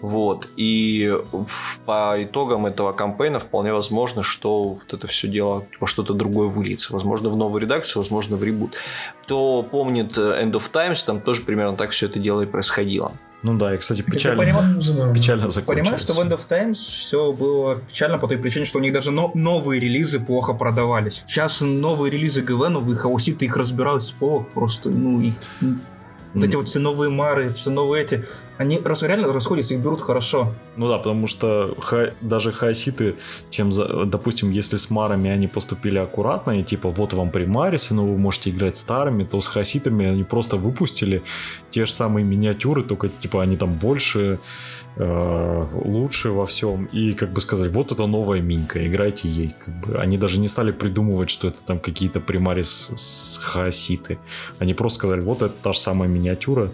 Вот. 0.00 0.48
И 0.56 1.14
по 1.86 2.16
итогам 2.18 2.66
этого 2.66 2.92
кампейна 2.92 3.38
вполне 3.38 3.72
возможно, 3.72 4.22
что 4.22 4.68
вот 4.68 4.92
это 4.92 5.06
все 5.06 5.28
дело 5.28 5.64
во 5.78 5.86
что-то 5.86 6.14
другое 6.14 6.48
выльется. 6.48 6.92
Возможно, 6.92 7.28
в 7.28 7.36
новую 7.36 7.62
редакцию, 7.62 8.02
возможно, 8.02 8.36
в 8.36 8.44
ребут. 8.44 8.76
Кто 9.24 9.62
помнит 9.62 10.16
End 10.16 10.52
of 10.52 10.70
Times, 10.72 11.04
там 11.04 11.20
тоже 11.20 11.42
примерно 11.42 11.76
так 11.76 11.90
все 11.90 12.06
это 12.06 12.18
дело 12.18 12.42
и 12.42 12.46
происходило. 12.46 13.12
Ну 13.42 13.56
да, 13.56 13.74
и, 13.74 13.78
кстати, 13.78 14.02
печально, 14.02 14.42
Понимаю. 14.42 15.14
печально 15.14 15.50
закончилось. 15.50 15.64
Понимаешь, 15.64 16.00
что 16.00 16.12
в 16.12 16.20
End 16.20 16.30
of 16.30 16.46
Times 16.46 16.78
все 16.78 17.32
было 17.32 17.76
печально 17.76 18.18
по 18.18 18.28
той 18.28 18.36
причине, 18.36 18.66
что 18.66 18.78
у 18.78 18.82
них 18.82 18.92
даже 18.92 19.10
но- 19.10 19.30
новые 19.34 19.80
релизы 19.80 20.20
плохо 20.20 20.52
продавались. 20.52 21.24
Сейчас 21.26 21.62
новые 21.62 22.10
релизы 22.10 22.42
ГВ, 22.42 22.68
новые 22.68 22.96
хаоситы, 22.96 23.46
их 23.46 23.56
разбирают 23.56 24.04
с 24.04 24.10
полок 24.10 24.50
просто, 24.50 24.90
ну, 24.90 25.20
их... 25.22 25.36
Вот 26.34 26.44
эти 26.44 26.54
вот 26.54 26.68
все 26.68 26.78
новые 26.78 27.10
мары, 27.10 27.48
все 27.48 27.70
новые 27.70 28.04
эти, 28.04 28.24
они 28.56 28.76
реально 28.78 29.32
расходятся, 29.32 29.74
их 29.74 29.80
берут 29.80 30.00
хорошо. 30.00 30.52
Ну 30.76 30.88
да, 30.88 30.98
потому 30.98 31.26
что 31.26 31.74
ха- 31.80 32.10
даже 32.20 32.52
хаоситы, 32.52 33.14
чем, 33.50 33.72
за- 33.72 34.04
допустим, 34.04 34.50
если 34.52 34.76
с 34.76 34.90
марами 34.90 35.28
они 35.30 35.48
поступили 35.48 35.98
аккуратно, 35.98 36.52
и 36.52 36.62
типа 36.62 36.88
вот 36.90 37.14
вам 37.14 37.30
примарисы, 37.30 37.94
но 37.94 38.06
вы 38.06 38.16
можете 38.16 38.50
играть 38.50 38.76
старыми, 38.76 39.24
то 39.24 39.40
с 39.40 39.48
хаоситами 39.48 40.06
они 40.06 40.22
просто 40.22 40.56
выпустили 40.56 41.22
те 41.70 41.84
же 41.86 41.92
самые 41.92 42.24
миниатюры, 42.24 42.82
только 42.82 43.08
типа 43.08 43.42
они 43.42 43.56
там 43.56 43.70
больше, 43.70 44.38
э, 44.96 45.66
лучше 45.84 46.30
во 46.30 46.44
всем. 46.46 46.86
И 46.86 47.14
как 47.14 47.30
бы 47.32 47.40
сказать, 47.40 47.72
вот 47.72 47.92
это 47.92 48.06
новая 48.06 48.40
минька, 48.40 48.86
играйте 48.86 49.28
ей. 49.28 49.54
Как 49.64 49.74
бы, 49.80 49.98
они 49.98 50.18
даже 50.18 50.38
не 50.38 50.48
стали 50.48 50.72
придумывать, 50.72 51.30
что 51.30 51.48
это 51.48 51.58
там 51.66 51.78
какие-то 51.78 52.20
примарис 52.20 52.90
с 52.96 53.38
хаоситы. 53.38 54.18
Они 54.58 54.74
просто 54.74 54.98
сказали, 54.98 55.20
вот 55.20 55.42
это 55.42 55.54
та 55.62 55.72
же 55.72 55.78
самая 55.78 56.08
миниатюра, 56.08 56.70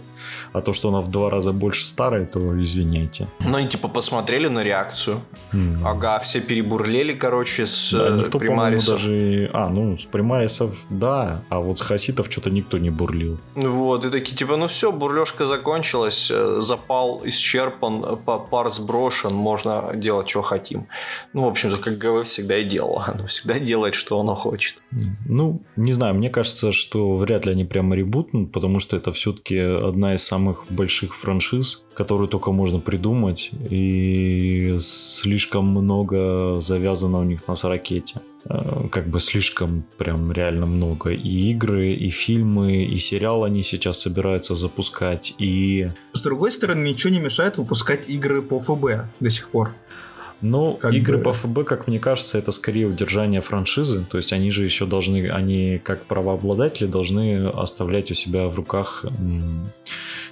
а 0.57 0.63
то, 0.63 0.73
что 0.73 0.89
она 0.89 1.01
в 1.01 1.11
два 1.11 1.29
раза 1.31 1.53
больше 1.53 1.87
старая, 1.87 2.25
то 2.25 2.41
извиняйте. 2.63 3.29
Ну, 3.41 3.59
и 3.59 3.67
типа 3.69 3.89
посмотрели 3.89 4.49
на 4.49 4.63
реакцию. 4.65 5.21
М. 5.53 5.81
Ага, 5.87 6.19
все 6.21 6.41
перебурлели, 6.41 7.13
короче, 7.13 7.67
с 7.67 7.91
Да, 7.93 8.09
э, 8.09 8.17
никто, 8.21 8.39
примарисов. 8.39 8.95
даже... 8.97 9.51
А, 9.53 9.69
ну, 9.69 9.99
с 9.99 10.05
примарисов, 10.05 10.77
да, 10.91 11.43
а 11.51 11.61
вот 11.61 11.79
с 11.79 11.83
хаситов 11.83 12.29
что-то 12.31 12.51
никто 12.51 12.79
не 12.79 12.91
бурлил. 12.91 13.39
Вот, 13.55 14.05
и 14.05 14.11
такие, 14.11 14.35
типа, 14.37 14.57
ну 14.57 14.67
все, 14.67 14.93
бурлежка 14.93 15.45
закончилась, 15.47 16.31
э, 16.33 16.59
запал 16.63 17.21
исчерпан, 17.25 18.17
па- 18.25 18.39
пар 18.39 18.71
сброшен, 18.71 19.35
можно 19.35 19.93
делать, 19.95 20.29
что 20.29 20.43
хотим. 20.43 20.87
Ну, 21.35 21.43
в 21.45 21.49
общем-то, 21.49 21.77
как 21.77 21.99
ГВ 21.99 22.27
всегда 22.27 22.57
и 22.59 22.65
делало. 22.65 23.05
Оно 23.15 23.27
всегда 23.27 23.59
делает, 23.59 23.95
что 23.95 24.19
оно 24.21 24.35
хочет. 24.35 24.79
Ну, 25.29 25.61
не 25.77 25.93
знаю, 25.93 26.15
мне 26.15 26.31
кажется, 26.31 26.73
что 26.73 27.15
вряд 27.17 27.45
ли 27.47 27.53
они 27.53 27.65
прямо 27.65 27.95
ребутнут, 27.97 28.53
потому 28.53 28.81
что 28.81 28.97
это 28.97 29.13
все-таки 29.13 29.59
одна 29.59 30.15
из 30.15 30.23
самых 30.25 30.46
больших 30.71 31.15
франшиз, 31.15 31.83
которую 31.95 32.29
только 32.29 32.53
можно 32.53 32.79
придумать, 32.81 33.51
и 33.71 34.77
слишком 34.81 35.69
много 35.69 36.61
завязано 36.61 37.19
у 37.21 37.25
них 37.25 37.49
на 37.49 37.55
ракете. 37.63 38.21
Как 38.91 39.09
бы 39.09 39.19
слишком 39.19 39.85
прям 39.99 40.31
реально 40.31 40.67
много. 40.67 41.11
И 41.11 41.51
игры, 41.51 41.93
и 41.93 42.11
фильмы, 42.11 42.85
и 42.85 42.97
сериал 42.97 43.43
они 43.43 43.63
сейчас 43.63 44.01
собираются 44.01 44.55
запускать, 44.55 45.35
и 45.39 45.91
С 46.13 46.23
другой 46.23 46.53
стороны, 46.53 46.89
ничего 46.89 47.13
не 47.13 47.19
мешает 47.19 47.59
выпускать 47.59 48.09
игры 48.09 48.43
по 48.43 48.59
ФБ 48.59 49.11
до 49.19 49.31
сих 49.31 49.49
пор. 49.49 49.73
Ну, 50.43 50.75
Как 50.75 50.93
игры 50.93 51.17
бы- 51.19 51.25
по 51.25 51.33
ФБ, 51.33 51.65
как 51.65 51.87
мне 51.89 51.99
кажется, 51.99 52.39
это 52.39 52.53
скорее 52.53 52.87
удержание 52.87 53.41
франшизы. 53.41 54.05
То 54.11 54.19
есть 54.19 54.33
они 54.33 54.51
же 54.51 54.65
еще 54.65 54.85
должны, 54.87 55.31
они 55.31 55.81
как 55.83 56.05
правообладатели 56.05 56.87
должны 56.87 57.47
оставлять 57.49 58.11
у 58.11 58.15
себя 58.15 58.47
в 58.49 58.55
руках 58.57 59.05
м, 59.05 59.71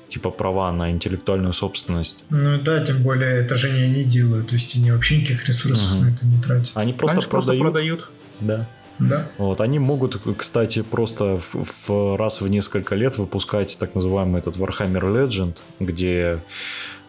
типа 0.09 0.30
права 0.30 0.70
на 0.72 0.90
интеллектуальную 0.90 1.52
собственность. 1.55 2.22
Ну 2.30 2.61
да, 2.61 2.84
тем 2.84 3.02
более 3.02 3.40
это 3.40 3.55
же 3.55 3.70
не 3.70 3.82
они 3.82 4.05
делают, 4.05 4.48
то 4.48 4.55
есть 4.55 4.76
они 4.76 4.90
вообще 4.92 5.16
никаких 5.16 5.48
ресурсов 5.48 5.96
Мгм. 5.96 6.05
на 6.05 6.14
это 6.14 6.26
не 6.26 6.42
тратят. 6.42 6.76
Они 6.76 6.92
просто 6.92 7.20
же 7.22 7.28
продают. 7.28 7.62
продают. 7.62 8.11
Да. 8.40 8.68
Да. 9.00 9.26
Вот, 9.38 9.61
они 9.61 9.80
могут, 9.80 10.20
кстати, 10.36 10.82
просто 10.82 11.36
в, 11.36 11.88
в 11.88 12.16
раз 12.16 12.40
в 12.40 12.48
несколько 12.48 12.94
лет 12.94 13.18
выпускать 13.18 13.76
так 13.80 13.96
называемый 13.96 14.38
этот 14.40 14.57
Warhammer 14.57 15.02
Legend, 15.02 15.57
где 15.80 16.38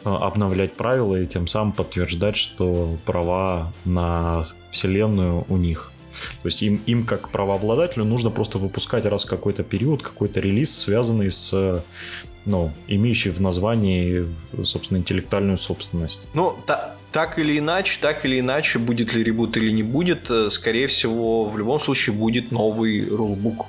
обновлять 0.06 0.74
правила 0.74 1.16
и 1.16 1.26
тем 1.26 1.48
самым 1.48 1.74
подтверждать, 1.74 2.36
что 2.36 2.98
права 3.06 3.74
на 3.84 4.44
вселенную 4.72 5.46
у 5.50 5.58
них. 5.58 5.92
То 6.42 6.48
есть 6.48 6.62
им, 6.62 6.82
им 6.86 7.06
как 7.06 7.30
правообладателю 7.30 8.06
нужно 8.06 8.30
просто 8.30 8.58
выпускать 8.58 9.06
раз 9.06 9.26
в 9.26 9.30
какой-то 9.30 9.64
период 9.64 10.02
какой-то 10.02 10.40
релиз, 10.40 10.78
связанный 10.78 11.30
с 11.30 11.84
ну, 12.46 12.72
имеющий 12.88 13.32
в 13.32 13.42
названии, 13.42 14.26
собственно, 14.64 15.00
интеллектуальную 15.00 15.58
собственность. 15.58 16.28
Ну, 16.34 16.56
та- 16.66 16.96
так 17.12 17.40
или 17.40 17.58
иначе, 17.58 17.98
так 18.00 18.26
или 18.26 18.40
иначе, 18.40 18.78
будет 18.78 19.16
ли 19.16 19.24
ребут 19.24 19.58
или 19.58 19.72
не 19.72 19.84
будет, 19.84 20.30
э, 20.30 20.50
скорее 20.52 20.88
всего, 20.88 21.46
в 21.46 21.58
любом 21.58 21.80
случае 21.80 22.16
будет 22.16 22.52
новый 22.52 23.08
рулбук. 23.10 23.66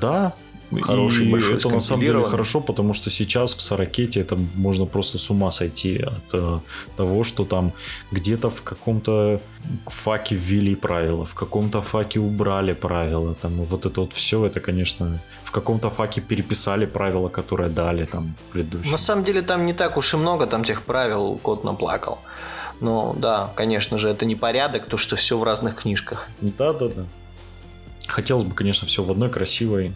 Да, 0.00 0.34
Хороший, 0.82 1.26
и 1.26 1.30
большой, 1.30 1.56
это 1.56 1.68
на 1.70 1.80
самом 1.80 2.02
деле 2.02 2.24
хорошо, 2.24 2.60
потому 2.60 2.94
что 2.94 3.10
сейчас 3.10 3.54
в 3.54 3.60
Сорокете 3.60 4.20
это 4.20 4.36
можно 4.54 4.86
просто 4.86 5.18
с 5.18 5.30
ума 5.30 5.50
сойти 5.50 5.98
от 5.98 6.34
э, 6.34 6.60
того, 6.96 7.24
что 7.24 7.44
там 7.44 7.72
где-то 8.10 8.50
в 8.50 8.62
каком-то 8.62 9.40
факе 9.86 10.36
ввели 10.36 10.74
правила, 10.74 11.24
в 11.24 11.34
каком-то 11.34 11.80
факе 11.80 12.20
убрали 12.20 12.74
правила, 12.74 13.34
там 13.34 13.62
вот 13.62 13.86
это 13.86 14.00
вот 14.02 14.12
все, 14.12 14.44
это, 14.44 14.60
конечно, 14.60 15.22
в 15.44 15.50
каком-то 15.50 15.88
факе 15.88 16.20
переписали 16.20 16.86
правила, 16.86 17.28
которые 17.28 17.70
дали 17.70 18.04
там 18.04 18.34
предыдущие. 18.52 18.92
На 18.92 18.98
самом 18.98 19.24
деле 19.24 19.42
там 19.42 19.64
не 19.64 19.72
так 19.72 19.96
уж 19.96 20.14
и 20.14 20.16
много 20.16 20.46
там 20.46 20.64
тех 20.64 20.82
правил, 20.82 21.38
кот 21.42 21.64
наплакал. 21.64 22.18
Но 22.80 23.14
да, 23.18 23.50
конечно 23.56 23.98
же, 23.98 24.10
это 24.10 24.26
не 24.26 24.36
порядок, 24.36 24.86
то 24.86 24.96
что 24.96 25.16
все 25.16 25.38
в 25.38 25.42
разных 25.42 25.76
книжках. 25.76 26.28
Да, 26.40 26.72
да, 26.72 26.88
да. 26.88 27.04
Хотелось 28.06 28.44
бы, 28.44 28.54
конечно, 28.54 28.86
все 28.86 29.02
в 29.02 29.10
одной 29.10 29.30
красивой. 29.30 29.92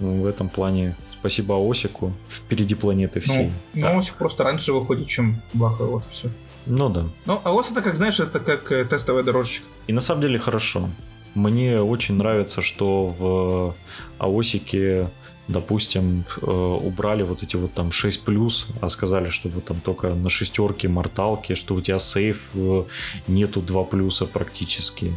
Ну, 0.00 0.22
В 0.22 0.26
этом 0.26 0.48
плане 0.48 0.96
спасибо 1.20 1.54
Осику. 1.70 2.12
Впереди 2.28 2.74
планеты 2.74 3.20
всей. 3.20 3.50
Ну, 3.74 3.82
Да. 3.82 3.92
ну, 3.92 3.98
Осик 3.98 4.14
просто 4.16 4.44
раньше 4.44 4.72
выходит, 4.72 5.06
чем 5.06 5.42
Баха, 5.52 5.84
вот 5.84 6.04
и 6.10 6.12
все. 6.12 6.28
ну 6.66 6.88
да. 6.88 7.04
Ну, 7.26 7.40
а 7.44 7.52
ОС 7.54 7.70
это, 7.70 7.82
как 7.82 7.96
знаешь, 7.96 8.20
это 8.20 8.40
как 8.40 8.72
э, 8.72 8.84
тестовая 8.84 9.22
дорожечка. 9.22 9.66
И 9.86 9.92
на 9.92 10.00
самом 10.00 10.22
деле 10.22 10.38
хорошо. 10.38 10.88
Мне 11.34 11.80
очень 11.80 12.16
нравится, 12.16 12.60
что 12.62 13.06
в 13.06 13.74
АОСике, 14.18 15.08
допустим, 15.50 16.24
э, 16.40 16.46
убрали 16.46 17.22
вот 17.22 17.42
эти 17.42 17.56
вот 17.56 17.74
там 17.74 17.92
6 17.92 18.24
плюс, 18.24 18.68
а 18.80 18.88
сказали, 18.88 19.28
что 19.28 19.48
вот 19.48 19.64
там 19.64 19.80
только 19.80 20.14
на 20.14 20.30
шестерке 20.30 20.88
морталки, 20.88 21.54
что 21.54 21.74
у 21.74 21.80
тебя 21.80 21.98
сейф 21.98 22.50
э, 22.54 22.84
нету 23.26 23.60
2 23.60 23.84
плюса 23.84 24.26
практически, 24.26 25.12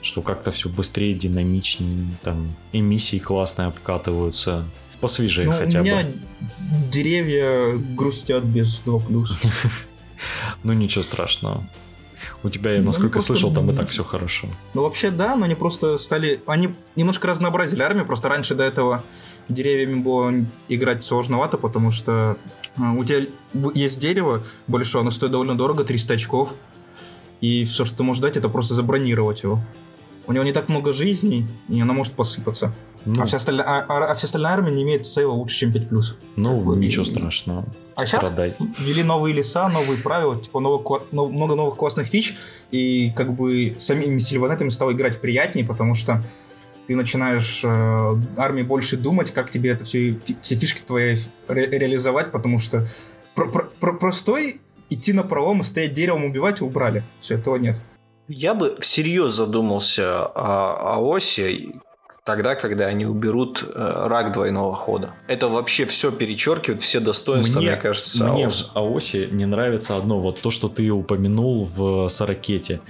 что 0.00 0.22
как-то 0.22 0.50
все 0.50 0.68
быстрее, 0.68 1.14
динамичнее, 1.14 2.06
там 2.22 2.54
и 2.72 2.80
миссии 2.80 3.18
классные 3.18 3.68
обкатываются. 3.68 4.64
Посвежее 5.00 5.48
Ну, 5.50 5.56
хотя 5.58 5.80
у 5.80 5.82
меня 5.82 6.02
бы. 6.02 6.12
деревья 6.90 7.76
грустят 7.96 8.44
без 8.44 8.78
2 8.80 8.98
плюс. 9.00 9.38
Ну 10.62 10.72
ничего 10.72 11.02
страшного. 11.02 11.68
У 12.42 12.48
тебя, 12.48 12.72
я 12.72 12.78
Ну, 12.78 12.86
насколько 12.86 13.14
просто- 13.14 13.32
слышал, 13.34 13.52
там 13.52 13.70
и 13.70 13.74
так 13.74 13.88
все 13.90 14.04
хорошо. 14.04 14.48
Ну, 14.72 14.82
вообще, 14.82 15.10
да, 15.10 15.36
но 15.36 15.44
они 15.44 15.54
просто 15.54 15.98
стали... 15.98 16.40
Они 16.46 16.74
немножко 16.96 17.26
разнообразили 17.28 17.82
армию, 17.82 18.06
просто 18.06 18.28
раньше 18.28 18.54
до 18.54 18.64
этого 18.64 19.02
деревьями 19.48 20.00
было 20.00 20.32
играть 20.68 21.04
сложновато, 21.04 21.58
потому 21.58 21.90
что 21.90 22.36
а, 22.76 22.92
у 22.92 23.04
тебя 23.04 23.26
есть 23.74 24.00
дерево 24.00 24.42
большое, 24.66 25.02
оно 25.02 25.10
стоит 25.10 25.32
довольно 25.32 25.56
дорого, 25.56 25.84
300 25.84 26.14
очков, 26.14 26.54
и 27.40 27.64
все, 27.64 27.84
что 27.84 27.96
ты 27.98 28.02
можешь 28.02 28.22
дать, 28.22 28.36
это 28.36 28.48
просто 28.48 28.74
забронировать 28.74 29.42
его. 29.42 29.60
У 30.26 30.32
него 30.32 30.44
не 30.44 30.52
так 30.52 30.70
много 30.70 30.94
жизней, 30.94 31.46
и 31.68 31.78
она 31.80 31.92
может 31.92 32.14
посыпаться. 32.14 32.72
Ну, 33.04 33.22
А, 33.22 33.26
вся 33.26 33.36
остальная, 33.36 33.66
а, 33.66 33.84
а- 33.86 34.10
а 34.10 34.14
вся 34.14 34.24
остальная 34.24 34.52
армия 34.54 34.72
не 34.72 34.82
имеет 34.82 35.06
сейва 35.06 35.32
лучше, 35.32 35.56
чем 35.58 35.72
5+. 35.72 36.16
ну, 36.36 36.58
бы 36.62 36.76
ничего 36.76 37.04
и- 37.04 37.10
страшного. 37.10 37.66
А 37.96 38.06
сейчас 38.06 38.24
Страдай. 38.24 38.54
ввели 38.78 39.02
новые 39.02 39.34
леса, 39.34 39.68
новые 39.68 40.00
правила, 40.00 40.40
типа 40.40 40.60
новых 40.60 41.02
много 41.12 41.54
новых 41.54 41.76
классных 41.76 42.06
фич, 42.06 42.34
и 42.70 43.10
как 43.10 43.34
бы 43.34 43.76
самими 43.78 44.16
сильванетами 44.18 44.70
стало 44.70 44.92
играть 44.92 45.20
приятнее, 45.20 45.66
потому 45.66 45.94
что 45.94 46.24
ты 46.86 46.96
начинаешь 46.96 47.62
э, 47.64 48.14
армии 48.36 48.62
больше 48.62 48.96
думать, 48.96 49.30
как 49.32 49.50
тебе 49.50 49.70
это 49.70 49.84
все, 49.84 50.18
все 50.40 50.56
фишки 50.56 50.82
твои 50.82 51.16
ре- 51.48 51.66
реализовать, 51.70 52.30
потому 52.32 52.58
что 52.58 52.86
про- 53.34 53.48
про- 53.48 53.64
про- 53.80 53.94
простой 53.94 54.60
идти 54.90 55.12
на 55.12 55.22
пролом 55.22 55.60
и 55.62 55.64
стоять 55.64 55.94
деревом 55.94 56.24
убивать 56.24 56.60
убрали. 56.60 57.02
Все, 57.20 57.34
этого 57.34 57.56
нет. 57.56 57.80
Я 58.28 58.54
бы 58.54 58.76
всерьез 58.80 59.32
задумался 59.34 60.24
о, 60.26 60.96
о 60.96 61.14
оси 61.16 61.74
тогда, 62.24 62.54
когда 62.54 62.86
они 62.86 63.04
уберут 63.04 63.62
э, 63.62 64.06
рак 64.08 64.32
двойного 64.32 64.74
хода. 64.74 65.14
Это 65.28 65.48
вообще 65.48 65.84
все 65.84 66.10
перечеркивает, 66.10 66.80
все 66.80 67.00
достоинства, 67.00 67.60
мне, 67.60 67.70
мне 67.72 67.76
кажется, 67.76 68.24
Мне 68.32 68.48
в 68.48 68.70
Аосе 68.74 69.28
не 69.30 69.44
нравится 69.44 69.96
одно, 69.96 70.20
вот 70.20 70.40
то, 70.40 70.50
что 70.50 70.68
ты 70.70 70.88
упомянул 70.90 71.66
в 71.66 72.08
Саракете. 72.08 72.80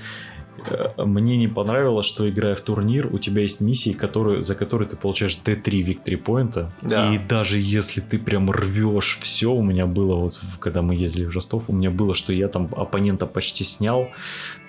Э, 0.70 1.04
мне 1.04 1.36
не 1.36 1.48
понравилось, 1.48 2.06
что 2.06 2.28
играя 2.28 2.54
в 2.54 2.60
турнир, 2.60 3.12
у 3.12 3.18
тебя 3.18 3.42
есть 3.42 3.60
миссии, 3.60 3.92
которые, 3.92 4.42
за 4.42 4.54
которые 4.54 4.88
ты 4.88 4.96
получаешь 4.96 5.38
D3 5.44 5.80
виктори 5.80 6.16
поинта. 6.16 6.72
Да. 6.82 7.12
И 7.12 7.18
даже 7.18 7.58
если 7.58 8.00
ты 8.00 8.18
прям 8.18 8.50
рвешь 8.50 9.18
все, 9.20 9.52
у 9.52 9.62
меня 9.62 9.86
было 9.86 10.14
вот, 10.16 10.38
когда 10.60 10.82
мы 10.82 10.94
ездили 10.94 11.26
в 11.26 11.34
Ростов, 11.34 11.64
у 11.68 11.72
меня 11.72 11.90
было, 11.90 12.14
что 12.14 12.32
я 12.32 12.48
там 12.48 12.68
оппонента 12.76 13.26
почти 13.26 13.64
снял, 13.64 14.08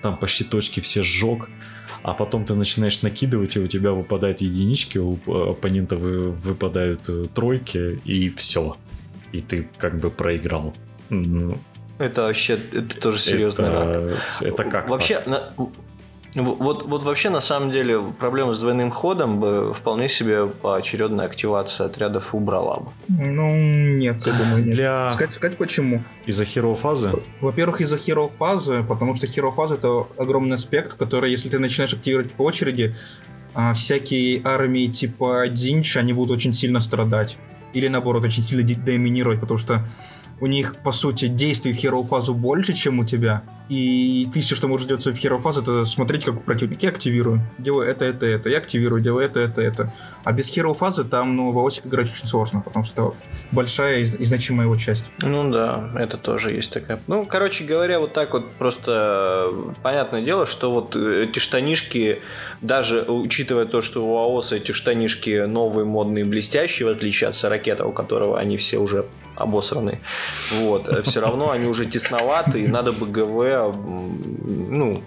там 0.02 0.16
почти 0.16 0.44
точки 0.44 0.80
все 0.80 1.02
сжег, 1.02 1.48
а 2.02 2.14
потом 2.14 2.44
ты 2.44 2.54
начинаешь 2.54 3.02
накидывать, 3.02 3.56
и 3.56 3.60
у 3.60 3.66
тебя 3.66 3.92
выпадают 3.92 4.40
единички, 4.40 4.98
у 4.98 5.18
оппонента 5.26 5.96
выпадают 5.96 7.08
э, 7.08 7.26
тройки, 7.34 8.00
и 8.04 8.28
все. 8.28 8.76
И 9.32 9.40
ты 9.40 9.68
как 9.78 10.00
бы 10.00 10.10
проиграл. 10.10 10.74
Ну, 11.10 11.56
это 11.98 12.22
вообще, 12.22 12.58
это 12.72 13.00
тоже 13.00 13.18
серьезно. 13.18 13.64
Это, 13.64 14.18
это 14.42 14.64
как? 14.64 14.88
Вообще, 14.88 15.22
на, 15.26 15.50
вот, 16.34 16.86
вот 16.86 17.02
вообще, 17.02 17.30
на 17.30 17.40
самом 17.40 17.70
деле, 17.70 18.00
проблема 18.18 18.52
с 18.52 18.60
двойным 18.60 18.90
ходом 18.90 19.40
бы 19.40 19.72
вполне 19.72 20.08
себе 20.08 20.46
поочередная 20.46 21.26
активация 21.26 21.86
отрядов 21.86 22.34
убрала 22.34 22.80
бы. 22.80 22.90
Ну, 23.08 23.48
нет, 23.96 24.26
я 24.26 24.32
думаю, 24.32 24.64
нет. 24.64 24.74
Для... 24.74 25.10
Сказать, 25.10 25.32
сказать 25.32 25.56
почему? 25.56 26.02
Из-за 26.26 26.44
хероу 26.44 26.74
фазы? 26.74 27.12
Во-первых, 27.40 27.80
из-за 27.80 27.96
хероу 27.96 28.28
фазы, 28.28 28.82
потому 28.82 29.14
что 29.14 29.26
хероу 29.26 29.50
фаза 29.50 29.74
это 29.76 30.06
огромный 30.18 30.54
аспект, 30.54 30.94
который, 30.94 31.30
если 31.30 31.48
ты 31.48 31.58
начинаешь 31.58 31.94
активировать 31.94 32.32
по 32.32 32.42
очереди, 32.42 32.94
а, 33.54 33.72
всякие 33.72 34.42
армии 34.44 34.88
типа 34.88 35.48
Динч, 35.48 35.96
они 35.96 36.12
будут 36.12 36.36
очень 36.36 36.52
сильно 36.52 36.80
страдать. 36.80 37.38
Или 37.72 37.88
наоборот, 37.88 38.24
очень 38.24 38.42
сильно 38.42 38.66
доминировать, 38.84 39.40
потому 39.40 39.58
что 39.58 39.86
у 40.40 40.46
них, 40.46 40.76
по 40.76 40.92
сути, 40.92 41.28
действий 41.28 41.72
в 41.72 41.76
хероу 41.76 42.02
фазу 42.02 42.34
больше, 42.34 42.74
чем 42.74 42.98
у 42.98 43.04
тебя. 43.04 43.42
И 43.68 44.28
ты 44.32 44.40
все, 44.40 44.54
что 44.54 44.68
можешь 44.68 44.86
делать 44.86 45.04
в 45.04 45.14
хероу 45.14 45.38
фазу, 45.38 45.62
это 45.62 45.86
смотреть, 45.86 46.24
как 46.24 46.42
противник. 46.44 46.82
Я 46.82 46.90
активирую, 46.90 47.40
делаю 47.58 47.88
это, 47.88 48.04
это, 48.04 48.26
это. 48.26 48.48
Я 48.48 48.58
активирую, 48.58 49.00
делаю 49.00 49.24
это, 49.24 49.40
это, 49.40 49.60
это. 49.62 49.92
А 50.24 50.32
без 50.32 50.48
хероу 50.48 50.74
фазы 50.74 51.04
там, 51.04 51.34
ну, 51.36 51.50
в 51.52 51.58
Аосик 51.58 51.86
играть 51.86 52.10
очень 52.10 52.26
сложно, 52.26 52.60
потому 52.60 52.84
что 52.84 53.08
это 53.08 53.16
большая 53.50 54.00
и 54.00 54.24
значимая 54.24 54.66
его 54.66 54.76
часть. 54.76 55.06
Ну 55.18 55.48
да, 55.48 55.90
это 55.98 56.16
тоже 56.18 56.52
есть 56.52 56.72
такая. 56.72 57.00
Ну, 57.06 57.24
короче 57.24 57.64
говоря, 57.64 57.98
вот 57.98 58.12
так 58.12 58.34
вот 58.34 58.52
просто 58.52 59.50
понятное 59.82 60.22
дело, 60.22 60.46
что 60.46 60.70
вот 60.70 60.94
эти 60.94 61.38
штанишки, 61.38 62.20
даже 62.60 63.02
учитывая 63.02 63.64
то, 63.64 63.80
что 63.80 64.06
у 64.06 64.16
АОСа 64.18 64.56
эти 64.56 64.72
штанишки 64.72 65.46
новые, 65.46 65.86
модные, 65.86 66.24
блестящие, 66.24 66.86
в 66.86 66.90
отличие 66.90 67.28
от 67.28 67.36
Саракета, 67.36 67.86
у 67.86 67.92
которого 67.92 68.38
они 68.38 68.56
все 68.58 68.78
уже 68.78 69.06
обосраны. 69.36 70.00
Вот. 70.60 70.88
Э, 70.88 71.02
Все 71.02 71.20
равно 71.20 71.50
они 71.50 71.66
уже 71.66 71.86
тесноваты, 71.86 72.62
и 72.62 72.66
надо 72.66 72.92
бы 72.92 73.06
ГВ 73.06 73.74
ну, 74.68 75.02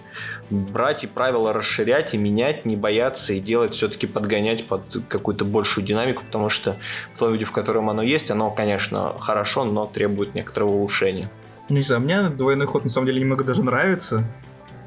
брать 0.50 1.04
и 1.04 1.06
правила 1.06 1.52
расширять 1.52 2.14
и 2.14 2.18
менять, 2.18 2.64
не 2.64 2.76
бояться 2.76 3.32
и 3.32 3.40
делать 3.40 3.74
все-таки 3.74 4.06
подгонять 4.06 4.66
под 4.66 4.82
какую-то 5.08 5.44
большую 5.44 5.84
динамику, 5.84 6.22
потому 6.24 6.48
что 6.48 6.76
в 7.14 7.18
том 7.18 7.32
виде, 7.32 7.44
в 7.44 7.52
котором 7.52 7.90
оно 7.90 8.02
есть, 8.02 8.30
оно, 8.30 8.50
конечно, 8.50 9.16
хорошо, 9.18 9.64
но 9.64 9.86
требует 9.86 10.34
некоторого 10.34 10.70
улучшения. 10.70 11.30
Не 11.68 11.82
знаю, 11.82 12.02
мне 12.02 12.28
двойной 12.30 12.66
ход 12.66 12.82
на 12.84 12.90
самом 12.90 13.06
деле 13.06 13.20
немного 13.20 13.44
даже 13.44 13.62
нравится. 13.62 14.24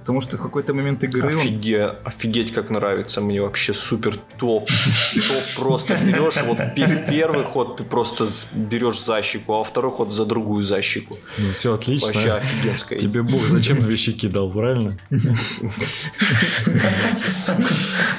Потому 0.04 0.20
что 0.20 0.36
в 0.36 0.42
какой-то 0.42 0.74
момент 0.74 1.02
игры 1.06 1.34
Офиге... 1.34 1.88
он... 1.88 1.96
Офигеть, 2.04 2.52
как 2.54 2.70
нравится. 2.70 3.22
Мне 3.22 3.42
вообще 3.42 3.74
супер 3.74 4.18
топ. 4.38 4.68
Топ 4.68 5.44
просто 5.56 5.96
берешь. 6.04 6.44
Вот 6.46 6.58
первый 6.76 7.46
ход 7.46 7.78
ты 7.78 7.86
просто 7.86 8.28
берешь 8.52 9.00
защику, 9.02 9.54
а 9.54 9.64
второй 9.64 9.92
ход 9.92 10.12
за 10.12 10.26
другую 10.26 10.64
защику. 10.64 11.18
Ну, 11.38 11.46
все 11.46 11.74
отлично. 11.74 12.08
Вообще 12.08 12.32
офигенское. 12.34 13.00
Тебе 13.00 13.24
Бог 13.24 13.48
зачем 13.48 13.80
две 13.82 13.96
щеки 13.96 14.28
дал, 14.28 14.52
правильно? 14.52 15.00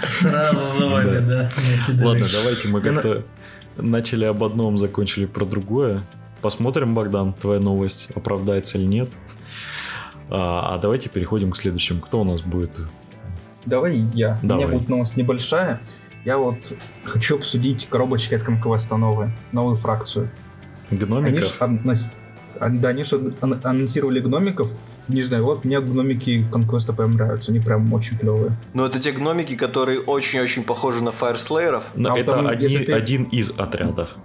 Сразу 0.05 0.79
за 0.79 0.87
вами, 0.87 1.19
да. 1.29 1.51
Ладно, 2.03 2.27
давайте 2.33 2.69
мы 2.69 2.81
как-то 2.81 3.25
начали 3.77 4.25
об 4.25 4.43
одном, 4.43 4.79
закончили 4.79 5.27
про 5.27 5.45
другое. 5.45 6.03
Посмотрим, 6.41 6.95
Богдан, 6.95 7.35
твоя 7.35 7.61
новость 7.61 8.09
оправдается 8.15 8.79
или 8.79 8.87
нет. 8.87 9.11
А, 10.31 10.75
а 10.75 10.79
давайте 10.79 11.09
переходим 11.09 11.51
к 11.51 11.57
следующему. 11.57 12.01
Кто 12.01 12.21
у 12.21 12.25
нас 12.25 12.41
будет? 12.41 12.81
Давай 13.67 13.97
я. 13.97 14.39
Давай. 14.43 14.65
У 14.65 14.69
меня 14.69 14.79
будет 14.79 14.89
новость 14.89 15.17
небольшая. 15.17 15.81
Я 16.25 16.39
вот 16.39 16.73
хочу 17.05 17.37
обсудить 17.37 17.87
коробочки 17.87 18.35
от 18.35 18.43
Conquest 18.43 18.97
новые, 18.97 19.37
новую 19.53 19.75
фракцию. 19.75 20.31
Гномиков? 20.91 21.61
Они 21.61 21.95
ж, 21.95 22.01
да, 22.59 22.89
они 22.89 23.05
же 23.05 23.35
анонсировали 23.63 24.21
гномиков. 24.21 24.71
Не 25.09 25.23
знаю, 25.23 25.45
вот 25.45 25.65
мне 25.65 25.81
гномики 25.81 26.47
Conquest 26.51 26.95
прям 26.97 27.15
нравятся, 27.15 27.53
они 27.53 27.61
прям 27.61 27.93
очень 27.93 28.17
клевые. 28.17 28.57
Ну, 28.73 28.87
это 28.87 28.99
те 29.01 29.13
гномики, 29.13 29.55
которые 29.55 30.01
очень-очень 30.01 30.65
похожи 30.65 31.03
на 31.05 31.13
Фаерслейеров. 31.13 31.85
Но 31.95 32.15
а 32.15 32.19
это 32.19 32.33
там, 32.33 32.47
один, 32.47 32.85
ты... 32.85 32.93
один 32.93 33.25
из 33.25 33.51
отрядов. 33.51 34.17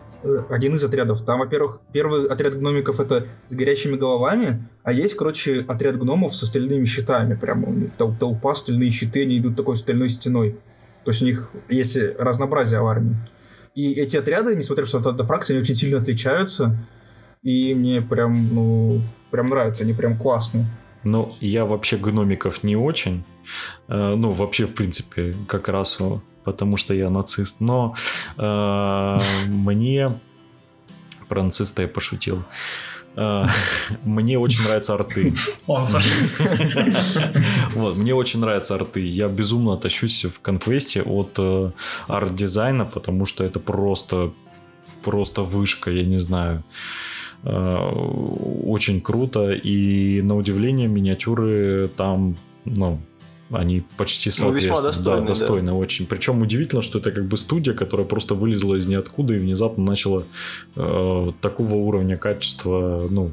Один 0.49 0.75
из 0.75 0.83
отрядов. 0.83 1.23
Там, 1.23 1.39
во-первых, 1.39 1.79
первый 1.93 2.27
отряд 2.27 2.57
гномиков 2.57 2.99
это 2.99 3.25
с 3.49 3.53
горящими 3.55 3.95
головами, 3.95 4.67
а 4.83 4.91
есть, 4.91 5.15
короче, 5.15 5.65
отряд 5.67 5.97
гномов 5.97 6.35
со 6.35 6.45
стальными 6.45 6.85
щитами. 6.85 7.35
Прям 7.35 7.89
толпа, 8.19 8.55
стальные 8.55 8.89
щиты, 8.89 9.23
они 9.23 9.39
идут 9.39 9.55
такой 9.55 9.77
стальной 9.77 10.09
стеной. 10.09 10.57
То 11.05 11.11
есть 11.11 11.21
у 11.21 11.25
них 11.25 11.49
есть 11.69 11.97
разнообразие 12.17 12.81
в 12.81 12.87
армии. 12.87 13.15
И 13.75 13.93
эти 13.93 14.17
отряды, 14.17 14.55
несмотря 14.55 14.85
что 14.85 14.99
это 14.99 15.23
фракции, 15.23 15.53
они 15.53 15.61
очень 15.61 15.75
сильно 15.75 15.99
отличаются. 15.99 16.75
И 17.41 17.73
мне 17.73 18.01
прям, 18.01 18.53
ну, 18.53 19.01
прям 19.31 19.47
нравятся, 19.47 19.83
они 19.83 19.93
прям 19.93 20.17
классные. 20.17 20.65
Ну, 21.03 21.33
я 21.39 21.65
вообще 21.65 21.97
гномиков 21.97 22.63
не 22.63 22.75
очень. 22.75 23.23
Э, 23.87 24.15
ну, 24.15 24.31
вообще, 24.31 24.65
в 24.65 24.73
принципе, 24.73 25.33
как 25.47 25.69
раз 25.69 25.99
потому 26.49 26.77
что 26.77 26.93
я 26.95 27.09
нацист. 27.11 27.59
Но 27.59 27.93
э, 28.37 29.17
мне 29.47 30.09
про 31.27 31.43
нациста 31.43 31.83
я 31.83 31.87
пошутил. 31.87 32.43
Э, 33.15 33.45
мне 34.03 34.39
очень 34.39 34.63
нравятся 34.63 34.93
арты. 34.95 35.35
Он 35.67 35.85
фашист. 35.85 36.41
Вот, 37.75 37.97
мне 37.97 38.15
очень 38.15 38.39
нравятся 38.39 38.75
арты. 38.75 39.05
Я 39.05 39.27
безумно 39.27 39.77
тащусь 39.77 40.25
в 40.25 40.39
конквесте 40.39 41.03
от 41.03 41.33
э, 41.37 41.71
арт-дизайна, 42.07 42.85
потому 42.85 43.27
что 43.27 43.43
это 43.43 43.59
просто, 43.59 44.31
просто 45.03 45.43
вышка, 45.43 45.91
я 45.91 46.05
не 46.05 46.17
знаю. 46.17 46.63
Очень 47.43 49.01
круто. 49.01 49.51
И 49.51 50.21
на 50.21 50.35
удивление 50.35 50.87
миниатюры 50.87 51.89
там, 51.95 52.35
ну, 52.65 52.99
они 53.51 53.83
почти 53.97 54.29
соответствуют. 54.29 54.79
Ну, 54.79 54.87
достойны, 54.87 55.21
да, 55.21 55.27
достойны 55.27 55.71
да. 55.71 55.73
очень. 55.73 56.05
Причем 56.05 56.41
удивительно, 56.41 56.81
что 56.81 56.99
это 56.99 57.11
как 57.11 57.25
бы 57.25 57.37
студия, 57.37 57.73
которая 57.73 58.05
просто 58.05 58.35
вылезла 58.35 58.75
из 58.75 58.87
ниоткуда 58.87 59.35
и 59.35 59.39
внезапно 59.39 59.83
начала 59.83 60.23
э, 60.75 61.31
такого 61.41 61.75
уровня 61.75 62.17
качества, 62.17 63.07
ну, 63.09 63.31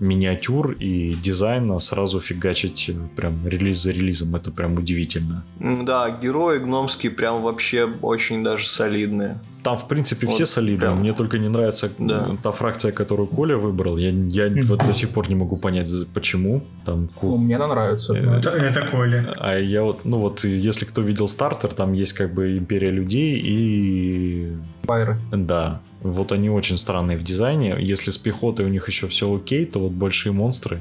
миниатюр 0.00 0.72
и 0.72 1.14
дизайна 1.14 1.78
сразу 1.78 2.20
фигачить 2.20 2.90
прям 3.16 3.46
релиз 3.46 3.82
за 3.82 3.92
релизом. 3.92 4.34
Это 4.34 4.50
прям 4.50 4.74
удивительно. 4.76 5.44
Да, 5.60 6.10
герои 6.10 6.58
гномские 6.58 7.12
прям 7.12 7.42
вообще 7.42 7.88
очень 8.02 8.42
даже 8.42 8.66
солидные. 8.66 9.38
Там, 9.62 9.76
в 9.76 9.88
принципе, 9.88 10.26
вот 10.26 10.34
все 10.34 10.46
солидные. 10.46 10.78
Прям... 10.78 11.00
Мне 11.00 11.12
только 11.12 11.38
не 11.38 11.48
нравится 11.48 11.90
да. 11.98 12.30
та 12.42 12.50
фракция, 12.50 12.92
которую 12.92 13.26
Коля 13.26 13.56
выбрал. 13.56 13.98
Я, 13.98 14.10
я 14.10 14.50
вот 14.64 14.78
до 14.86 14.94
сих 14.94 15.10
пор 15.10 15.28
не 15.28 15.34
могу 15.34 15.56
понять, 15.56 15.90
почему. 16.14 16.62
Там, 16.84 17.08
ну, 17.22 17.36
мне 17.36 17.56
она 17.56 17.66
нравится. 17.66 18.14
Э, 18.14 18.38
это, 18.38 18.48
это 18.50 18.88
Коля. 18.90 19.34
А 19.36 19.58
я 19.58 19.82
вот, 19.82 20.04
ну 20.04 20.18
вот, 20.18 20.44
если 20.44 20.86
кто 20.86 21.02
видел 21.02 21.28
стартер, 21.28 21.74
там 21.74 21.92
есть 21.92 22.14
как 22.14 22.32
бы 22.32 22.56
Империя 22.56 22.90
людей 22.90 23.38
и... 23.38 24.48
Байры. 24.90 25.16
Да. 25.30 25.80
Вот 26.02 26.32
они 26.32 26.50
очень 26.50 26.76
странные 26.76 27.16
в 27.16 27.22
дизайне. 27.22 27.76
Если 27.78 28.10
с 28.10 28.18
пехотой 28.18 28.64
у 28.64 28.68
них 28.68 28.88
еще 28.88 29.06
все 29.06 29.32
окей, 29.32 29.64
то 29.64 29.78
вот 29.78 29.92
большие 29.92 30.32
монстры, 30.32 30.80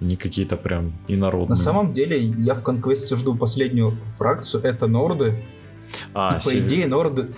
не 0.00 0.16
какие-то 0.16 0.58
прям 0.58 0.92
инородные. 1.08 1.48
На 1.48 1.56
самом 1.56 1.94
деле, 1.94 2.20
я 2.20 2.52
в 2.52 2.62
конквесте 2.62 3.16
жду 3.16 3.34
последнюю 3.34 3.92
фракцию, 4.18 4.64
это 4.64 4.86
Норды. 4.86 5.42
А, 6.12 6.32
и, 6.32 6.34
по 6.34 6.40
север... 6.40 6.66
идее, 6.66 6.86
Норды 6.88 7.28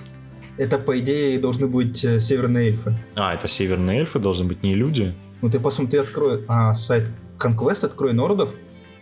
это, 0.58 0.78
по 0.78 0.98
идее, 0.98 1.38
должны 1.38 1.68
быть 1.68 2.04
э, 2.04 2.18
северные 2.18 2.70
эльфы. 2.70 2.92
А, 3.14 3.32
это 3.32 3.46
северные 3.46 4.00
эльфы 4.00 4.18
должны 4.18 4.46
быть 4.46 4.64
не 4.64 4.74
люди? 4.74 5.14
Ну, 5.42 5.48
ты 5.48 5.60
посмотри, 5.60 6.00
открой 6.00 6.44
а, 6.48 6.74
сайт 6.74 7.08
Conquest, 7.38 7.86
открой 7.86 8.14
Нордов, 8.14 8.52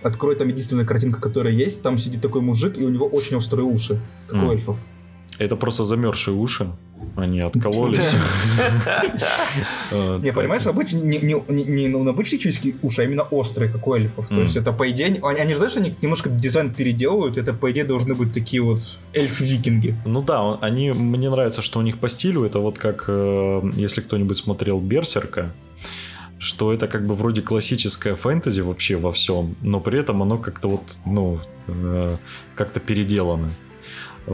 открой 0.02 0.36
там 0.36 0.48
единственная 0.48 0.84
картинка, 0.84 1.22
которая 1.22 1.54
есть, 1.54 1.80
там 1.80 1.96
сидит 1.96 2.20
такой 2.20 2.42
мужик, 2.42 2.76
и 2.76 2.84
у 2.84 2.90
него 2.90 3.06
очень 3.06 3.36
острые 3.36 3.64
уши, 3.64 3.98
как 4.26 4.42
mm. 4.42 4.46
у 4.46 4.52
эльфов. 4.52 4.78
Это 5.38 5.56
просто 5.56 5.84
замерзшие 5.84 6.34
уши. 6.34 6.70
Они 7.16 7.40
откололись. 7.40 8.12
Не, 10.22 10.32
понимаешь, 10.32 10.66
обычно 10.66 10.98
не, 10.98 11.88
ну, 11.88 12.08
обычные 12.08 12.38
человеческие 12.38 12.74
уши, 12.82 13.02
а 13.02 13.04
именно 13.04 13.22
острые, 13.22 13.70
как 13.70 13.86
у 13.86 13.94
эльфов. 13.94 14.28
То 14.28 14.40
есть 14.40 14.56
это, 14.56 14.72
по 14.72 14.90
идее, 14.90 15.20
они, 15.22 15.54
знаешь, 15.54 15.76
они 15.76 15.94
немножко 16.02 16.28
дизайн 16.28 16.72
переделывают, 16.72 17.38
это, 17.38 17.52
по 17.52 17.70
идее, 17.70 17.84
должны 17.84 18.14
быть 18.14 18.32
такие 18.32 18.62
вот 18.62 18.98
эльф-викинги. 19.14 19.94
Ну 20.04 20.22
да, 20.22 20.58
они, 20.60 20.92
мне 20.92 21.30
нравится, 21.30 21.62
что 21.62 21.78
у 21.78 21.82
них 21.82 21.98
по 21.98 22.08
стилю, 22.08 22.44
это 22.44 22.58
вот 22.58 22.78
как, 22.78 23.04
э, 23.08 23.60
если 23.74 24.00
кто-нибудь 24.00 24.36
смотрел 24.36 24.80
Берсерка, 24.80 25.52
что 26.38 26.72
это 26.72 26.86
как 26.86 27.06
бы 27.06 27.14
вроде 27.14 27.42
классическое 27.42 28.14
фэнтези 28.14 28.60
вообще 28.60 28.96
во 28.96 29.10
всем, 29.10 29.56
но 29.62 29.80
при 29.80 29.98
этом 29.98 30.22
оно 30.22 30.38
как-то 30.38 30.68
вот, 30.68 30.98
ну, 31.04 31.40
э, 31.68 32.16
как-то 32.54 32.80
переделано 32.80 33.50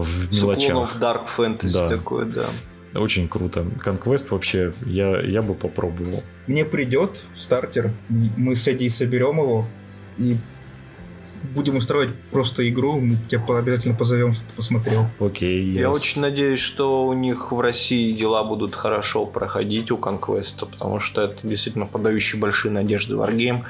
в 0.03 0.33
мелочах. 0.33 0.95
в 0.95 1.01
Dark 1.01 1.27
Fantasy 1.37 1.73
Да. 1.73 1.89
такое, 1.89 2.27
да. 2.27 2.47
Очень 2.95 3.29
круто. 3.29 3.67
Conquest 3.85 4.27
вообще, 4.31 4.73
я, 4.87 5.21
я 5.21 5.43
бы 5.43 5.55
попробовал. 5.55 6.23
Мне 6.47 6.65
придет 6.65 7.25
стартер, 7.35 7.93
мы 8.09 8.55
с 8.55 8.69
Эдди 8.69 8.89
соберем 8.89 9.39
его 9.39 9.67
и 10.17 10.37
будем 11.55 11.77
устраивать 11.77 12.15
просто 12.31 12.67
игру, 12.69 13.01
мы 13.01 13.17
тебя 13.29 13.43
обязательно 13.49 13.95
позовем, 13.97 14.33
чтобы 14.33 14.51
ты 14.51 14.57
посмотрел. 14.57 15.09
Окей, 15.19 15.73
Я 15.73 15.87
yes. 15.87 15.91
очень 15.91 16.23
надеюсь, 16.23 16.61
что 16.61 17.05
у 17.07 17.13
них 17.15 17.51
в 17.51 17.61
России 17.61 18.13
дела 18.13 18.45
будут 18.45 18.75
хорошо 18.77 19.27
проходить 19.27 19.91
у 19.91 19.97
Conquest, 19.97 20.67
потому 20.71 21.01
что 21.01 21.23
это 21.23 21.47
действительно 21.47 21.87
подающий 21.87 22.39
большие 22.39 22.71
надежды 22.71 23.15
Wargame. 23.17 23.65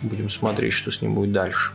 Будем 0.00 0.30
смотреть, 0.30 0.72
что 0.72 0.90
с 0.90 1.02
ним 1.02 1.14
будет 1.14 1.32
дальше. 1.32 1.72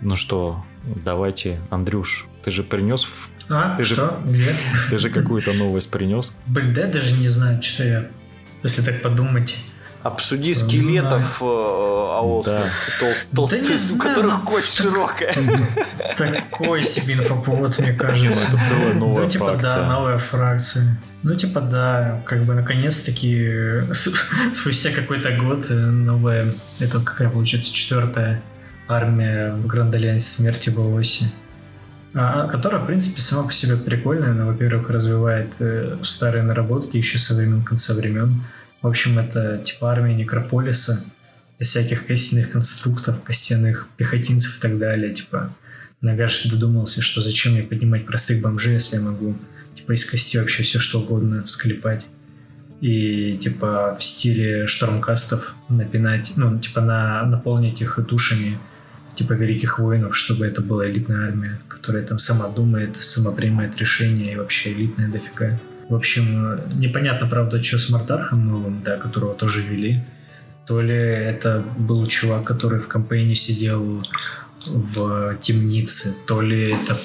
Ну 0.00 0.14
что, 0.14 0.64
давайте, 1.04 1.58
Андрюш, 1.70 2.27
ты 2.48 2.54
же 2.54 2.62
принес, 2.62 3.04
в- 3.04 3.28
А, 3.50 3.76
Ты 3.76 3.84
же- 3.84 3.94
что? 3.94 4.20
Где? 4.24 4.54
ты 4.90 4.98
же 4.98 5.10
какую-то 5.10 5.52
новость 5.52 5.90
принес. 5.90 6.38
Блин, 6.46 6.72
да 6.72 6.82
я 6.82 6.86
даже 6.86 7.12
не 7.12 7.28
знаю, 7.28 7.62
что 7.62 7.84
я... 7.84 8.06
Если 8.62 8.80
так 8.82 9.02
подумать. 9.02 9.54
Обсуди 10.02 10.54
скелетов 10.54 11.42
э, 11.42 11.44
аосных, 11.44 12.70
толст- 13.00 13.26
толст- 13.34 13.50
Да 13.52 13.58
не 13.58 13.94
у 13.94 13.98
которых 13.98 14.38
ну, 14.44 14.46
кость 14.50 14.76
широкая. 14.76 15.34
Такой 16.16 16.82
себе 16.84 17.14
инфоповод, 17.14 17.78
мне 17.78 17.88
Не, 17.88 17.92
ну 17.92 17.98
кажется. 17.98 18.44
это 18.48 18.64
целая 18.66 18.94
новая 18.94 19.24
ну, 19.24 19.28
типа, 19.30 19.44
фракция. 19.58 19.76
да, 19.76 19.88
новая 19.88 20.18
фракция. 20.18 20.98
Ну, 21.22 21.34
типа, 21.34 21.60
да, 21.60 22.22
как 22.26 22.44
бы 22.44 22.54
наконец-таки 22.54 23.44
э, 23.50 23.82
спустя 24.54 24.90
какой-то 24.92 25.32
год 25.32 25.66
э, 25.70 25.74
новая, 25.74 26.46
это 26.80 27.00
какая 27.00 27.28
получается 27.28 27.74
четвертая 27.74 28.40
армия 28.88 29.52
в 29.52 29.66
Гранд 29.66 29.94
Альянсе 29.94 30.28
смерти 30.28 30.70
в 30.70 30.94
оси. 30.94 31.26
А, 31.26 31.28
которая, 32.12 32.82
в 32.82 32.86
принципе, 32.86 33.20
сама 33.20 33.46
по 33.46 33.52
себе 33.52 33.76
прикольная. 33.76 34.30
Она, 34.30 34.46
во-первых, 34.46 34.90
развивает 34.90 35.52
э, 35.60 35.96
старые 36.02 36.42
наработки 36.42 36.96
еще 36.96 37.18
со 37.18 37.34
времен 37.34 37.62
конца 37.62 37.94
времен. 37.94 38.42
В 38.80 38.86
общем, 38.86 39.18
это 39.18 39.58
типа 39.58 39.92
армия 39.92 40.14
Некрополиса, 40.14 41.12
всяких 41.60 42.06
костяных 42.06 42.52
конструктов, 42.52 43.22
костяных 43.22 43.88
пехотинцев 43.96 44.58
и 44.58 44.60
так 44.60 44.78
далее. 44.78 45.12
Типа, 45.12 45.52
Нагаш 46.00 46.44
додумался, 46.44 47.02
что 47.02 47.20
зачем 47.20 47.54
мне 47.54 47.62
поднимать 47.62 48.06
простых 48.06 48.40
бомжей, 48.40 48.74
если 48.74 48.96
я 48.96 49.02
могу 49.02 49.36
типа 49.74 49.92
из 49.92 50.08
кости 50.08 50.38
вообще 50.38 50.62
все 50.62 50.78
что 50.78 51.00
угодно 51.00 51.46
склепать. 51.46 52.06
И 52.80 53.36
типа 53.36 53.96
в 53.98 54.04
стиле 54.04 54.68
штормкастов 54.68 55.56
напинать, 55.68 56.32
ну, 56.36 56.58
типа 56.58 56.80
на, 56.80 57.24
наполнить 57.24 57.80
их 57.80 57.98
душами 58.06 58.58
типа 59.18 59.32
великих 59.32 59.80
воинов, 59.80 60.16
чтобы 60.16 60.46
это 60.46 60.62
была 60.62 60.86
элитная 60.86 61.26
армия, 61.26 61.58
которая 61.66 62.04
там 62.04 62.18
сама 62.18 62.48
думает, 62.48 63.02
сама 63.02 63.32
принимает 63.32 63.76
решения 63.78 64.32
и 64.32 64.36
вообще 64.36 64.72
элитная 64.72 65.08
дофига. 65.08 65.58
В 65.88 65.94
общем, 65.94 66.78
непонятно, 66.78 67.26
правда, 67.26 67.60
что 67.60 67.78
с 67.78 67.90
Мартархом 67.90 68.46
новым, 68.46 68.82
да, 68.84 68.96
которого 68.96 69.34
тоже 69.34 69.62
вели. 69.62 70.04
То 70.66 70.80
ли 70.80 70.94
это 70.94 71.64
был 71.78 72.06
чувак, 72.06 72.44
который 72.44 72.78
в 72.78 72.86
кампейне 72.86 73.34
сидел 73.34 74.00
в 74.66 75.36
темнице, 75.40 76.24
то 76.26 76.40
ли 76.40 76.70
это 76.70 76.96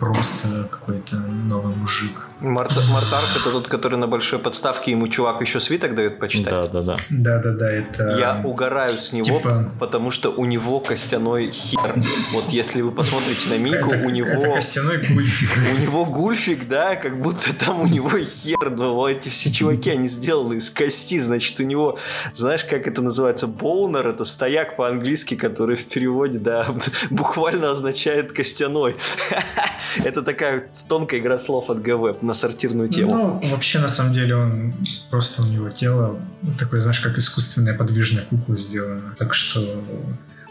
просто 0.00 0.68
какой-то 0.68 1.16
новый 1.62 1.76
мужик. 1.76 2.28
Марта- 2.40 2.80
Мартарх 2.90 3.36
это 3.40 3.50
тот, 3.52 3.68
который 3.68 3.96
на 3.98 4.08
большой 4.08 4.38
подставке 4.40 4.90
ему 4.90 5.06
чувак 5.08 5.40
еще 5.40 5.60
свиток 5.60 5.94
дает 5.94 6.18
почитать. 6.18 6.50
Да, 6.50 6.66
да, 6.66 6.82
да. 6.82 6.96
Да-да-да, 7.10 7.70
это... 7.70 8.16
Я 8.18 8.42
угораю 8.44 8.98
с 8.98 9.12
него, 9.12 9.38
типа- 9.38 9.70
потому 9.78 10.10
что 10.10 10.30
у 10.30 10.44
него 10.44 10.80
костяной 10.80 11.50
хер. 11.52 11.94
Вот 12.32 12.46
если 12.48 12.82
вы 12.82 12.90
посмотрите 12.90 13.48
на 13.50 13.58
Мильку, 13.58 13.92
это, 13.92 14.06
у 14.06 14.10
него... 14.10 14.28
Это 14.28 14.54
костяной 14.54 14.96
гульфик. 14.96 15.50
У 15.78 15.82
него 15.82 16.04
гульфик, 16.04 16.66
да, 16.68 16.96
как 16.96 17.20
будто 17.20 17.54
там 17.54 17.82
у 17.82 17.86
него 17.86 18.10
хер, 18.18 18.70
но 18.70 19.08
эти 19.08 19.28
все 19.28 19.52
чуваки, 19.52 19.90
они 19.90 20.08
сделаны 20.08 20.54
из 20.54 20.68
кости, 20.70 21.18
значит, 21.18 21.60
у 21.60 21.62
него, 21.62 21.98
знаешь, 22.34 22.64
как 22.64 22.88
это 22.88 23.02
называется, 23.02 23.46
боунер, 23.46 24.08
это 24.08 24.24
стояк 24.24 24.74
по-английски, 24.76 25.36
который 25.36 25.76
в 25.76 25.84
переводе, 25.86 26.38
да, 26.40 26.66
буквально 27.10 27.70
означает 27.70 28.32
костяной. 28.32 28.96
Это 30.04 30.22
такая 30.22 30.70
тонкая 30.88 31.20
игра 31.20 31.38
слов 31.38 31.51
от 31.60 31.82
ГВ 31.82 32.22
на 32.22 32.34
сортирную 32.34 32.88
тему. 32.88 33.40
Ну, 33.42 33.50
вообще, 33.50 33.78
на 33.78 33.88
самом 33.88 34.14
деле, 34.14 34.36
он 34.36 34.74
просто 35.10 35.42
у 35.42 35.46
него 35.46 35.70
тело 35.70 36.18
такое, 36.58 36.80
знаешь, 36.80 37.00
как 37.00 37.18
искусственная 37.18 37.74
подвижная 37.74 38.24
кукла 38.24 38.56
сделана. 38.56 39.14
Так 39.18 39.34
что 39.34 39.60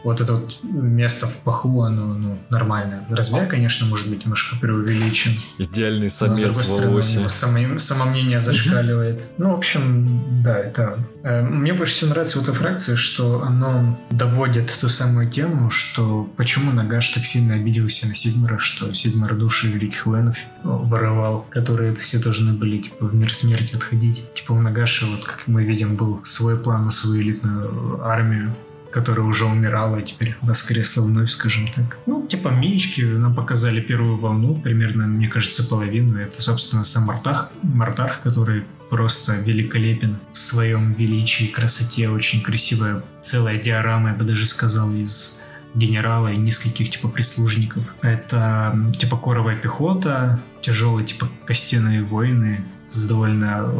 вот 0.04 0.22
это 0.22 0.34
вот 0.34 0.60
место 0.64 1.28
в 1.28 1.44
паху, 1.44 1.82
оно 1.84 2.14
ну, 2.14 2.38
нормальное. 2.50 3.06
Размер, 3.10 3.48
конечно, 3.48 3.86
может 3.88 4.10
быть 4.10 4.24
немножко 4.24 4.56
преувеличен. 4.60 5.34
Идеальный 5.58 6.06
Но, 6.06 6.10
с 6.10 6.14
самец 6.14 6.42
другой 6.42 7.04
стороны, 7.04 7.30
само- 7.30 7.80
самомнение 7.80 8.40
зашкаливает. 8.40 9.24
Ну, 9.38 9.52
в 9.52 9.58
общем, 9.58 10.44
да, 10.44 10.58
это... 10.58 10.98
э, 11.24 11.42
Мне 11.42 11.74
больше 11.74 11.94
всего 11.94 12.12
нравится 12.12 12.40
в 12.40 12.44
этой 12.44 12.54
фракции, 12.54 12.96
что 12.96 13.44
оно 13.44 14.00
доводит 14.10 14.78
ту 14.80 14.90
самую 14.90 15.30
тему, 15.30 15.70
что 15.70 16.30
почему 16.38 16.72
Нагаш 16.72 17.10
так 17.12 17.26
сильно 17.26 17.56
обиделся 17.56 18.08
на 18.08 18.16
Сигмара, 18.16 18.58
что 18.58 18.94
Сигмар 18.94 19.36
души 19.36 19.68
великих 19.68 20.06
воинов 20.06 20.38
воровал, 20.64 21.46
которые 21.50 21.94
все 21.96 22.20
должны 22.20 22.54
были, 22.54 22.80
типа, 22.80 23.06
в 23.06 23.14
мир 23.14 23.34
смерти 23.34 23.76
отходить. 23.76 24.34
Типа, 24.34 24.54
у 24.54 24.62
Нагаши, 24.62 25.06
вот, 25.06 25.26
как 25.26 25.48
мы 25.48 25.64
видим, 25.64 25.96
был 25.96 26.22
свой 26.24 26.58
план 26.58 26.86
на 26.86 26.92
свою 26.92 27.22
элитную 27.22 28.04
армию, 28.04 28.56
которая 28.92 29.26
уже 29.26 29.46
умирала, 29.46 29.98
а 29.98 30.02
теперь 30.02 30.36
воскресла 30.42 31.04
вновь, 31.04 31.30
скажем 31.30 31.68
так. 31.68 31.98
Ну, 32.06 32.28
типа 32.28 32.50
Мички 32.50 33.02
нам 33.02 33.34
показали 33.34 33.82
первую 33.82 34.18
волну, 34.18 34.56
примерно, 34.56 35.08
мне 35.08 35.28
кажется, 35.28 35.68
половину. 35.68 36.20
Это, 36.20 36.42
собственно, 36.42 36.84
сам 36.84 37.06
Мартах, 37.06 37.52
Мартарх, 37.64 38.22
который 38.22 38.64
просто 38.90 39.36
великолепен 39.36 40.18
в 40.34 40.38
своем 40.38 40.94
величии, 40.94 41.46
красоте, 41.46 42.10
очень 42.10 42.44
красивая 42.44 43.04
целая 43.22 43.58
диорама, 43.58 44.10
я 44.10 44.16
бы 44.16 44.26
даже 44.26 44.46
сказал, 44.46 44.94
из 44.94 45.44
генерала 45.74 46.32
и 46.34 46.38
нескольких 46.38 46.90
типа 46.90 47.08
прислужников. 47.08 47.94
Это 48.02 48.78
типа 48.98 49.18
коровая 49.18 49.56
пехота, 49.56 50.40
тяжелые 50.62 51.06
типа 51.06 51.30
костяные 51.46 52.04
воины 52.04 52.64
с 52.88 53.08
довольно 53.08 53.74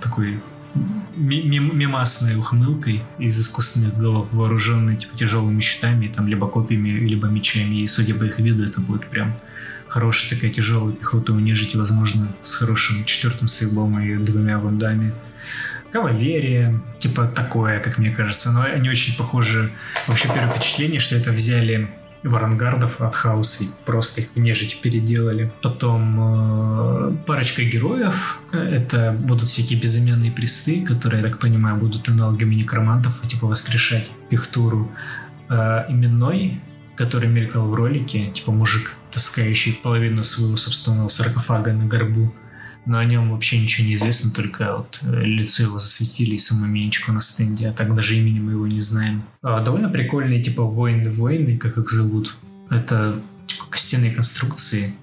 такой 0.00 0.40
мим- 1.16 1.76
мимасной 1.76 2.36
ухмылкой 2.36 3.02
из 3.18 3.40
искусственных 3.40 3.98
голов, 3.98 4.28
вооруженные 4.32 4.96
типа 4.96 5.16
тяжелыми 5.16 5.60
щитами, 5.60 6.08
там 6.08 6.28
либо 6.28 6.46
копьями, 6.48 6.90
либо 6.90 7.28
мечами. 7.28 7.76
И 7.76 7.86
судя 7.86 8.14
по 8.14 8.24
их 8.24 8.38
виду, 8.38 8.64
это 8.64 8.80
будет 8.80 9.08
прям 9.08 9.34
хорошая 9.88 10.30
такая 10.30 10.50
тяжелая 10.50 10.94
пехота 10.94 11.32
у 11.32 11.38
нежити, 11.38 11.76
возможно, 11.76 12.28
с 12.42 12.54
хорошим 12.54 13.04
четвертым 13.04 13.48
сейблом 13.48 13.98
и 13.98 14.16
двумя 14.16 14.58
вандами. 14.58 15.12
Кавалерия, 15.92 16.80
типа 17.00 17.26
такое, 17.26 17.80
как 17.80 17.98
мне 17.98 18.10
кажется. 18.10 18.52
Но 18.52 18.62
они 18.62 18.88
очень 18.88 19.16
похожи. 19.16 19.72
Вообще 20.06 20.28
первое 20.28 20.52
впечатление, 20.52 21.00
что 21.00 21.16
это 21.16 21.32
взяли 21.32 21.90
варангардов 22.22 23.00
от 23.00 23.14
хаоса 23.14 23.64
просто 23.84 24.22
их 24.22 24.28
в 24.34 24.38
нежить 24.38 24.80
переделали. 24.80 25.52
Потом 25.62 26.16
э, 26.18 27.16
парочка 27.26 27.62
героев. 27.64 28.38
Это 28.52 29.12
будут 29.18 29.48
всякие 29.48 29.80
безымянные 29.80 30.30
престы, 30.30 30.84
которые, 30.84 31.22
я 31.22 31.28
так 31.28 31.38
понимаю, 31.38 31.76
будут 31.76 32.08
аналогами 32.08 32.54
некромантов, 32.54 33.20
типа 33.26 33.46
воскрешать 33.46 34.10
их. 34.30 34.48
Э, 35.48 35.86
именной, 35.88 36.60
который 36.96 37.28
мелькал 37.28 37.66
в 37.66 37.74
ролике, 37.74 38.30
типа 38.30 38.52
мужик, 38.52 38.92
таскающий 39.10 39.80
половину 39.82 40.22
своего 40.22 40.56
собственного 40.56 41.08
саркофага 41.08 41.72
на 41.72 41.86
горбу. 41.86 42.32
Но 42.86 42.98
о 42.98 43.04
нем 43.04 43.30
вообще 43.30 43.60
ничего 43.60 43.86
не 43.86 43.94
известно, 43.94 44.30
только 44.32 44.76
вот 44.76 45.00
э, 45.02 45.22
лицо 45.22 45.64
его 45.64 45.78
засветили 45.78 46.34
и 46.34 46.38
саму 46.38 46.66
менечку 46.66 47.12
на 47.12 47.20
стенде, 47.20 47.68
а 47.68 47.72
так 47.72 47.94
даже 47.94 48.16
имени 48.16 48.40
мы 48.40 48.52
его 48.52 48.66
не 48.66 48.80
знаем. 48.80 49.22
А, 49.42 49.62
довольно 49.62 49.88
прикольные, 49.88 50.42
типа, 50.42 50.62
воины-воины, 50.62 51.58
как 51.58 51.78
их 51.78 51.90
зовут. 51.90 52.36
Это, 52.70 53.20
типа, 53.46 53.66
костяные 53.68 54.12
конструкции, 54.12 54.94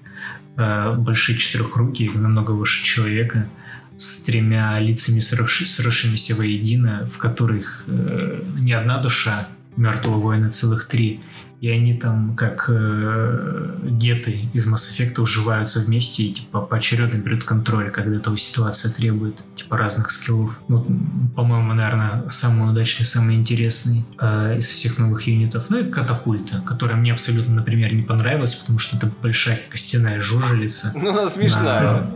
э, 0.56 0.94
большие 0.96 1.38
четырехруки, 1.38 2.10
намного 2.14 2.50
выше 2.50 2.84
человека, 2.84 3.48
с 3.96 4.22
тремя 4.22 4.78
лицами, 4.80 5.18
сросши- 5.20 5.66
сросшимися 5.66 6.36
воедино, 6.36 7.06
в 7.06 7.18
которых 7.18 7.84
э, 7.86 8.42
не 8.58 8.72
одна 8.72 8.98
душа 8.98 9.48
Мертвого 9.76 10.18
воина 10.18 10.50
целых 10.50 10.88
три. 10.88 11.20
И 11.60 11.68
они 11.70 11.94
там, 11.94 12.36
как 12.36 12.66
э, 12.68 13.78
геты 13.84 14.48
из 14.52 14.72
Mass 14.72 14.90
Effect, 14.92 15.20
уживаются 15.20 15.80
вместе 15.80 16.22
и 16.24 16.32
типа 16.32 16.60
поочередно 16.60 17.18
берут 17.18 17.44
контроль, 17.44 17.90
когда 17.90 18.20
того 18.20 18.36
ситуация 18.36 18.92
требует 18.92 19.42
типа 19.56 19.76
разных 19.76 20.10
скиллов. 20.10 20.60
Ну, 20.68 20.86
по-моему, 21.34 21.74
наверное, 21.74 22.28
самый 22.28 22.70
удачный, 22.70 23.04
самый 23.04 23.34
интересный 23.36 24.04
э, 24.20 24.58
из 24.58 24.68
всех 24.68 24.98
новых 24.98 25.26
юнитов. 25.26 25.66
Ну 25.68 25.78
и 25.80 25.90
катапульта, 25.90 26.62
которая 26.64 26.96
мне 26.96 27.12
абсолютно, 27.12 27.54
например, 27.56 27.92
не 27.92 28.02
понравилась, 28.02 28.54
потому 28.54 28.78
что 28.78 28.96
это 28.96 29.10
большая 29.20 29.58
костяная 29.70 30.20
жужелица. 30.20 30.92
Ну, 30.94 31.10
она 31.10 31.28
смешная. 31.28 31.82
На- 31.82 32.10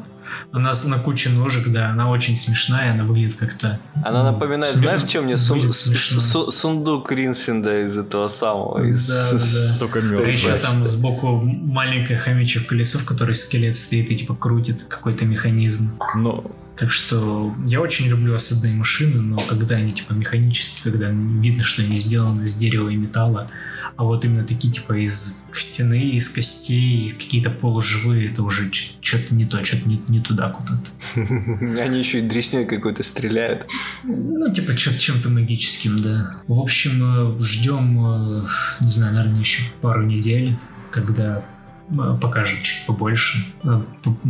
Она 0.52 0.72
на 0.86 0.98
куче 0.98 1.30
ножек, 1.30 1.68
да, 1.68 1.90
она 1.90 2.10
очень 2.10 2.36
смешная, 2.36 2.92
она 2.92 3.04
выглядит 3.04 3.34
как-то... 3.36 3.78
Она 4.04 4.22
напоминает, 4.24 4.74
Смеш- 4.74 4.78
знаешь, 4.78 5.02
что 5.02 5.22
мне? 5.22 5.36
Сун- 5.36 5.72
смешно. 5.72 6.20
су- 6.20 6.50
сундук 6.50 7.10
Ринсенда 7.12 7.80
из 7.84 7.96
этого 7.98 8.28
самого. 8.28 8.84
из- 8.86 9.06
Да, 9.08 9.30
да, 9.32 9.38
да. 9.38 9.78
Только 9.78 9.98
А 9.98 10.02
мертвый. 10.02 10.32
еще 10.32 10.56
там 10.56 10.86
сбоку 10.86 11.40
маленькое 11.42 12.18
хомячье 12.18 12.60
колесо, 12.62 12.98
в 12.98 13.04
которое 13.04 13.34
скелет 13.34 13.76
стоит 13.76 14.10
и 14.10 14.16
типа 14.16 14.34
крутит 14.34 14.82
какой-то 14.88 15.24
механизм. 15.24 15.98
Но 16.16 16.44
Так 16.76 16.90
что 16.90 17.54
я 17.66 17.80
очень 17.80 18.06
люблю 18.06 18.34
осадные 18.34 18.74
машины, 18.74 19.20
но 19.20 19.38
когда 19.38 19.76
они 19.76 19.92
типа 19.92 20.12
механические, 20.12 20.92
когда 20.92 21.10
видно, 21.10 21.62
что 21.62 21.82
они 21.82 21.98
сделаны 21.98 22.44
из 22.44 22.54
дерева 22.54 22.88
и 22.88 22.96
металла, 22.96 23.50
а 23.96 24.04
вот 24.04 24.24
именно 24.24 24.46
такие 24.46 24.72
типа 24.72 24.94
из 24.94 25.46
костяны, 25.50 26.00
из 26.12 26.28
костей, 26.30 27.10
какие-то 27.10 27.50
полуживые, 27.50 28.32
это 28.32 28.42
уже 28.42 28.70
что-то 28.72 29.34
не 29.34 29.44
то, 29.44 29.62
что-то 29.62 29.88
не, 29.88 30.02
не 30.08 30.20
туда 30.20 30.48
куда-то. 30.48 31.80
Они 31.82 31.98
еще 31.98 32.20
и 32.20 32.22
дресней 32.22 32.64
какой-то 32.64 33.02
стреляют. 33.02 33.68
Ну, 34.04 34.52
типа 34.52 34.74
чем-то 34.74 35.28
магическим, 35.28 36.00
да. 36.00 36.36
В 36.46 36.58
общем, 36.58 37.36
э, 37.36 37.40
ждем, 37.40 38.44
э, 38.44 38.46
не 38.80 38.90
знаю, 38.90 39.14
наверное, 39.14 39.40
еще 39.40 39.62
пару 39.82 40.04
недель, 40.04 40.56
когда 40.90 41.44
э, 41.92 42.18
покажут 42.20 42.62
чуть 42.62 42.86
побольше. 42.86 43.44
Э, 43.64 43.82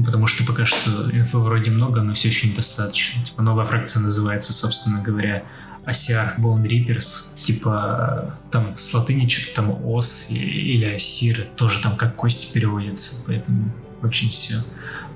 Потому 0.04 0.26
что 0.26 0.44
пока 0.44 0.66
что 0.66 1.10
инфы 1.10 1.38
вроде 1.38 1.70
много, 1.70 2.02
но 2.02 2.14
все 2.14 2.28
еще 2.28 2.48
недостаточно. 2.48 3.24
Типа 3.24 3.42
новая 3.42 3.64
фракция 3.64 4.02
называется, 4.02 4.52
собственно 4.52 5.02
говоря, 5.02 5.44
Асиар 5.84 6.34
Bone 6.38 6.62
Reapers. 6.62 7.42
Типа 7.42 8.34
э, 8.46 8.50
там 8.50 8.76
с 8.76 8.92
латыни 8.94 9.28
что-то 9.28 9.56
там 9.56 9.84
ос 9.84 10.28
или 10.30 10.84
асир, 10.84 11.46
тоже 11.56 11.80
там 11.80 11.96
как 11.96 12.16
кости 12.16 12.52
переводится. 12.52 13.22
Поэтому 13.26 13.72
очень 14.02 14.30
все 14.30 14.56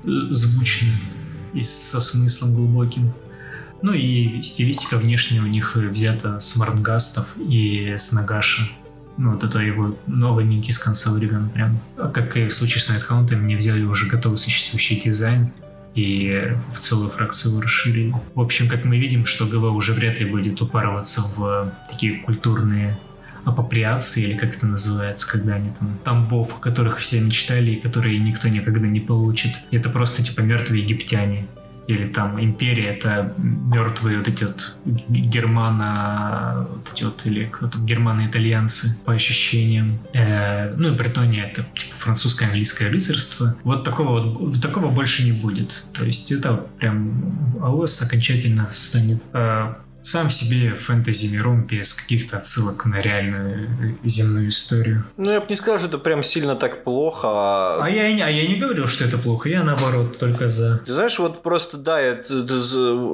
звучно 0.03 0.93
и 1.53 1.61
со 1.61 1.99
смыслом 1.99 2.53
глубоким. 2.55 3.13
Ну 3.81 3.93
и 3.93 4.41
стилистика 4.41 4.97
внешняя 4.97 5.41
у 5.41 5.47
них 5.47 5.75
взята 5.75 6.39
с 6.39 6.55
Мартгастов 6.55 7.37
и 7.37 7.95
с 7.97 8.11
Нагаша. 8.11 8.63
Ну, 9.17 9.31
вот 9.31 9.43
это 9.43 9.59
его 9.59 9.95
минки 10.41 10.71
с 10.71 10.77
конца 10.77 11.11
времен 11.11 11.49
прям. 11.49 11.79
А 11.97 12.09
Как 12.09 12.37
и 12.37 12.45
в 12.45 12.53
случае 12.53 12.81
с 12.81 12.89
Найтхаунтом, 12.89 13.39
мне 13.39 13.57
взяли 13.57 13.83
уже 13.83 14.07
готовый 14.07 14.37
существующий 14.37 14.99
дизайн 14.99 15.51
и 15.95 16.55
в 16.73 16.79
целую 16.79 17.09
фракцию 17.09 17.53
его 17.53 17.61
расширили. 17.61 18.13
В 18.35 18.41
общем, 18.41 18.69
как 18.69 18.85
мы 18.85 18.99
видим, 18.99 19.25
что 19.25 19.47
ГВ 19.47 19.63
уже 19.75 19.93
вряд 19.93 20.19
ли 20.19 20.29
будет 20.29 20.61
упарываться 20.61 21.21
в 21.21 21.73
такие 21.89 22.19
культурные 22.19 22.99
апроприации, 23.45 24.23
или 24.23 24.37
как 24.37 24.55
это 24.55 24.67
называется, 24.67 25.27
когда 25.27 25.55
они 25.55 25.71
там, 25.79 25.97
там 26.03 26.27
бов, 26.27 26.55
о 26.55 26.59
которых 26.59 26.97
все 26.97 27.19
мечтали 27.21 27.71
и 27.71 27.81
которые 27.81 28.19
никто 28.19 28.47
никогда 28.49 28.87
не 28.87 28.99
получит. 28.99 29.55
И 29.71 29.77
это 29.77 29.89
просто 29.89 30.21
типа 30.21 30.41
мертвые 30.41 30.83
египтяне. 30.83 31.47
Или 31.87 32.07
там 32.07 32.39
империя, 32.43 32.87
это 32.87 33.33
мертвые 33.37 34.17
вот 34.17 34.27
эти 34.27 34.43
вот 34.43 34.77
германо, 34.85 36.67
вот 36.69 36.91
эти 36.93 37.03
вот, 37.05 37.25
или 37.25 37.45
кто 37.45 37.67
там, 37.67 37.85
германо-итальянцы 37.85 39.03
по 39.05 39.13
ощущениям. 39.13 39.99
Э, 40.13 40.73
ну 40.75 40.93
и 40.93 40.97
Бретония 40.97 41.45
это 41.45 41.65
типа 41.75 41.95
французское 41.95 42.49
английское 42.49 42.89
рыцарство. 42.89 43.55
Вот 43.63 43.83
такого 43.83 44.19
вот, 44.19 44.61
такого 44.61 44.89
больше 44.89 45.23
не 45.23 45.31
будет. 45.31 45.87
То 45.93 46.03
есть 46.03 46.31
это 46.31 46.67
прям 46.77 47.57
АОС 47.61 48.01
окончательно 48.01 48.67
станет 48.71 49.23
э, 49.33 49.75
сам 50.07 50.29
себе 50.29 50.69
фэнтези 50.75 51.27
миром 51.35 51.63
без 51.63 51.93
каких-то 51.93 52.37
отсылок 52.37 52.85
на 52.85 53.01
реальную 53.01 53.67
земную 54.05 54.49
историю. 54.49 55.03
Ну, 55.17 55.31
я 55.31 55.41
бы 55.41 55.45
не 55.49 55.55
сказал, 55.55 55.79
что 55.79 55.89
это 55.89 55.97
прям 55.97 56.23
сильно 56.23 56.55
так 56.55 56.83
плохо. 56.85 57.27
а- 57.29 57.83
А 57.83 57.89
я, 57.89 58.03
а 58.25 58.29
я 58.29 58.47
не 58.47 58.55
говорил, 58.55 58.87
что 58.87 59.03
это 59.03 59.17
плохо, 59.17 59.49
я 59.49 59.63
наоборот 59.63 60.17
только 60.17 60.47
за. 60.47 60.79
Ты 60.85 60.93
знаешь, 60.93 61.19
вот 61.19 61.43
просто, 61.43 61.77
да, 61.77 61.99
это, 61.99 62.39
это 62.39 62.53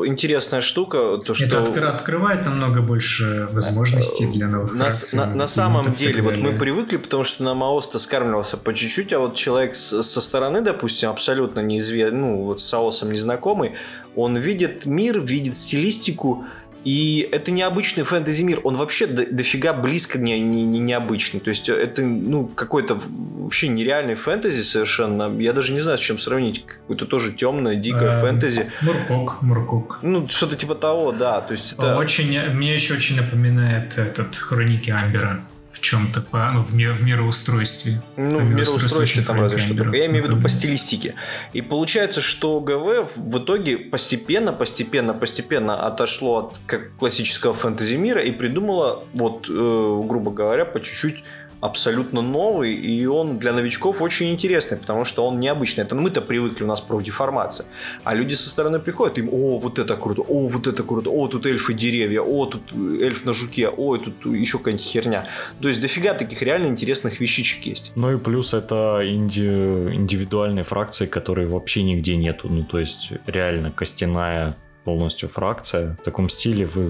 интересная 0.06 0.62
штука, 0.62 1.18
то, 1.26 1.34
что... 1.34 1.46
Это 1.46 1.58
откры- 1.64 1.88
открывает 1.88 2.46
намного 2.46 2.82
больше 2.82 3.48
возможностей 3.52 4.28
для 4.32 4.48
новых 4.48 4.74
На, 4.74 4.86
фракций, 4.86 5.18
на- 5.20 5.36
на 5.36 5.48
самом 5.48 5.94
деле, 5.96 6.22
вот 6.22 6.38
мы 6.38 6.54
привыкли, 6.54 6.98
потому 6.98 7.24
что 7.24 7.44
на 7.44 7.56
Маоста 7.56 7.98
скармливался 7.98 8.58
по 8.58 8.72
чуть-чуть, 8.74 9.14
а 9.14 9.20
вот 9.20 9.36
человек 9.36 9.76
с- 9.76 10.04
со 10.04 10.22
стороны, 10.22 10.62
допустим, 10.62 11.10
абсолютно 11.10 11.62
неизвестный, 11.62 12.20
ну, 12.20 12.42
вот 12.44 12.62
с 12.62 12.74
Аосом 12.74 13.12
незнакомый, 13.12 13.74
он 14.16 14.38
видит 14.38 14.86
мир, 14.86 15.20
видит 15.20 15.56
стилистику, 15.56 16.46
и 16.84 17.28
это 17.32 17.52
необычный 17.52 18.04
фэнтези-мир, 18.04 18.62
он 18.64 18.76
вообще 18.76 19.08
до- 19.08 19.26
дофига 19.26 19.74
близко 19.74 20.20
не, 20.20 20.40
не, 20.40 20.66
не 20.66 20.80
необычный. 20.80 21.40
То 21.40 21.50
есть 21.50 21.70
это, 21.70 22.02
ну, 22.04 22.46
какой-то 22.48 23.00
вообще 23.00 23.68
нереальный 23.70 24.16
фэнтези 24.16 24.62
совершенно. 24.62 25.30
Я 25.40 25.54
даже 25.54 25.74
не 25.74 25.80
знаю, 25.80 25.98
с 25.98 26.02
чем 26.02 26.20
сравнить. 26.20 26.66
Какое-то 26.66 27.06
тоже 27.06 27.32
темное, 27.32 27.76
дикое 27.76 28.12
Эм, 28.12 28.20
фэнтези. 28.22 28.72
Муркок, 28.82 29.42
Муркок. 29.42 30.00
Ну, 30.02 30.28
что-то 30.30 30.56
типа 30.56 30.76
того, 30.76 31.12
да. 31.12 31.42
То 31.42 31.54
есть 31.54 31.74
это... 31.74 31.96
Очень, 31.98 32.38
мне 32.50 32.74
еще 32.74 32.96
очень 32.96 33.16
напоминает 33.16 33.98
этот 33.98 34.36
Хроники 34.36 34.90
Амбера 34.90 35.42
чем-то, 35.84 36.22
по, 36.22 36.50
ну, 36.52 36.62
в, 36.62 36.74
ми- 36.74 36.92
в 36.92 37.04
мироустройстве. 37.04 38.02
Ну, 38.18 38.40
в 38.40 38.50
Мироустройство 38.50 38.54
мироустройстве 38.54 39.24
там 39.24 39.40
разве 39.40 39.60
что. 39.60 39.76
Только. 39.76 39.96
Я 39.98 40.06
имею 40.08 40.24
в 40.24 40.30
виду 40.30 40.42
по 40.42 40.50
стилистике. 40.50 41.16
И 41.52 41.62
получается, 41.62 42.22
что 42.22 42.60
ГВ 42.60 43.16
в 43.16 43.38
итоге 43.38 43.78
постепенно, 43.78 44.54
постепенно, 44.54 45.14
постепенно 45.14 45.86
отошло 45.86 46.38
от 46.38 46.60
как 46.66 46.96
классического 46.96 47.54
фэнтези 47.54 47.96
мира 47.98 48.22
и 48.22 48.32
придумало, 48.32 49.04
вот, 49.14 49.48
э, 49.50 50.02
грубо 50.08 50.32
говоря, 50.32 50.66
по 50.66 50.80
чуть-чуть 50.80 51.24
абсолютно 51.64 52.22
новый, 52.22 52.74
и 52.76 53.06
он 53.06 53.40
для 53.40 53.54
новичков 53.54 54.02
очень 54.02 54.32
интересный, 54.32 54.78
потому 54.78 55.06
что 55.06 55.26
он 55.26 55.40
необычный. 55.40 55.86
Это 55.86 55.96
мы-то 55.96 56.22
привыкли, 56.22 56.66
у 56.66 56.68
нас 56.68 56.82
профдеформация. 56.82 57.68
А 58.04 58.14
люди 58.14 58.34
со 58.34 58.50
стороны 58.50 58.80
приходят, 58.80 59.18
им, 59.18 59.30
о, 59.32 59.58
вот 59.60 59.80
это 59.80 59.96
круто, 59.96 60.24
о, 60.24 60.48
вот 60.48 60.68
это 60.68 60.84
круто, 60.84 61.10
о, 61.10 61.28
тут 61.28 61.46
эльфы 61.46 61.74
деревья, 61.74 62.22
о, 62.22 62.46
тут 62.48 62.74
эльф 62.74 63.24
на 63.26 63.34
жуке, 63.34 63.70
о, 63.70 63.98
тут 63.98 64.26
еще 64.26 64.58
какая-нибудь 64.58 64.86
херня. 64.86 65.26
То 65.62 65.70
есть 65.70 65.80
дофига 65.80 66.14
таких 66.14 66.42
реально 66.42 66.68
интересных 66.68 67.22
вещичек 67.22 67.66
есть. 67.66 67.94
Ну 67.96 68.14
и 68.14 68.20
плюс 68.20 68.54
это 68.54 69.00
инди- 69.02 69.94
индивидуальные 69.96 70.66
фракции, 70.66 71.06
которые 71.06 71.48
вообще 71.48 71.84
нигде 71.84 72.18
нету. 72.18 72.50
Ну 72.50 72.64
то 72.64 72.78
есть 72.78 73.14
реально 73.26 73.72
костяная 73.72 74.58
полностью 74.84 75.30
фракция. 75.30 75.96
В 76.02 76.04
таком 76.04 76.28
стиле 76.28 76.66
вы 76.66 76.90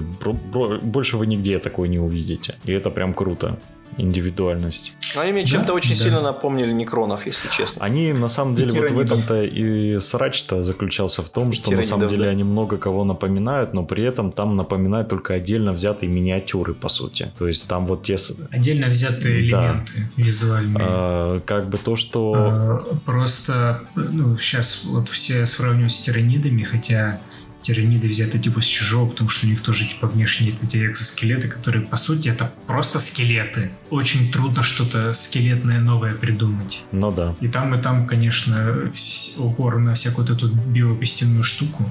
больше 0.82 1.16
вы 1.16 1.28
нигде 1.28 1.60
такой 1.60 1.88
не 1.88 2.00
увидите. 2.00 2.56
И 2.64 2.72
это 2.72 2.90
прям 2.90 3.14
круто. 3.14 3.60
Индивидуальность. 3.98 4.96
Но 5.14 5.20
Они 5.22 5.32
мне 5.32 5.42
Да, 5.42 5.48
чем-то 5.48 5.72
очень 5.74 5.96
да. 5.96 6.04
сильно 6.04 6.20
напомнили 6.20 6.72
Некронов, 6.72 7.26
если 7.26 7.48
честно. 7.48 7.84
Они 7.84 8.12
на 8.12 8.28
самом 8.28 8.54
деле 8.54 8.76
И 8.76 8.80
вот 8.80 8.90
в 8.90 8.98
этом-то 8.98 9.42
и 9.42 9.98
срач-то 9.98 10.64
заключался 10.64 11.22
в 11.22 11.30
том, 11.30 11.52
что 11.52 11.70
на 11.70 11.76
Тиранидов, 11.82 11.88
самом 11.88 12.08
деле 12.08 12.24
да. 12.24 12.30
они 12.30 12.44
много 12.44 12.76
кого 12.78 13.04
напоминают, 13.04 13.74
но 13.74 13.84
при 13.84 14.04
этом 14.04 14.32
там 14.32 14.56
напоминают 14.56 15.08
только 15.08 15.34
отдельно 15.34 15.72
взятые 15.72 16.10
миниатюры, 16.10 16.74
по 16.74 16.88
сути. 16.88 17.32
То 17.38 17.46
есть 17.46 17.66
там 17.68 17.86
вот 17.86 18.02
те... 18.02 18.16
Отдельно 18.50 18.88
взятые 18.88 19.50
Да. 19.50 19.66
элементы 19.66 20.08
визуальные. 20.16 20.76
а, 20.80 21.40
как 21.40 21.68
бы 21.68 21.78
то, 21.78 21.96
что... 21.96 22.80
Э, 22.90 22.94
Просто, 23.04 23.82
ну, 23.94 24.36
сейчас 24.36 24.84
вот 24.86 25.08
все 25.08 25.46
сравнивают 25.46 25.92
с 25.92 26.00
тиранидами, 26.00 26.62
хотя 26.62 27.20
тираниды 27.64 28.08
взяты 28.08 28.38
типа 28.38 28.60
с 28.60 28.66
чужого, 28.66 29.08
потому 29.08 29.30
что 29.30 29.46
у 29.46 29.50
них 29.50 29.62
тоже 29.62 29.88
типа 29.88 30.06
внешние 30.06 30.52
эти 30.62 30.84
экзоскелеты, 30.84 31.48
которые 31.48 31.84
по 31.84 31.96
сути 31.96 32.28
это 32.28 32.52
просто 32.66 32.98
скелеты. 32.98 33.70
Очень 33.90 34.30
трудно 34.30 34.62
что-то 34.62 35.12
скелетное 35.14 35.80
новое 35.80 36.12
придумать. 36.12 36.82
Ну 36.92 37.10
да. 37.10 37.34
И 37.40 37.48
там, 37.48 37.74
и 37.74 37.82
там, 37.82 38.06
конечно, 38.06 38.92
упор 39.38 39.78
на 39.78 39.94
всякую 39.94 40.26
вот 40.26 40.36
эту 40.36 40.48
биокостяную 40.48 41.42
штуку, 41.42 41.90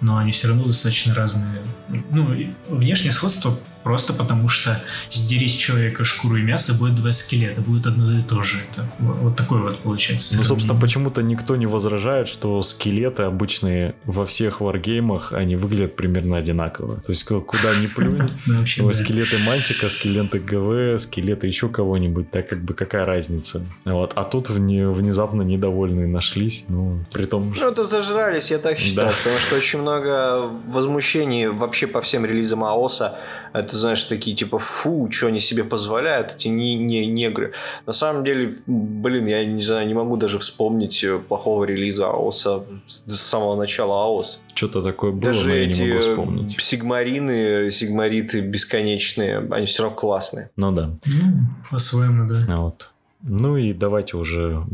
но 0.00 0.16
они 0.16 0.30
все 0.30 0.48
равно 0.48 0.64
достаточно 0.64 1.14
разные. 1.14 1.62
Ну, 2.10 2.54
внешнее 2.68 3.12
сходство 3.12 3.58
просто 3.88 4.12
потому, 4.12 4.50
что 4.50 4.78
сдери 5.10 5.46
с 5.46 5.52
человека 5.52 6.04
шкуру 6.04 6.36
и 6.36 6.42
мясо, 6.42 6.74
будет 6.74 6.94
два 6.96 7.10
скелета, 7.10 7.62
будет 7.62 7.86
одно 7.86 8.18
и 8.18 8.22
то 8.22 8.42
же. 8.42 8.58
Это 8.70 8.86
вот, 8.98 9.34
такое 9.34 9.62
вот 9.62 9.78
получается. 9.78 10.36
Ну, 10.36 10.44
собственно, 10.44 10.78
почему-то 10.78 11.22
никто 11.22 11.56
не 11.56 11.64
возражает, 11.64 12.28
что 12.28 12.62
скелеты 12.62 13.22
обычные 13.22 13.94
во 14.04 14.26
всех 14.26 14.60
варгеймах, 14.60 15.32
они 15.32 15.56
выглядят 15.56 15.96
примерно 15.96 16.36
одинаково. 16.36 16.96
То 16.96 17.12
есть, 17.12 17.24
ку- 17.24 17.40
куда 17.40 17.74
ни 17.80 17.86
плюнь, 17.86 18.20
Ну, 18.46 18.92
скелеты 18.92 19.38
мальчика, 19.38 19.88
скелеты 19.88 20.38
ГВ, 20.38 21.00
скелеты 21.00 21.46
еще 21.46 21.70
кого-нибудь, 21.70 22.30
так 22.30 22.46
как 22.46 22.62
бы 22.62 22.74
какая 22.74 23.06
разница. 23.06 23.64
Вот. 23.86 24.12
А 24.16 24.24
тут 24.24 24.50
вне- 24.50 24.92
внезапно 24.92 25.40
недовольные 25.40 26.06
нашлись, 26.06 26.66
ну, 26.68 26.98
при 27.10 27.24
том, 27.24 27.54
Ну, 27.58 27.70
это 27.70 27.84
зажрались, 27.84 28.50
я 28.50 28.58
так 28.58 28.76
считаю, 28.78 29.14
потому 29.16 29.38
что 29.38 29.56
очень 29.56 29.80
много 29.80 30.42
возмущений 30.66 31.46
вообще 31.46 31.86
по 31.86 32.02
всем 32.02 32.26
релизам 32.26 32.64
АОСа. 32.64 33.18
Это 33.54 33.74
знаешь, 33.78 34.02
такие 34.02 34.36
типа, 34.36 34.58
фу, 34.58 35.08
что 35.10 35.28
они 35.28 35.40
себе 35.40 35.64
позволяют, 35.64 36.34
эти 36.36 36.48
не, 36.48 36.74
не 36.74 37.06
негры. 37.06 37.52
На 37.86 37.92
самом 37.92 38.24
деле, 38.24 38.52
блин, 38.66 39.26
я 39.26 39.44
не 39.44 39.60
знаю, 39.62 39.86
не 39.86 39.94
могу 39.94 40.16
даже 40.16 40.38
вспомнить 40.38 41.02
э, 41.04 41.18
плохого 41.18 41.64
релиза 41.64 42.08
АОСа 42.08 42.64
с 42.86 43.16
самого 43.16 43.56
начала 43.56 44.04
АОС. 44.04 44.40
Что-то 44.54 44.82
такое 44.82 45.12
было, 45.12 45.22
Даже 45.22 45.48
но 45.48 45.54
я 45.54 45.64
эти 45.64 45.82
не 45.82 45.88
могу 45.88 45.98
э, 45.98 46.00
вспомнить. 46.00 46.60
сигмарины, 46.60 47.70
сигмариты 47.70 48.40
бесконечные, 48.40 49.38
они 49.50 49.66
все 49.66 49.84
равно 49.84 49.96
классные. 49.96 50.50
Ну 50.56 50.72
да. 50.72 50.90
Ну, 51.06 51.22
по-своему, 51.70 52.28
да. 52.28 52.44
А 52.48 52.60
Вот. 52.60 52.90
Ну 53.22 53.56
и 53.56 53.72
давайте 53.72 54.16
уже 54.16 54.64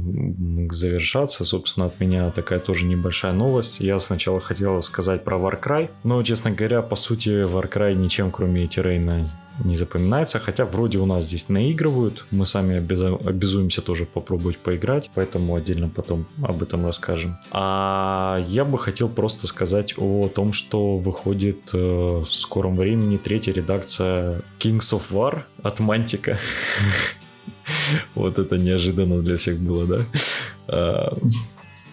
завершаться. 0.70 1.44
Собственно, 1.44 1.86
от 1.86 1.98
меня 2.00 2.30
такая 2.30 2.58
тоже 2.58 2.84
небольшая 2.84 3.32
новость. 3.32 3.80
Я 3.80 3.98
сначала 3.98 4.40
хотел 4.40 4.82
сказать 4.82 5.24
про 5.24 5.38
Warcry, 5.38 5.90
но, 6.02 6.22
честно 6.22 6.50
говоря, 6.50 6.82
по 6.82 6.96
сути, 6.96 7.46
Warcry 7.46 7.94
ничем, 7.94 8.30
кроме 8.30 8.66
Террейна, 8.66 9.28
не 9.62 9.76
запоминается, 9.76 10.40
хотя 10.40 10.64
вроде 10.64 10.98
у 10.98 11.06
нас 11.06 11.24
здесь 11.24 11.48
наигрывают, 11.48 12.26
мы 12.32 12.44
сами 12.44 12.76
обязуемся 12.76 13.82
тоже 13.82 14.04
попробовать 14.04 14.58
поиграть, 14.58 15.10
поэтому 15.14 15.54
отдельно 15.54 15.88
потом 15.88 16.26
об 16.42 16.62
этом 16.62 16.84
расскажем. 16.84 17.36
А 17.52 18.44
я 18.48 18.64
бы 18.64 18.78
хотел 18.78 19.08
просто 19.08 19.46
сказать 19.46 19.94
о 19.96 20.28
том, 20.28 20.52
что 20.52 20.96
выходит 20.96 21.70
э, 21.72 21.76
в 21.76 22.26
скором 22.26 22.76
времени 22.76 23.16
третья 23.16 23.52
редакция 23.52 24.42
Kings 24.58 24.92
of 24.92 25.12
War 25.12 25.42
от 25.62 25.78
Мантика. 25.78 26.38
Вот 28.14 28.38
это 28.38 28.58
неожиданно 28.58 29.22
для 29.22 29.36
всех 29.36 29.58
было, 29.58 29.86
да? 29.86 30.06
А, 30.68 31.16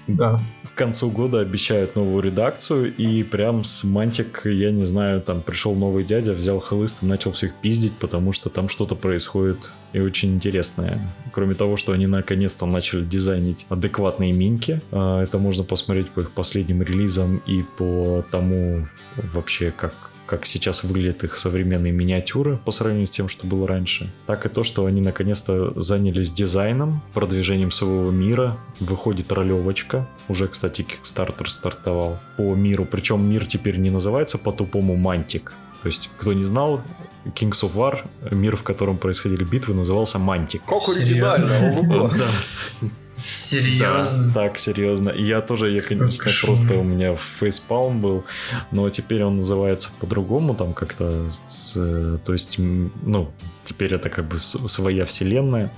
Да. 0.07 0.39
К 0.73 0.77
концу 0.77 1.11
года 1.11 1.41
обещают 1.41 1.95
новую 1.95 2.23
редакцию, 2.23 2.95
и 2.95 3.23
прям 3.23 3.63
с 3.63 3.83
Мантик, 3.83 4.41
я 4.45 4.71
не 4.71 4.85
знаю, 4.85 5.21
там 5.21 5.41
пришел 5.41 5.75
новый 5.75 6.03
дядя, 6.03 6.31
взял 6.31 6.59
хлыст 6.59 7.03
и 7.03 7.05
начал 7.05 7.33
всех 7.33 7.53
пиздить, 7.61 7.93
потому 7.99 8.31
что 8.31 8.49
там 8.49 8.69
что-то 8.69 8.95
происходит 8.95 9.69
и 9.93 9.99
очень 9.99 10.33
интересное. 10.33 11.13
Кроме 11.33 11.55
того, 11.55 11.77
что 11.77 11.91
они 11.91 12.07
наконец-то 12.07 12.65
начали 12.65 13.03
дизайнить 13.03 13.65
адекватные 13.69 14.31
минки, 14.31 14.81
а, 14.91 15.21
это 15.21 15.37
можно 15.37 15.63
посмотреть 15.63 16.09
по 16.09 16.21
их 16.21 16.31
последним 16.31 16.81
релизам 16.81 17.41
и 17.45 17.63
по 17.77 18.23
тому 18.31 18.87
вообще, 19.17 19.71
как 19.71 20.10
как 20.31 20.45
сейчас 20.45 20.85
выглядят 20.85 21.25
их 21.25 21.37
современные 21.37 21.91
миниатюры 21.91 22.57
по 22.63 22.71
сравнению 22.71 23.05
с 23.05 23.11
тем, 23.11 23.27
что 23.27 23.45
было 23.45 23.67
раньше. 23.67 24.09
Так 24.27 24.45
и 24.45 24.49
то, 24.49 24.63
что 24.63 24.85
они 24.85 25.01
наконец-то 25.01 25.73
занялись 25.75 26.31
дизайном, 26.31 27.01
продвижением 27.13 27.69
своего 27.69 28.11
мира. 28.11 28.57
Выходит 28.79 29.29
ролевочка. 29.33 30.07
Уже, 30.29 30.47
кстати, 30.47 30.83
Kickstarter 30.83 31.47
стартовал 31.47 32.17
по 32.37 32.55
миру. 32.55 32.87
Причем 32.89 33.29
мир 33.29 33.45
теперь 33.45 33.75
не 33.75 33.89
называется 33.89 34.37
по-тупому 34.37 34.95
Мантик. 34.95 35.51
То 35.81 35.87
есть, 35.87 36.09
кто 36.17 36.31
не 36.31 36.45
знал, 36.45 36.81
Kings 37.25 37.61
of 37.63 37.73
War, 37.75 37.99
мир, 38.33 38.55
в 38.55 38.63
котором 38.63 38.97
происходили 38.97 39.43
битвы, 39.43 39.73
назывался 39.73 40.17
Мантик. 40.17 40.61
Как 40.65 40.87
оригинально. 40.87 42.09
Серьезно? 43.17 44.27
Да, 44.27 44.33
так, 44.33 44.57
серьезно. 44.57 45.09
И 45.09 45.23
я 45.23 45.41
тоже, 45.41 45.71
я, 45.71 45.81
конечно, 45.81 46.23
Как 46.23 46.33
просто 46.41 46.75
у 46.75 46.83
меня 46.83 47.15
фейспалм 47.15 48.01
был, 48.01 48.23
но 48.71 48.89
теперь 48.89 49.23
он 49.23 49.37
называется 49.37 49.89
по-другому, 49.99 50.55
там 50.55 50.73
как-то, 50.73 51.29
с, 51.47 51.73
то 51.73 52.33
есть, 52.33 52.57
ну, 52.57 53.31
теперь 53.65 53.93
это 53.93 54.09
как 54.09 54.25
бы 54.25 54.39
своя 54.39 55.05
вселенная. 55.05 55.71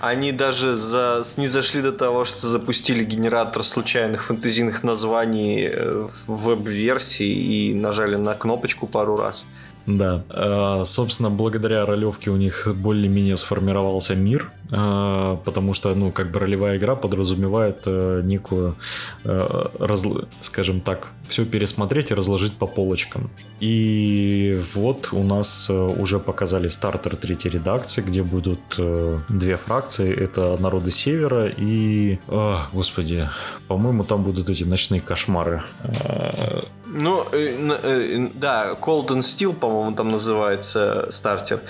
Они 0.00 0.32
даже 0.32 0.76
за... 0.76 1.22
снизошли 1.24 1.82
до 1.82 1.92
того, 1.92 2.24
что 2.24 2.48
запустили 2.48 3.04
генератор 3.04 3.64
случайных 3.64 4.24
фэнтезийных 4.24 4.84
названий 4.84 5.68
э, 5.70 6.08
в 6.26 6.42
веб-версии 6.42 7.28
и 7.28 7.74
нажали 7.74 8.16
на 8.16 8.34
кнопочку 8.34 8.86
пару 8.86 9.16
раз. 9.16 9.46
Да, 9.88 10.22
А, 10.28 10.84
собственно, 10.84 11.30
благодаря 11.30 11.86
ролевке 11.86 12.30
у 12.30 12.36
них 12.36 12.68
более-менее 12.74 13.36
сформировался 13.36 14.14
мир, 14.14 14.52
потому 14.70 15.74
что, 15.74 15.94
ну, 15.94 16.10
как 16.10 16.30
бы 16.30 16.40
ролевая 16.40 16.76
игра 16.76 16.94
подразумевает 16.94 17.82
э, 17.86 18.20
некую, 18.24 18.74
э, 19.24 19.38
разл- 19.78 20.26
скажем 20.40 20.80
так, 20.80 21.08
все 21.26 21.44
пересмотреть 21.44 22.10
и 22.10 22.14
разложить 22.14 22.52
по 22.52 22.66
полочкам. 22.66 23.30
И 23.60 24.60
вот 24.74 25.08
у 25.12 25.22
нас 25.22 25.70
э, 25.70 25.74
уже 25.74 26.18
показали 26.18 26.68
стартер 26.68 27.16
третьей 27.16 27.52
редакции, 27.52 28.02
где 28.02 28.22
будут 28.22 28.60
э, 28.78 29.18
две 29.28 29.56
фракции, 29.56 30.14
это 30.24 30.56
народы 30.60 30.90
Севера 30.90 31.48
и, 31.56 32.18
а, 32.28 32.66
господи, 32.72 33.28
по-моему, 33.68 34.04
там 34.04 34.22
будут 34.22 34.50
эти 34.50 34.64
ночные 34.64 35.00
кошмары. 35.00 35.62
А, 36.04 36.62
Ну, 36.86 37.26
э, 37.32 37.78
э, 37.82 38.28
да, 38.34 38.76
Cold 38.80 39.08
and 39.08 39.20
Steel, 39.20 39.52
по-моему, 39.52 39.96
там 39.96 40.08
называется 40.08 41.06
стартер. 41.10 41.60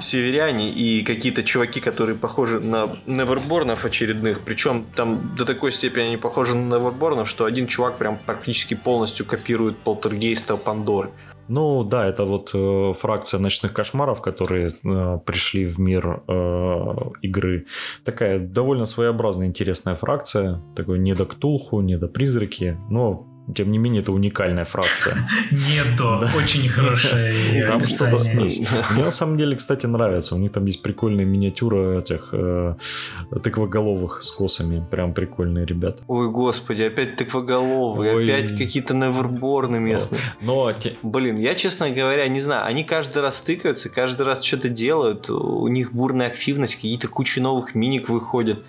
Северяне 0.00 0.70
и 0.70 1.02
какие-то 1.02 1.42
чуваки, 1.42 1.80
которые 1.80 2.16
похожи 2.16 2.60
на 2.60 2.96
Неверборнов 3.06 3.84
очередных. 3.84 4.40
Причем 4.40 4.86
там 4.94 5.34
до 5.36 5.44
такой 5.44 5.72
степени 5.72 6.04
они 6.04 6.16
похожи 6.16 6.56
на 6.56 6.76
Неверборнов, 6.76 7.28
что 7.28 7.44
один 7.44 7.66
чувак 7.66 7.98
прям 7.98 8.18
практически 8.18 8.74
полностью 8.74 9.26
копирует 9.26 9.76
полтергейста 9.78 10.56
Пандоры. 10.56 11.10
Ну 11.48 11.82
да, 11.82 12.06
это 12.06 12.26
вот 12.26 12.50
э, 12.52 12.92
фракция 12.94 13.40
ночных 13.40 13.72
кошмаров, 13.72 14.20
которые 14.20 14.68
э, 14.68 15.18
пришли 15.24 15.64
в 15.64 15.78
мир 15.78 16.22
э, 16.28 16.94
игры. 17.22 17.66
Такая 18.04 18.38
довольно 18.38 18.84
своеобразная, 18.84 19.46
интересная 19.46 19.94
фракция. 19.94 20.60
Такой 20.76 20.98
не 20.98 21.14
до 21.14 21.24
Ктулху, 21.24 21.80
не 21.80 21.96
до 21.96 22.06
призраки, 22.06 22.76
но 22.90 23.26
тем 23.54 23.70
не 23.70 23.78
менее 23.78 24.02
это 24.02 24.12
уникальная 24.12 24.64
фракция. 24.64 25.28
Нет, 25.50 25.96
да, 25.96 26.30
очень 26.36 26.68
хорошая 26.68 27.66
Там 27.66 27.84
что-то 27.86 28.18
смесь. 28.18 28.60
Мне 28.94 29.04
на 29.04 29.10
самом 29.10 29.36
деле, 29.38 29.56
кстати, 29.56 29.86
нравится. 29.86 30.34
У 30.34 30.38
них 30.38 30.52
там 30.52 30.66
есть 30.66 30.82
прикольные 30.82 31.26
миниатюры 31.26 31.98
этих 31.98 32.28
э, 32.32 32.74
тыквоголовых 33.42 34.22
с 34.22 34.30
косами. 34.30 34.84
Прям 34.90 35.14
прикольные 35.14 35.64
ребята. 35.64 36.02
Ой, 36.06 36.30
господи, 36.30 36.82
опять 36.82 37.16
тыквоголовые, 37.16 38.14
Ой. 38.14 38.24
опять 38.24 38.56
какие-то 38.56 38.94
Неверборны 38.94 39.78
местные. 39.78 40.20
Но 40.40 40.72
те- 40.72 40.96
Блин, 41.02 41.36
я, 41.36 41.54
честно 41.54 41.90
говоря, 41.90 42.26
не 42.28 42.40
знаю, 42.40 42.66
они 42.66 42.84
каждый 42.84 43.22
раз 43.22 43.40
тыкаются, 43.40 43.88
каждый 43.88 44.22
раз 44.26 44.42
что-то 44.42 44.68
делают, 44.68 45.30
у 45.30 45.68
них 45.68 45.92
бурная 45.92 46.26
активность, 46.26 46.76
какие-то 46.76 47.08
куча 47.08 47.40
новых 47.40 47.74
миник 47.74 48.08
выходят. 48.08 48.62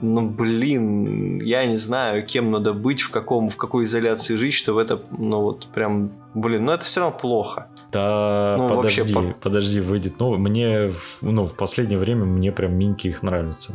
Ну, 0.00 0.28
блин, 0.28 1.40
я 1.40 1.64
не 1.66 1.76
знаю, 1.76 2.26
кем 2.26 2.50
надо 2.50 2.74
быть, 2.74 3.00
в, 3.00 3.10
каком, 3.10 3.48
в 3.48 3.56
какой 3.56 3.84
изоляции 3.84 4.36
жить, 4.36 4.54
чтобы 4.54 4.82
это, 4.82 5.00
ну, 5.16 5.40
вот 5.40 5.68
прям, 5.74 6.10
блин, 6.34 6.66
ну, 6.66 6.72
это 6.72 6.84
все 6.84 7.00
равно 7.00 7.18
плохо. 7.18 7.68
Да, 7.92 8.56
Ну, 8.58 8.74
вообще, 8.74 9.02
подожди, 9.02 9.14
по- 9.14 9.34
подожди, 9.40 9.80
выйдет. 9.80 10.14
Ну, 10.18 10.36
мне, 10.36 10.92
ну, 11.22 11.46
в 11.46 11.56
последнее 11.56 11.98
время 11.98 12.24
мне 12.24 12.52
прям 12.52 12.74
минки 12.74 13.08
их 13.08 13.22
нравятся. 13.22 13.74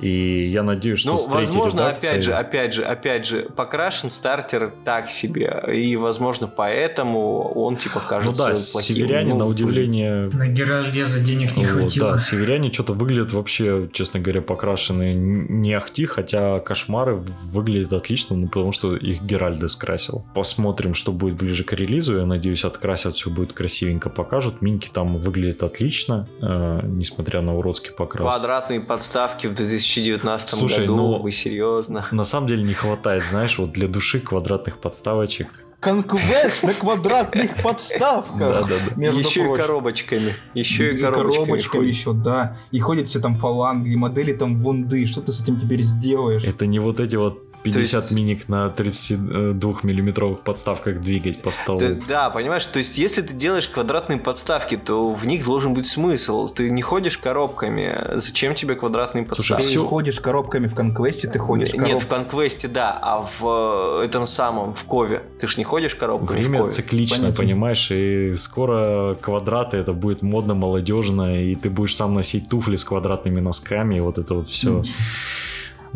И 0.00 0.48
я 0.48 0.62
надеюсь, 0.62 0.98
что 0.98 1.12
ну, 1.12 1.18
с 1.18 1.26
третьей 1.26 1.46
возможно, 1.46 1.80
редакцией- 1.80 2.08
опять 2.10 2.22
же, 2.24 2.32
опять 2.34 2.74
же, 2.74 2.84
опять 2.84 3.26
же, 3.26 3.42
покрашен 3.56 4.10
стартер 4.10 4.72
так 4.84 5.08
себе, 5.08 5.62
и, 5.72 5.96
возможно, 5.96 6.48
поэтому 6.48 7.42
он, 7.54 7.76
типа, 7.76 8.00
Ну 8.02 8.08
кажется 8.08 8.42
да, 8.48 8.50
плохим. 8.72 8.96
северяне, 8.96 9.30
Ну, 9.32 9.38
на 9.38 9.46
удивление, 9.46 10.28
На 10.32 10.48
Геральде 10.48 11.04
за 11.04 11.24
денег 11.24 11.56
не 11.56 11.64
Вот, 11.64 11.72
хватило. 11.74 12.12
да, 12.12 12.18
северяне 12.18 12.72
что-то 12.72 12.92
выглядят 12.92 13.32
вообще, 13.32 13.88
честно 13.92 14.20
говоря, 14.20 14.42
покрашены 14.42 15.12
не 15.14 15.72
ахти, 15.74 16.06
хотя 16.06 16.58
кошмары 16.60 17.14
выглядят 17.14 17.92
отлично, 17.92 18.36
ну, 18.36 18.48
потому 18.48 18.72
что 18.72 18.96
их 18.96 19.22
Геральды 19.22 19.68
скрасил. 19.68 20.24
Посмотрим, 20.34 20.94
что 20.94 21.12
будет 21.12 21.36
ближе 21.36 21.64
к 21.64 21.72
релизу. 21.72 22.18
Я 22.18 22.26
надеюсь, 22.26 22.64
открасят, 22.64 23.14
все 23.14 23.30
будет 23.30 23.52
красивенько 23.52 24.10
покажут. 24.10 24.60
Минки 24.60 24.90
там 24.92 25.14
выглядят 25.14 25.62
отлично, 25.62 26.28
э, 26.42 26.80
несмотря 26.84 27.40
на 27.42 27.56
уродский 27.56 27.92
покрас. 27.92 28.34
Квадратные 28.34 28.80
подставки 28.80 29.46
в 29.46 29.54
2019 29.84 30.50
Слушай, 30.50 30.80
году, 30.80 30.96
ну- 30.96 31.18
вы 31.22 31.30
серьезно? 31.32 32.06
На 32.10 32.24
самом 32.24 32.46
деле 32.48 32.62
не 32.62 32.74
хватает, 32.74 33.22
знаешь, 33.30 33.58
вот 33.58 33.72
для 33.72 33.86
души 33.88 34.20
квадратных 34.20 34.78
подставочек. 34.78 35.48
Конквест 35.80 36.62
на 36.62 36.72
квадратных 36.72 37.56
подставках. 37.62 38.70
Между 38.96 39.20
еще 39.20 39.52
и 39.52 39.56
коробочками. 39.56 40.34
Еще 40.54 40.90
и, 40.90 40.96
И 40.96 41.00
коробочками. 41.00 41.86
еще, 41.86 42.14
да. 42.14 42.56
И 42.70 42.80
ходят 42.80 43.08
все 43.08 43.20
там 43.20 43.36
фаланги, 43.36 43.94
модели 43.94 44.32
там 44.32 44.56
вунды. 44.56 45.04
Что 45.06 45.20
ты 45.20 45.32
с 45.32 45.42
этим 45.42 45.60
теперь 45.60 45.82
сделаешь? 45.82 46.42
Это 46.44 46.66
не 46.66 46.78
вот 46.78 47.00
эти 47.00 47.16
вот 47.16 47.42
50 47.64 48.02
есть- 48.02 48.12
миник 48.12 48.48
на 48.48 48.68
32-миллиметровых 48.68 50.42
подставках 50.42 51.00
двигать 51.00 51.42
по 51.42 51.50
столу. 51.50 51.80
Да, 51.80 51.96
да, 52.08 52.30
понимаешь, 52.30 52.64
то 52.66 52.78
есть 52.78 52.98
если 52.98 53.22
ты 53.22 53.34
делаешь 53.34 53.66
квадратные 53.68 54.18
подставки, 54.18 54.76
то 54.76 55.10
в 55.12 55.26
них 55.26 55.44
должен 55.44 55.74
быть 55.74 55.86
смысл. 55.86 56.48
Ты 56.48 56.70
не 56.70 56.82
ходишь 56.82 57.18
коробками. 57.18 58.16
Зачем 58.16 58.54
тебе 58.54 58.74
квадратные 58.74 59.24
Слушай, 59.26 59.38
подставки? 59.38 59.62
Ты 59.62 59.68
всё- 59.68 59.84
ходишь 59.86 60.20
коробками 60.20 60.66
в 60.66 60.74
конквесте, 60.74 61.28
ты 61.28 61.38
ходишь 61.38 61.72
Нет, 61.72 61.80
в 61.82 61.84
коробками. 61.84 62.08
конквесте, 62.24 62.68
да, 62.68 62.98
а 63.00 63.26
в 63.38 64.00
э, 64.02 64.04
этом 64.06 64.26
самом, 64.26 64.74
в 64.74 64.84
Кове. 64.84 65.22
Ты 65.40 65.48
ж 65.48 65.56
не 65.56 65.64
ходишь 65.64 65.94
коробками 65.94 66.28
в 66.36 66.40
Время 66.40 66.58
Кове. 66.60 66.70
циклично, 66.70 67.16
Понятно. 67.18 67.36
понимаешь, 67.44 67.90
и 67.90 68.34
скоро 68.36 69.16
квадраты 69.20 69.76
это 69.78 69.92
будет 69.92 70.22
модно, 70.22 70.54
молодежно, 70.54 71.42
и 71.42 71.54
ты 71.54 71.70
будешь 71.70 71.96
сам 71.96 72.14
носить 72.14 72.48
туфли 72.48 72.76
с 72.76 72.84
квадратными 72.84 73.40
носками, 73.40 73.96
и 73.96 74.00
вот 74.00 74.18
это 74.18 74.34
вот 74.34 74.48
все. 74.48 74.82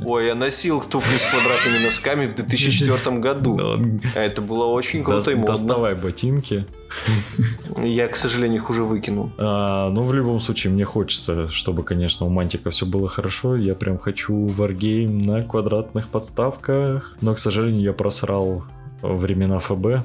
Ой, 0.04 0.26
я 0.26 0.34
носил 0.34 0.80
туфли 0.80 1.16
с 1.16 1.24
квадратными 1.24 1.84
носками 1.84 2.26
в 2.26 2.34
2004 2.34 3.18
году. 3.18 3.58
Это 4.14 4.42
было 4.42 4.66
очень 4.66 5.02
круто 5.02 5.30
и 5.30 5.34
модно. 5.34 5.54
Доставай 5.54 5.94
ботинки. 5.94 6.66
Я, 7.76 8.08
к 8.08 8.16
сожалению, 8.16 8.58
их 8.58 8.70
уже 8.70 8.82
выкинул. 8.84 9.30
А, 9.38 9.90
ну, 9.90 10.02
в 10.02 10.12
любом 10.14 10.40
случае, 10.40 10.72
мне 10.72 10.84
хочется, 10.84 11.48
чтобы, 11.48 11.82
конечно, 11.82 12.26
у 12.26 12.30
Мантика 12.30 12.70
все 12.70 12.86
было 12.86 13.08
хорошо. 13.08 13.56
Я 13.56 13.74
прям 13.74 13.98
хочу 13.98 14.34
Wargame 14.46 15.24
на 15.24 15.42
квадратных 15.42 16.08
подставках. 16.08 17.16
Но, 17.20 17.34
к 17.34 17.38
сожалению, 17.38 17.82
я 17.82 17.92
просрал 17.92 18.64
времена 19.02 19.58
ФБ 19.58 20.04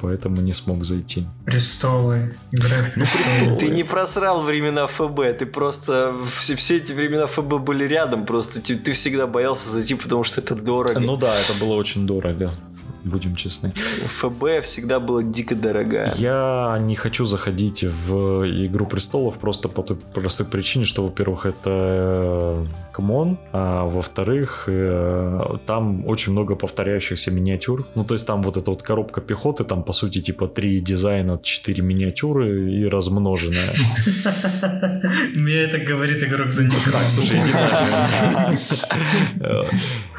поэтому 0.00 0.40
не 0.40 0.52
смог 0.52 0.84
зайти. 0.84 1.26
Престолы. 1.44 2.34
Игра 2.52 2.76
в 2.76 2.96
Ну, 2.96 3.04
престолы. 3.04 3.56
Ты 3.58 3.70
не 3.70 3.84
просрал 3.84 4.42
времена 4.42 4.86
ФБ, 4.86 5.38
ты 5.38 5.46
просто... 5.46 6.14
Все, 6.34 6.54
все 6.56 6.76
эти 6.76 6.92
времена 6.92 7.26
ФБ 7.26 7.58
были 7.60 7.84
рядом, 7.84 8.26
просто 8.26 8.60
ты, 8.60 8.76
ты 8.76 8.92
всегда 8.92 9.26
боялся 9.26 9.70
зайти, 9.70 9.94
потому 9.94 10.24
что 10.24 10.40
это 10.40 10.54
дорого. 10.54 11.00
Ну 11.00 11.16
да, 11.16 11.34
это 11.34 11.54
было 11.60 11.74
очень 11.74 12.06
дорого. 12.06 12.52
Будем 13.04 13.36
честны. 13.36 13.72
ФБ 13.72 14.62
всегда 14.62 15.00
была 15.00 15.22
дико 15.22 15.54
дорогая. 15.54 16.12
Я 16.16 16.78
не 16.80 16.96
хочу 16.96 17.24
заходить 17.24 17.82
в 17.84 18.44
Игру 18.66 18.86
престолов 18.86 19.38
просто 19.38 19.68
по 19.68 19.82
той 19.82 19.96
простой 19.96 20.46
причине, 20.46 20.84
что, 20.84 21.04
во-первых, 21.04 21.46
это 21.46 22.66
CMON, 22.92 23.38
а 23.52 23.84
во-вторых, 23.84 24.64
э, 24.66 25.56
там 25.66 26.06
очень 26.06 26.32
много 26.32 26.54
повторяющихся 26.56 27.30
миниатюр. 27.30 27.86
Ну, 27.94 28.04
то 28.04 28.14
есть 28.14 28.26
там 28.26 28.42
вот 28.42 28.56
эта 28.56 28.70
вот 28.70 28.82
коробка 28.82 29.20
пехоты, 29.20 29.64
там, 29.64 29.82
по 29.82 29.92
сути, 29.92 30.20
типа 30.20 30.48
три 30.48 30.80
дизайна, 30.80 31.38
четыре 31.42 31.82
миниатюры 31.82 32.72
и 32.72 32.86
размноженная. 32.86 33.74
Мне 35.34 35.54
это 35.54 35.78
говорит 35.78 36.22
игрок 36.22 36.52
за 36.52 36.70
Слушай, 36.70 37.42
иди 37.42 37.52
нахрен. 37.52 38.58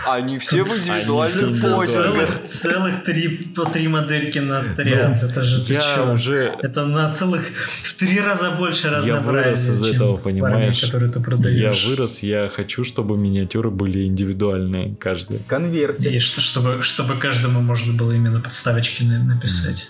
Они 0.06 0.40
все 0.40 0.64
в 0.64 0.68
индивидуальных 0.68 1.62
позингах. 1.62 2.42
Целых, 2.72 3.04
три, 3.04 3.28
по 3.56 3.66
три 3.66 3.88
модельки 3.88 4.40
на 4.40 4.60
отряд. 4.60 5.22
Это 5.24 5.42
же 5.44 5.66
ты 5.66 5.74
Я 5.74 5.82
чё? 5.82 6.14
уже 6.14 6.54
Это 6.62 6.86
на 6.86 7.12
целых 7.12 7.42
в 7.84 7.94
три 7.96 8.20
раза 8.20 8.52
больше 8.52 8.90
разнообразия, 8.90 9.50
вырос 9.50 9.70
из 9.70 9.84
этого, 9.84 10.18
понимаешь? 10.18 10.80
которую 10.82 11.12
ты 11.12 11.20
я 11.20 11.26
продаешь. 11.26 11.86
вырос, 11.86 12.24
я 12.24 12.48
хочу, 12.50 12.84
чтобы 12.84 13.18
миниатюры 13.18 13.70
были 13.72 14.06
индивидуальные, 14.06 14.96
каждый. 14.96 15.40
Конверте. 15.48 16.12
И 16.12 16.20
что, 16.20 16.42
чтобы, 16.42 16.82
чтобы 16.82 17.16
каждому 17.16 17.62
можно 17.62 17.94
было 17.94 18.12
именно 18.14 18.40
подставочки 18.40 19.04
на- 19.04 19.24
написать. 19.24 19.90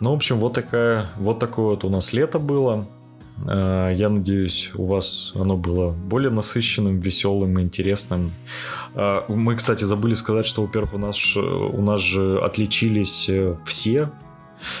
Ну, 0.00 0.10
в 0.10 0.14
общем, 0.14 0.36
вот 0.36 0.54
такая, 0.54 1.08
вот 1.16 1.38
такое 1.38 1.66
вот 1.66 1.84
у 1.84 1.88
нас 1.88 2.12
лето 2.12 2.38
было. 2.38 2.86
Э, 3.46 3.92
Я 3.96 4.08
надеюсь, 4.08 4.70
у 4.74 4.86
вас 4.86 5.32
оно 5.34 5.56
было 5.56 5.90
более 5.90 6.30
насыщенным, 6.30 7.00
веселым 7.00 7.58
и 7.58 7.62
интересным. 7.62 8.30
Э, 8.94 9.22
Мы, 9.28 9.56
кстати, 9.56 9.84
забыли 9.84 10.14
сказать, 10.14 10.46
что, 10.46 10.62
во-первых, 10.62 10.94
у 10.94 10.98
нас, 10.98 11.16
ж- 11.16 11.36
у 11.40 11.82
нас 11.82 12.00
же 12.00 12.38
отличились 12.44 13.26
э, 13.28 13.56
все 13.66 14.08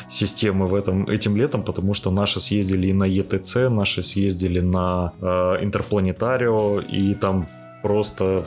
системы 0.08 0.66
в 0.66 0.74
этом 0.74 1.08
этим 1.10 1.36
летом, 1.36 1.62
потому 1.62 1.92
что 1.94 2.10
наши 2.10 2.40
съездили 2.40 2.86
и 2.86 2.92
на 2.94 3.04
ETC, 3.08 3.68
наши 3.68 4.02
съездили 4.02 4.60
на 4.60 5.12
э, 5.20 5.58
Интерпланетарио, 5.62 6.80
и 6.80 7.14
там 7.14 7.46
просто 7.82 8.44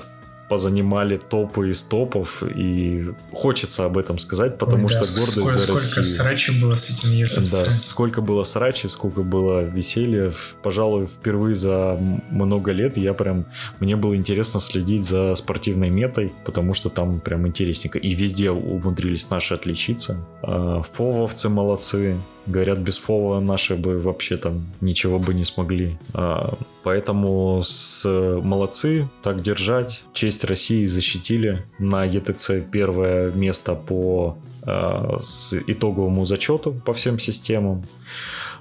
позанимали 0.49 1.17
топы 1.17 1.71
из 1.71 1.81
топов, 1.83 2.43
и 2.43 3.05
хочется 3.31 3.85
об 3.85 3.97
этом 3.97 4.17
сказать, 4.17 4.57
потому 4.57 4.85
Ой, 4.85 4.93
да, 4.93 5.03
что 5.03 5.13
гордость 5.13 5.31
сколько, 5.33 5.53
за 5.53 5.59
сколько 5.59 5.73
Россию. 5.73 6.03
срачи 6.05 6.61
было 6.61 6.75
с 6.75 6.89
этим 6.89 7.09
ETC. 7.09 7.51
Да, 7.51 7.71
сколько 7.71 8.21
было 8.21 8.43
срачи, 8.43 8.87
сколько 8.87 9.23
было 9.23 9.61
веселья. 9.61 10.33
Пожалуй, 10.63 11.05
впервые 11.05 11.55
за 11.55 11.99
много 12.29 12.71
лет 12.71 12.97
я 12.97 13.13
прям... 13.13 13.45
Мне 13.79 13.95
было 13.95 14.15
интересно 14.15 14.59
следить 14.59 15.05
за 15.07 15.35
спортивной 15.35 15.89
метой, 15.89 16.31
потому 16.45 16.73
что 16.73 16.89
там 16.89 17.19
прям 17.19 17.47
интересненько. 17.47 17.99
И 17.99 18.13
везде 18.13 18.51
умудрились 18.51 19.29
наши 19.29 19.53
отличиться. 19.53 20.17
А, 20.41 20.81
Фововцы 20.93 21.49
молодцы. 21.49 22.17
Говорят, 22.47 22.79
без 22.79 22.97
Фова 22.97 23.39
наши 23.39 23.75
бы 23.75 23.99
вообще 23.99 24.37
там 24.37 24.65
ничего 24.81 25.19
бы 25.19 25.33
не 25.33 25.43
смогли. 25.43 25.97
А, 26.13 26.57
Поэтому 26.87 27.63
с 27.65 28.07
молодцы, 28.43 29.09
так 29.21 29.41
держать. 29.41 30.05
Честь 30.13 30.45
России 30.45 30.85
защитили. 30.85 31.65
На 31.79 32.05
ЕТЦ 32.05 32.51
первое 32.71 33.29
место 33.33 33.75
по 33.75 34.37
э, 34.65 35.17
с 35.21 35.53
итоговому 35.67 36.23
зачету 36.23 36.71
по 36.85 36.93
всем 36.93 37.19
системам. 37.19 37.83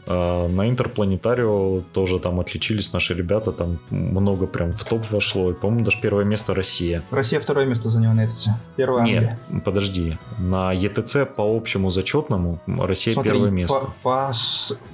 Э, 0.07 0.49
На 0.49 0.69
Интерпланетарио 0.69 1.83
тоже 1.93 2.19
там 2.19 2.41
отличились 2.41 2.93
наши 2.93 3.15
ребята, 3.15 3.53
там 3.53 3.79
много 3.91 4.47
прям 4.47 4.73
в 4.73 4.85
топ 4.85 5.05
вошло, 5.11 5.51
и, 5.51 5.55
по-моему, 5.55 5.85
даже 5.85 6.01
первое 6.01 6.25
место 6.25 6.55
Россия. 6.55 7.03
Россия 7.11 7.41
второе 7.41 7.67
место 7.67 7.89
заняла 7.91 8.15
на 8.15 8.23
ЕТЦ. 8.23 8.49
Первое 8.77 9.05
Нет, 9.05 9.39
Англия. 9.49 9.63
подожди. 9.65 10.19
На 10.39 10.73
ЕТЦ 10.73 11.27
по 11.37 11.57
общему 11.57 11.91
зачетному 11.91 12.59
Россия 12.67 13.15
Смотри, 13.15 13.33
первое 13.33 13.51
место. 13.51 13.81
По, 14.03 14.31
по, 14.31 14.33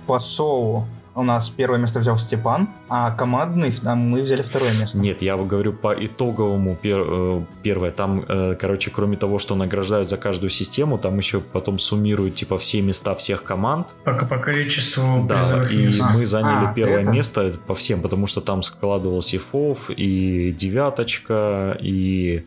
по 0.07 0.21
СОУ 0.21 0.87
у 1.15 1.23
нас 1.23 1.51
первое 1.51 1.79
место 1.79 2.01
взял 2.01 2.19
Степан, 2.19 2.69
а 2.89 3.11
командный 3.11 3.73
а 3.85 3.95
мы 3.95 4.23
взяли 4.23 4.43
второе 4.43 4.71
место. 4.81 4.99
Нет, 4.99 5.23
я 5.23 5.37
говорю 5.37 5.73
по 5.73 5.93
итоговому 5.95 6.77
пер- 6.83 7.41
э, 7.41 7.45
первое. 7.63 7.91
Там, 7.91 8.25
э, 8.27 8.57
короче, 8.59 8.91
кроме 8.91 9.17
того, 9.17 9.39
что 9.39 9.55
награждают 9.55 10.09
за 10.09 10.17
каждую 10.17 10.51
систему, 10.51 10.99
там 10.99 11.19
еще 11.19 11.41
потом 11.41 11.79
суммируют 11.79 12.35
типа 12.37 12.57
все 12.57 12.81
места 12.83 13.15
всех 13.15 13.43
команд. 13.45 13.89
По, 14.05 14.13
по 14.15 14.39
количеству 14.39 15.27
Да, 15.29 15.37
призовых 15.41 15.73
и 15.73 15.87
мест. 15.87 16.03
мы 16.15 16.27
заняли 16.27 16.67
А, 16.67 16.73
первое 16.73 17.03
это? 17.03 17.11
место 17.11 17.53
по 17.67 17.75
всем, 17.75 18.01
потому 18.03 18.27
что 18.27 18.41
там 18.41 18.63
складывался 18.63 19.37
и 19.37 19.39
ФОВ, 19.39 19.91
и 19.91 20.53
девяточка, 20.53 21.77
и 21.81 22.45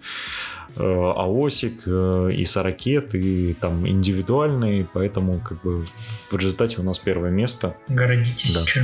АОСик, 0.78 1.84
э, 1.86 2.32
и 2.34 2.46
сорокет, 2.46 3.16
и 3.16 3.54
там 3.54 3.88
индивидуальный, 3.88 4.86
поэтому 4.94 5.40
как 5.40 5.62
бы 5.62 5.86
в 6.32 6.36
результате 6.38 6.78
у 6.82 6.84
нас 6.84 7.00
первое 7.00 7.32
место. 7.32 7.76
Гордитесь, 7.88 8.54
Да. 8.56 8.66
чё? 8.66 8.82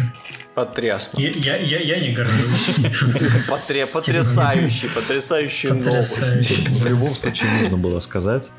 Потрясно. 0.54 1.20
Я, 1.22 1.30
я, 1.32 1.56
я, 1.58 1.80
я 1.80 2.00
не 2.00 2.14
горжусь. 2.14 2.80
Потря- 3.48 3.88
Потрясающие, 3.92 4.92
потрясающие 4.92 5.74
новости. 5.74 6.54
В 6.70 6.86
любом 6.88 7.16
случае 7.16 7.50
нужно 7.62 7.78
было 7.78 8.00
сказать. 8.00 8.50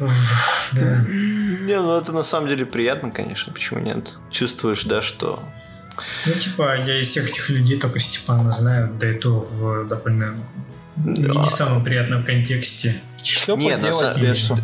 Не, 0.73 1.81
ну 1.81 1.99
это 1.99 2.13
на 2.13 2.23
самом 2.23 2.49
деле 2.49 2.67
приятно, 2.67 3.11
конечно, 3.11 3.53
почему 3.53 3.81
нет? 3.81 4.19
Чувствуешь, 4.31 4.85
да, 4.85 5.03
что... 5.03 5.43
Ну, 6.27 6.33
типа, 6.33 6.77
я 6.87 7.01
из 7.01 7.09
всех 7.09 7.29
этих 7.29 7.51
людей 7.51 7.79
только 7.79 7.99
Степана 7.99 8.51
знаю, 8.53 8.91
да 8.99 9.11
и 9.11 9.15
то 9.15 9.41
в 9.41 9.87
довольно 9.87 10.35
не, 10.97 11.23
не 11.23 11.49
самом 11.51 11.83
приятном 11.85 12.23
контексте. 12.23 12.95
Что 13.25 13.57
Не, 13.57 13.71
на 13.71 13.77
поделать, 13.77 14.17
са- 14.17 14.21
Бешу? 14.21 14.59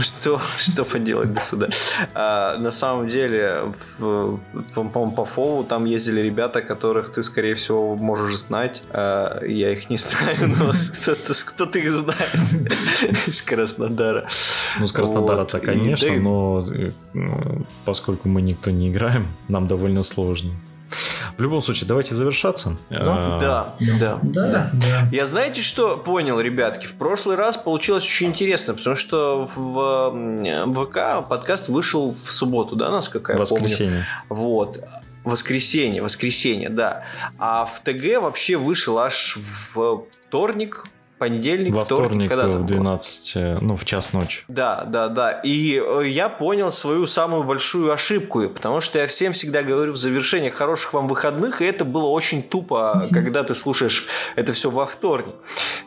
Что, 0.00 0.38
что 0.58 0.84
поделать 0.84 1.32
до 1.32 1.40
суда? 1.40 1.68
А, 2.14 2.58
на 2.58 2.70
самом 2.70 3.08
деле, 3.08 3.62
в- 3.98 4.38
по- 4.74 4.84
по-моему, 4.84 5.12
по 5.12 5.24
Фову 5.24 5.64
там 5.64 5.86
ездили 5.86 6.20
ребята, 6.20 6.60
которых 6.60 7.10
ты, 7.10 7.22
скорее 7.22 7.54
всего, 7.54 7.96
можешь 7.96 8.36
знать. 8.36 8.82
А, 8.90 9.42
я 9.46 9.72
их 9.72 9.88
не 9.88 9.96
знаю, 9.96 10.36
но 10.58 10.72
кто-то, 11.02 11.34
кто-то 11.46 11.78
их 11.78 11.90
знает 11.90 12.30
из 13.26 13.40
Краснодара. 13.42 14.28
Ну, 14.78 14.86
с 14.86 14.92
Краснодара-то, 14.92 15.56
Вот, 15.56 15.62
и 15.62 15.66
конечно, 15.66 16.08
да 16.08 16.14
и- 16.14 16.18
но 16.18 16.66
э, 16.70 16.90
ну, 17.14 17.66
поскольку 17.86 18.28
мы 18.28 18.42
никто 18.42 18.70
не 18.70 18.90
играем, 18.90 19.26
нам 19.48 19.66
довольно 19.66 20.02
сложно. 20.02 20.50
В 21.36 21.42
любом 21.42 21.62
случае, 21.62 21.86
давайте 21.88 22.14
завершаться. 22.14 22.76
А, 22.90 23.38
Да, 23.40 23.74
да. 24.00 24.18
Да, 24.22 24.70
да. 24.72 25.08
Я 25.12 25.26
знаете, 25.26 25.62
что 25.62 25.96
понял, 25.96 26.40
ребятки? 26.40 26.86
В 26.86 26.94
прошлый 26.94 27.36
раз 27.36 27.56
получилось 27.56 28.04
очень 28.04 28.28
интересно, 28.28 28.74
потому 28.74 28.96
что 28.96 29.44
в 29.44 30.74
ВК 30.74 31.28
подкаст 31.28 31.68
вышел 31.68 32.10
в 32.10 32.32
субботу, 32.32 32.76
да, 32.76 32.90
насколько 32.90 33.32
я 33.32 33.38
помню? 33.38 33.62
Воскресенье. 33.62 34.06
Вот. 34.28 34.82
Воскресенье, 35.24 36.02
воскресенье, 36.02 36.70
да. 36.70 37.04
А 37.38 37.66
в 37.66 37.80
ТГ 37.82 38.22
вообще 38.22 38.56
вышел 38.56 38.98
аж 38.98 39.38
в 39.74 40.04
вторник, 40.22 40.84
понедельник, 41.20 41.74
Во 41.74 41.84
вторник 41.84 42.30
когда 42.30 42.48
э, 42.48 42.50
там 42.50 42.62
в 42.62 42.66
было? 42.66 42.66
12, 42.66 43.32
э, 43.36 43.58
ну, 43.60 43.76
в 43.76 43.84
час 43.84 44.14
ночи. 44.14 44.42
Да, 44.48 44.84
да, 44.84 45.08
да. 45.08 45.32
И 45.32 45.78
э, 45.78 46.08
я 46.08 46.30
понял 46.30 46.72
свою 46.72 47.06
самую 47.06 47.44
большую 47.44 47.92
ошибку, 47.92 48.48
потому 48.48 48.80
что 48.80 48.98
я 48.98 49.06
всем 49.06 49.34
всегда 49.34 49.62
говорю 49.62 49.92
в 49.92 49.98
завершении 49.98 50.48
хороших 50.48 50.94
вам 50.94 51.08
выходных, 51.08 51.60
и 51.60 51.66
это 51.66 51.84
было 51.84 52.06
очень 52.06 52.42
тупо, 52.42 53.06
когда 53.12 53.44
ты 53.44 53.54
слушаешь 53.54 54.06
это 54.34 54.54
все 54.54 54.70
во 54.70 54.86
вторник. 54.86 55.34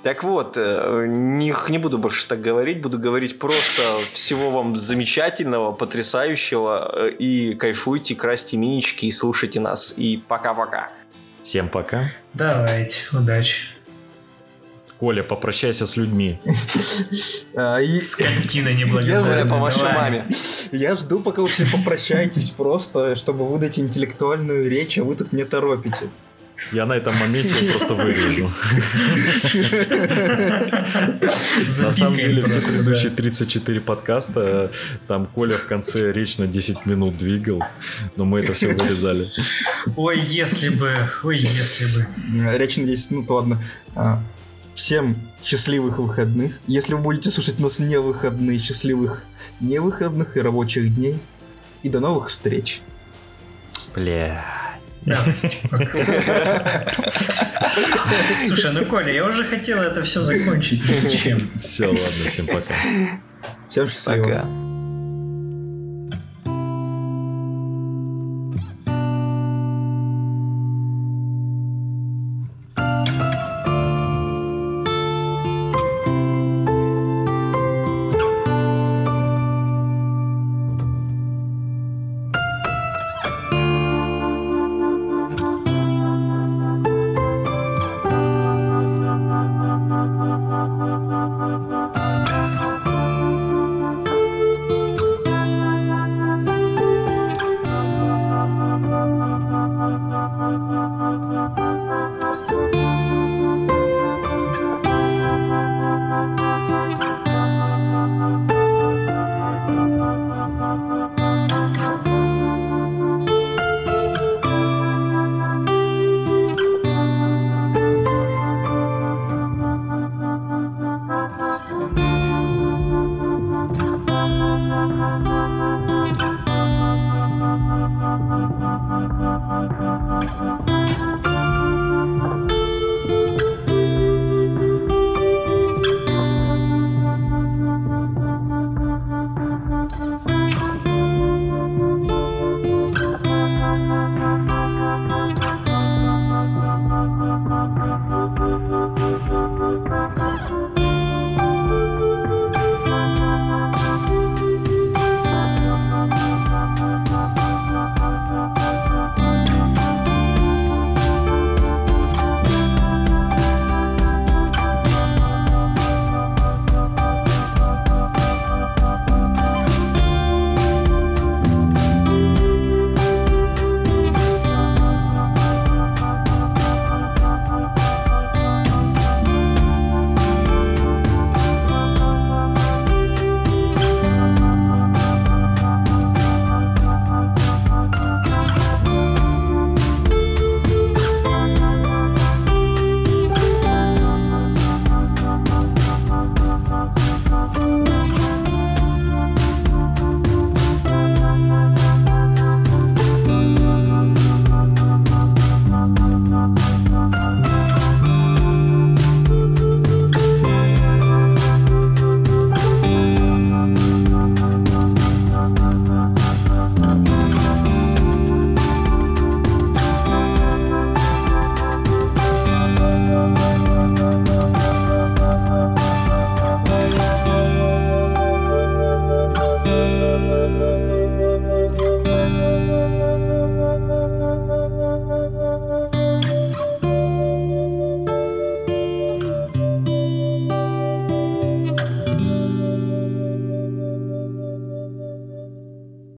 Так 0.04 0.24
вот, 0.24 0.54
э, 0.56 1.06
не, 1.08 1.54
не 1.70 1.78
буду 1.80 1.98
больше 1.98 2.28
так 2.28 2.40
говорить, 2.40 2.82
буду 2.82 3.00
говорить 3.00 3.40
просто 3.40 3.82
всего 4.14 4.52
вам 4.52 4.76
замечательного, 4.76 5.72
потрясающего, 5.72 7.08
и 7.08 7.56
кайфуйте, 7.56 8.14
красьте 8.14 8.56
минички 8.56 9.08
и 9.08 9.12
слушайте 9.12 9.60
нас. 9.60 9.96
И 9.98 10.22
пока-пока. 10.28 10.92
Всем 11.42 11.70
пока. 11.70 12.12
Давайте, 12.36 13.00
удачи. 13.12 13.73
Коля, 15.04 15.22
попрощайся 15.22 15.86
с 15.86 15.98
людьми. 15.98 16.40
А, 17.56 17.78
Скотина 18.02 18.70
Я 18.70 18.74
неблагодарная. 18.74 19.46
помаши 19.46 19.80
Давай. 19.80 19.96
маме. 19.96 20.28
Я 20.72 20.96
жду, 20.96 21.20
пока 21.20 21.42
вы 21.42 21.50
все 21.50 21.66
попрощаетесь 21.70 22.52
просто, 22.52 23.18
чтобы 23.18 23.46
выдать 23.46 23.78
интеллектуальную 23.80 24.70
речь, 24.70 24.98
а 24.98 25.04
вы 25.04 25.16
тут 25.16 25.34
мне 25.34 25.44
торопите. 25.44 26.08
Я 26.72 26.86
на 26.86 26.94
этом 26.94 27.14
моменте 27.18 27.54
просто 27.70 27.96
вырежу. 27.96 28.50
На 31.82 31.92
самом 31.92 32.16
деле 32.16 32.42
все 32.44 32.62
предыдущие 32.62 33.12
34 33.12 33.82
подкаста, 33.82 34.72
там 35.10 35.26
Коля 35.26 35.58
в 35.58 35.66
конце 35.66 36.14
речь 36.14 36.38
на 36.38 36.48
10 36.48 36.86
минут 36.86 37.18
двигал, 37.18 37.62
но 38.16 38.24
мы 38.24 38.40
это 38.40 38.54
все 38.54 38.74
вырезали. 38.74 39.28
Ой, 39.98 40.22
если 40.22 40.70
бы, 40.70 41.10
ой, 41.24 41.40
если 41.40 42.00
бы. 42.00 42.58
Речь 42.58 42.78
на 42.78 42.86
10 42.86 43.12
минут, 43.12 43.30
ладно. 43.30 43.62
Всем 44.74 45.16
счастливых 45.44 46.00
выходных. 46.00 46.60
Если 46.68 46.94
вы 46.94 47.02
будете 47.02 47.30
слушать 47.30 47.60
нас 47.60 47.80
не 47.80 48.00
выходные, 48.00 48.58
счастливых 48.58 49.26
не 49.60 49.80
выходных 49.80 50.38
и 50.38 50.42
рабочих 50.42 50.94
дней. 50.94 51.20
И 51.84 51.90
до 51.90 52.00
новых 52.00 52.30
встреч. 52.30 52.82
Бля. 53.94 54.46
Слушай, 58.48 58.72
ну 58.72 58.86
Коля, 58.86 59.14
я 59.14 59.26
уже 59.28 59.44
хотел 59.44 59.80
это 59.80 60.02
все 60.04 60.22
закончить. 60.22 60.82
Чем? 61.22 61.38
Все, 61.60 61.88
ладно, 61.88 62.02
всем 62.02 62.48
пока. 62.48 62.76
Всем 63.70 63.88
счастливо. 63.88 64.24
Пока. 64.24 64.63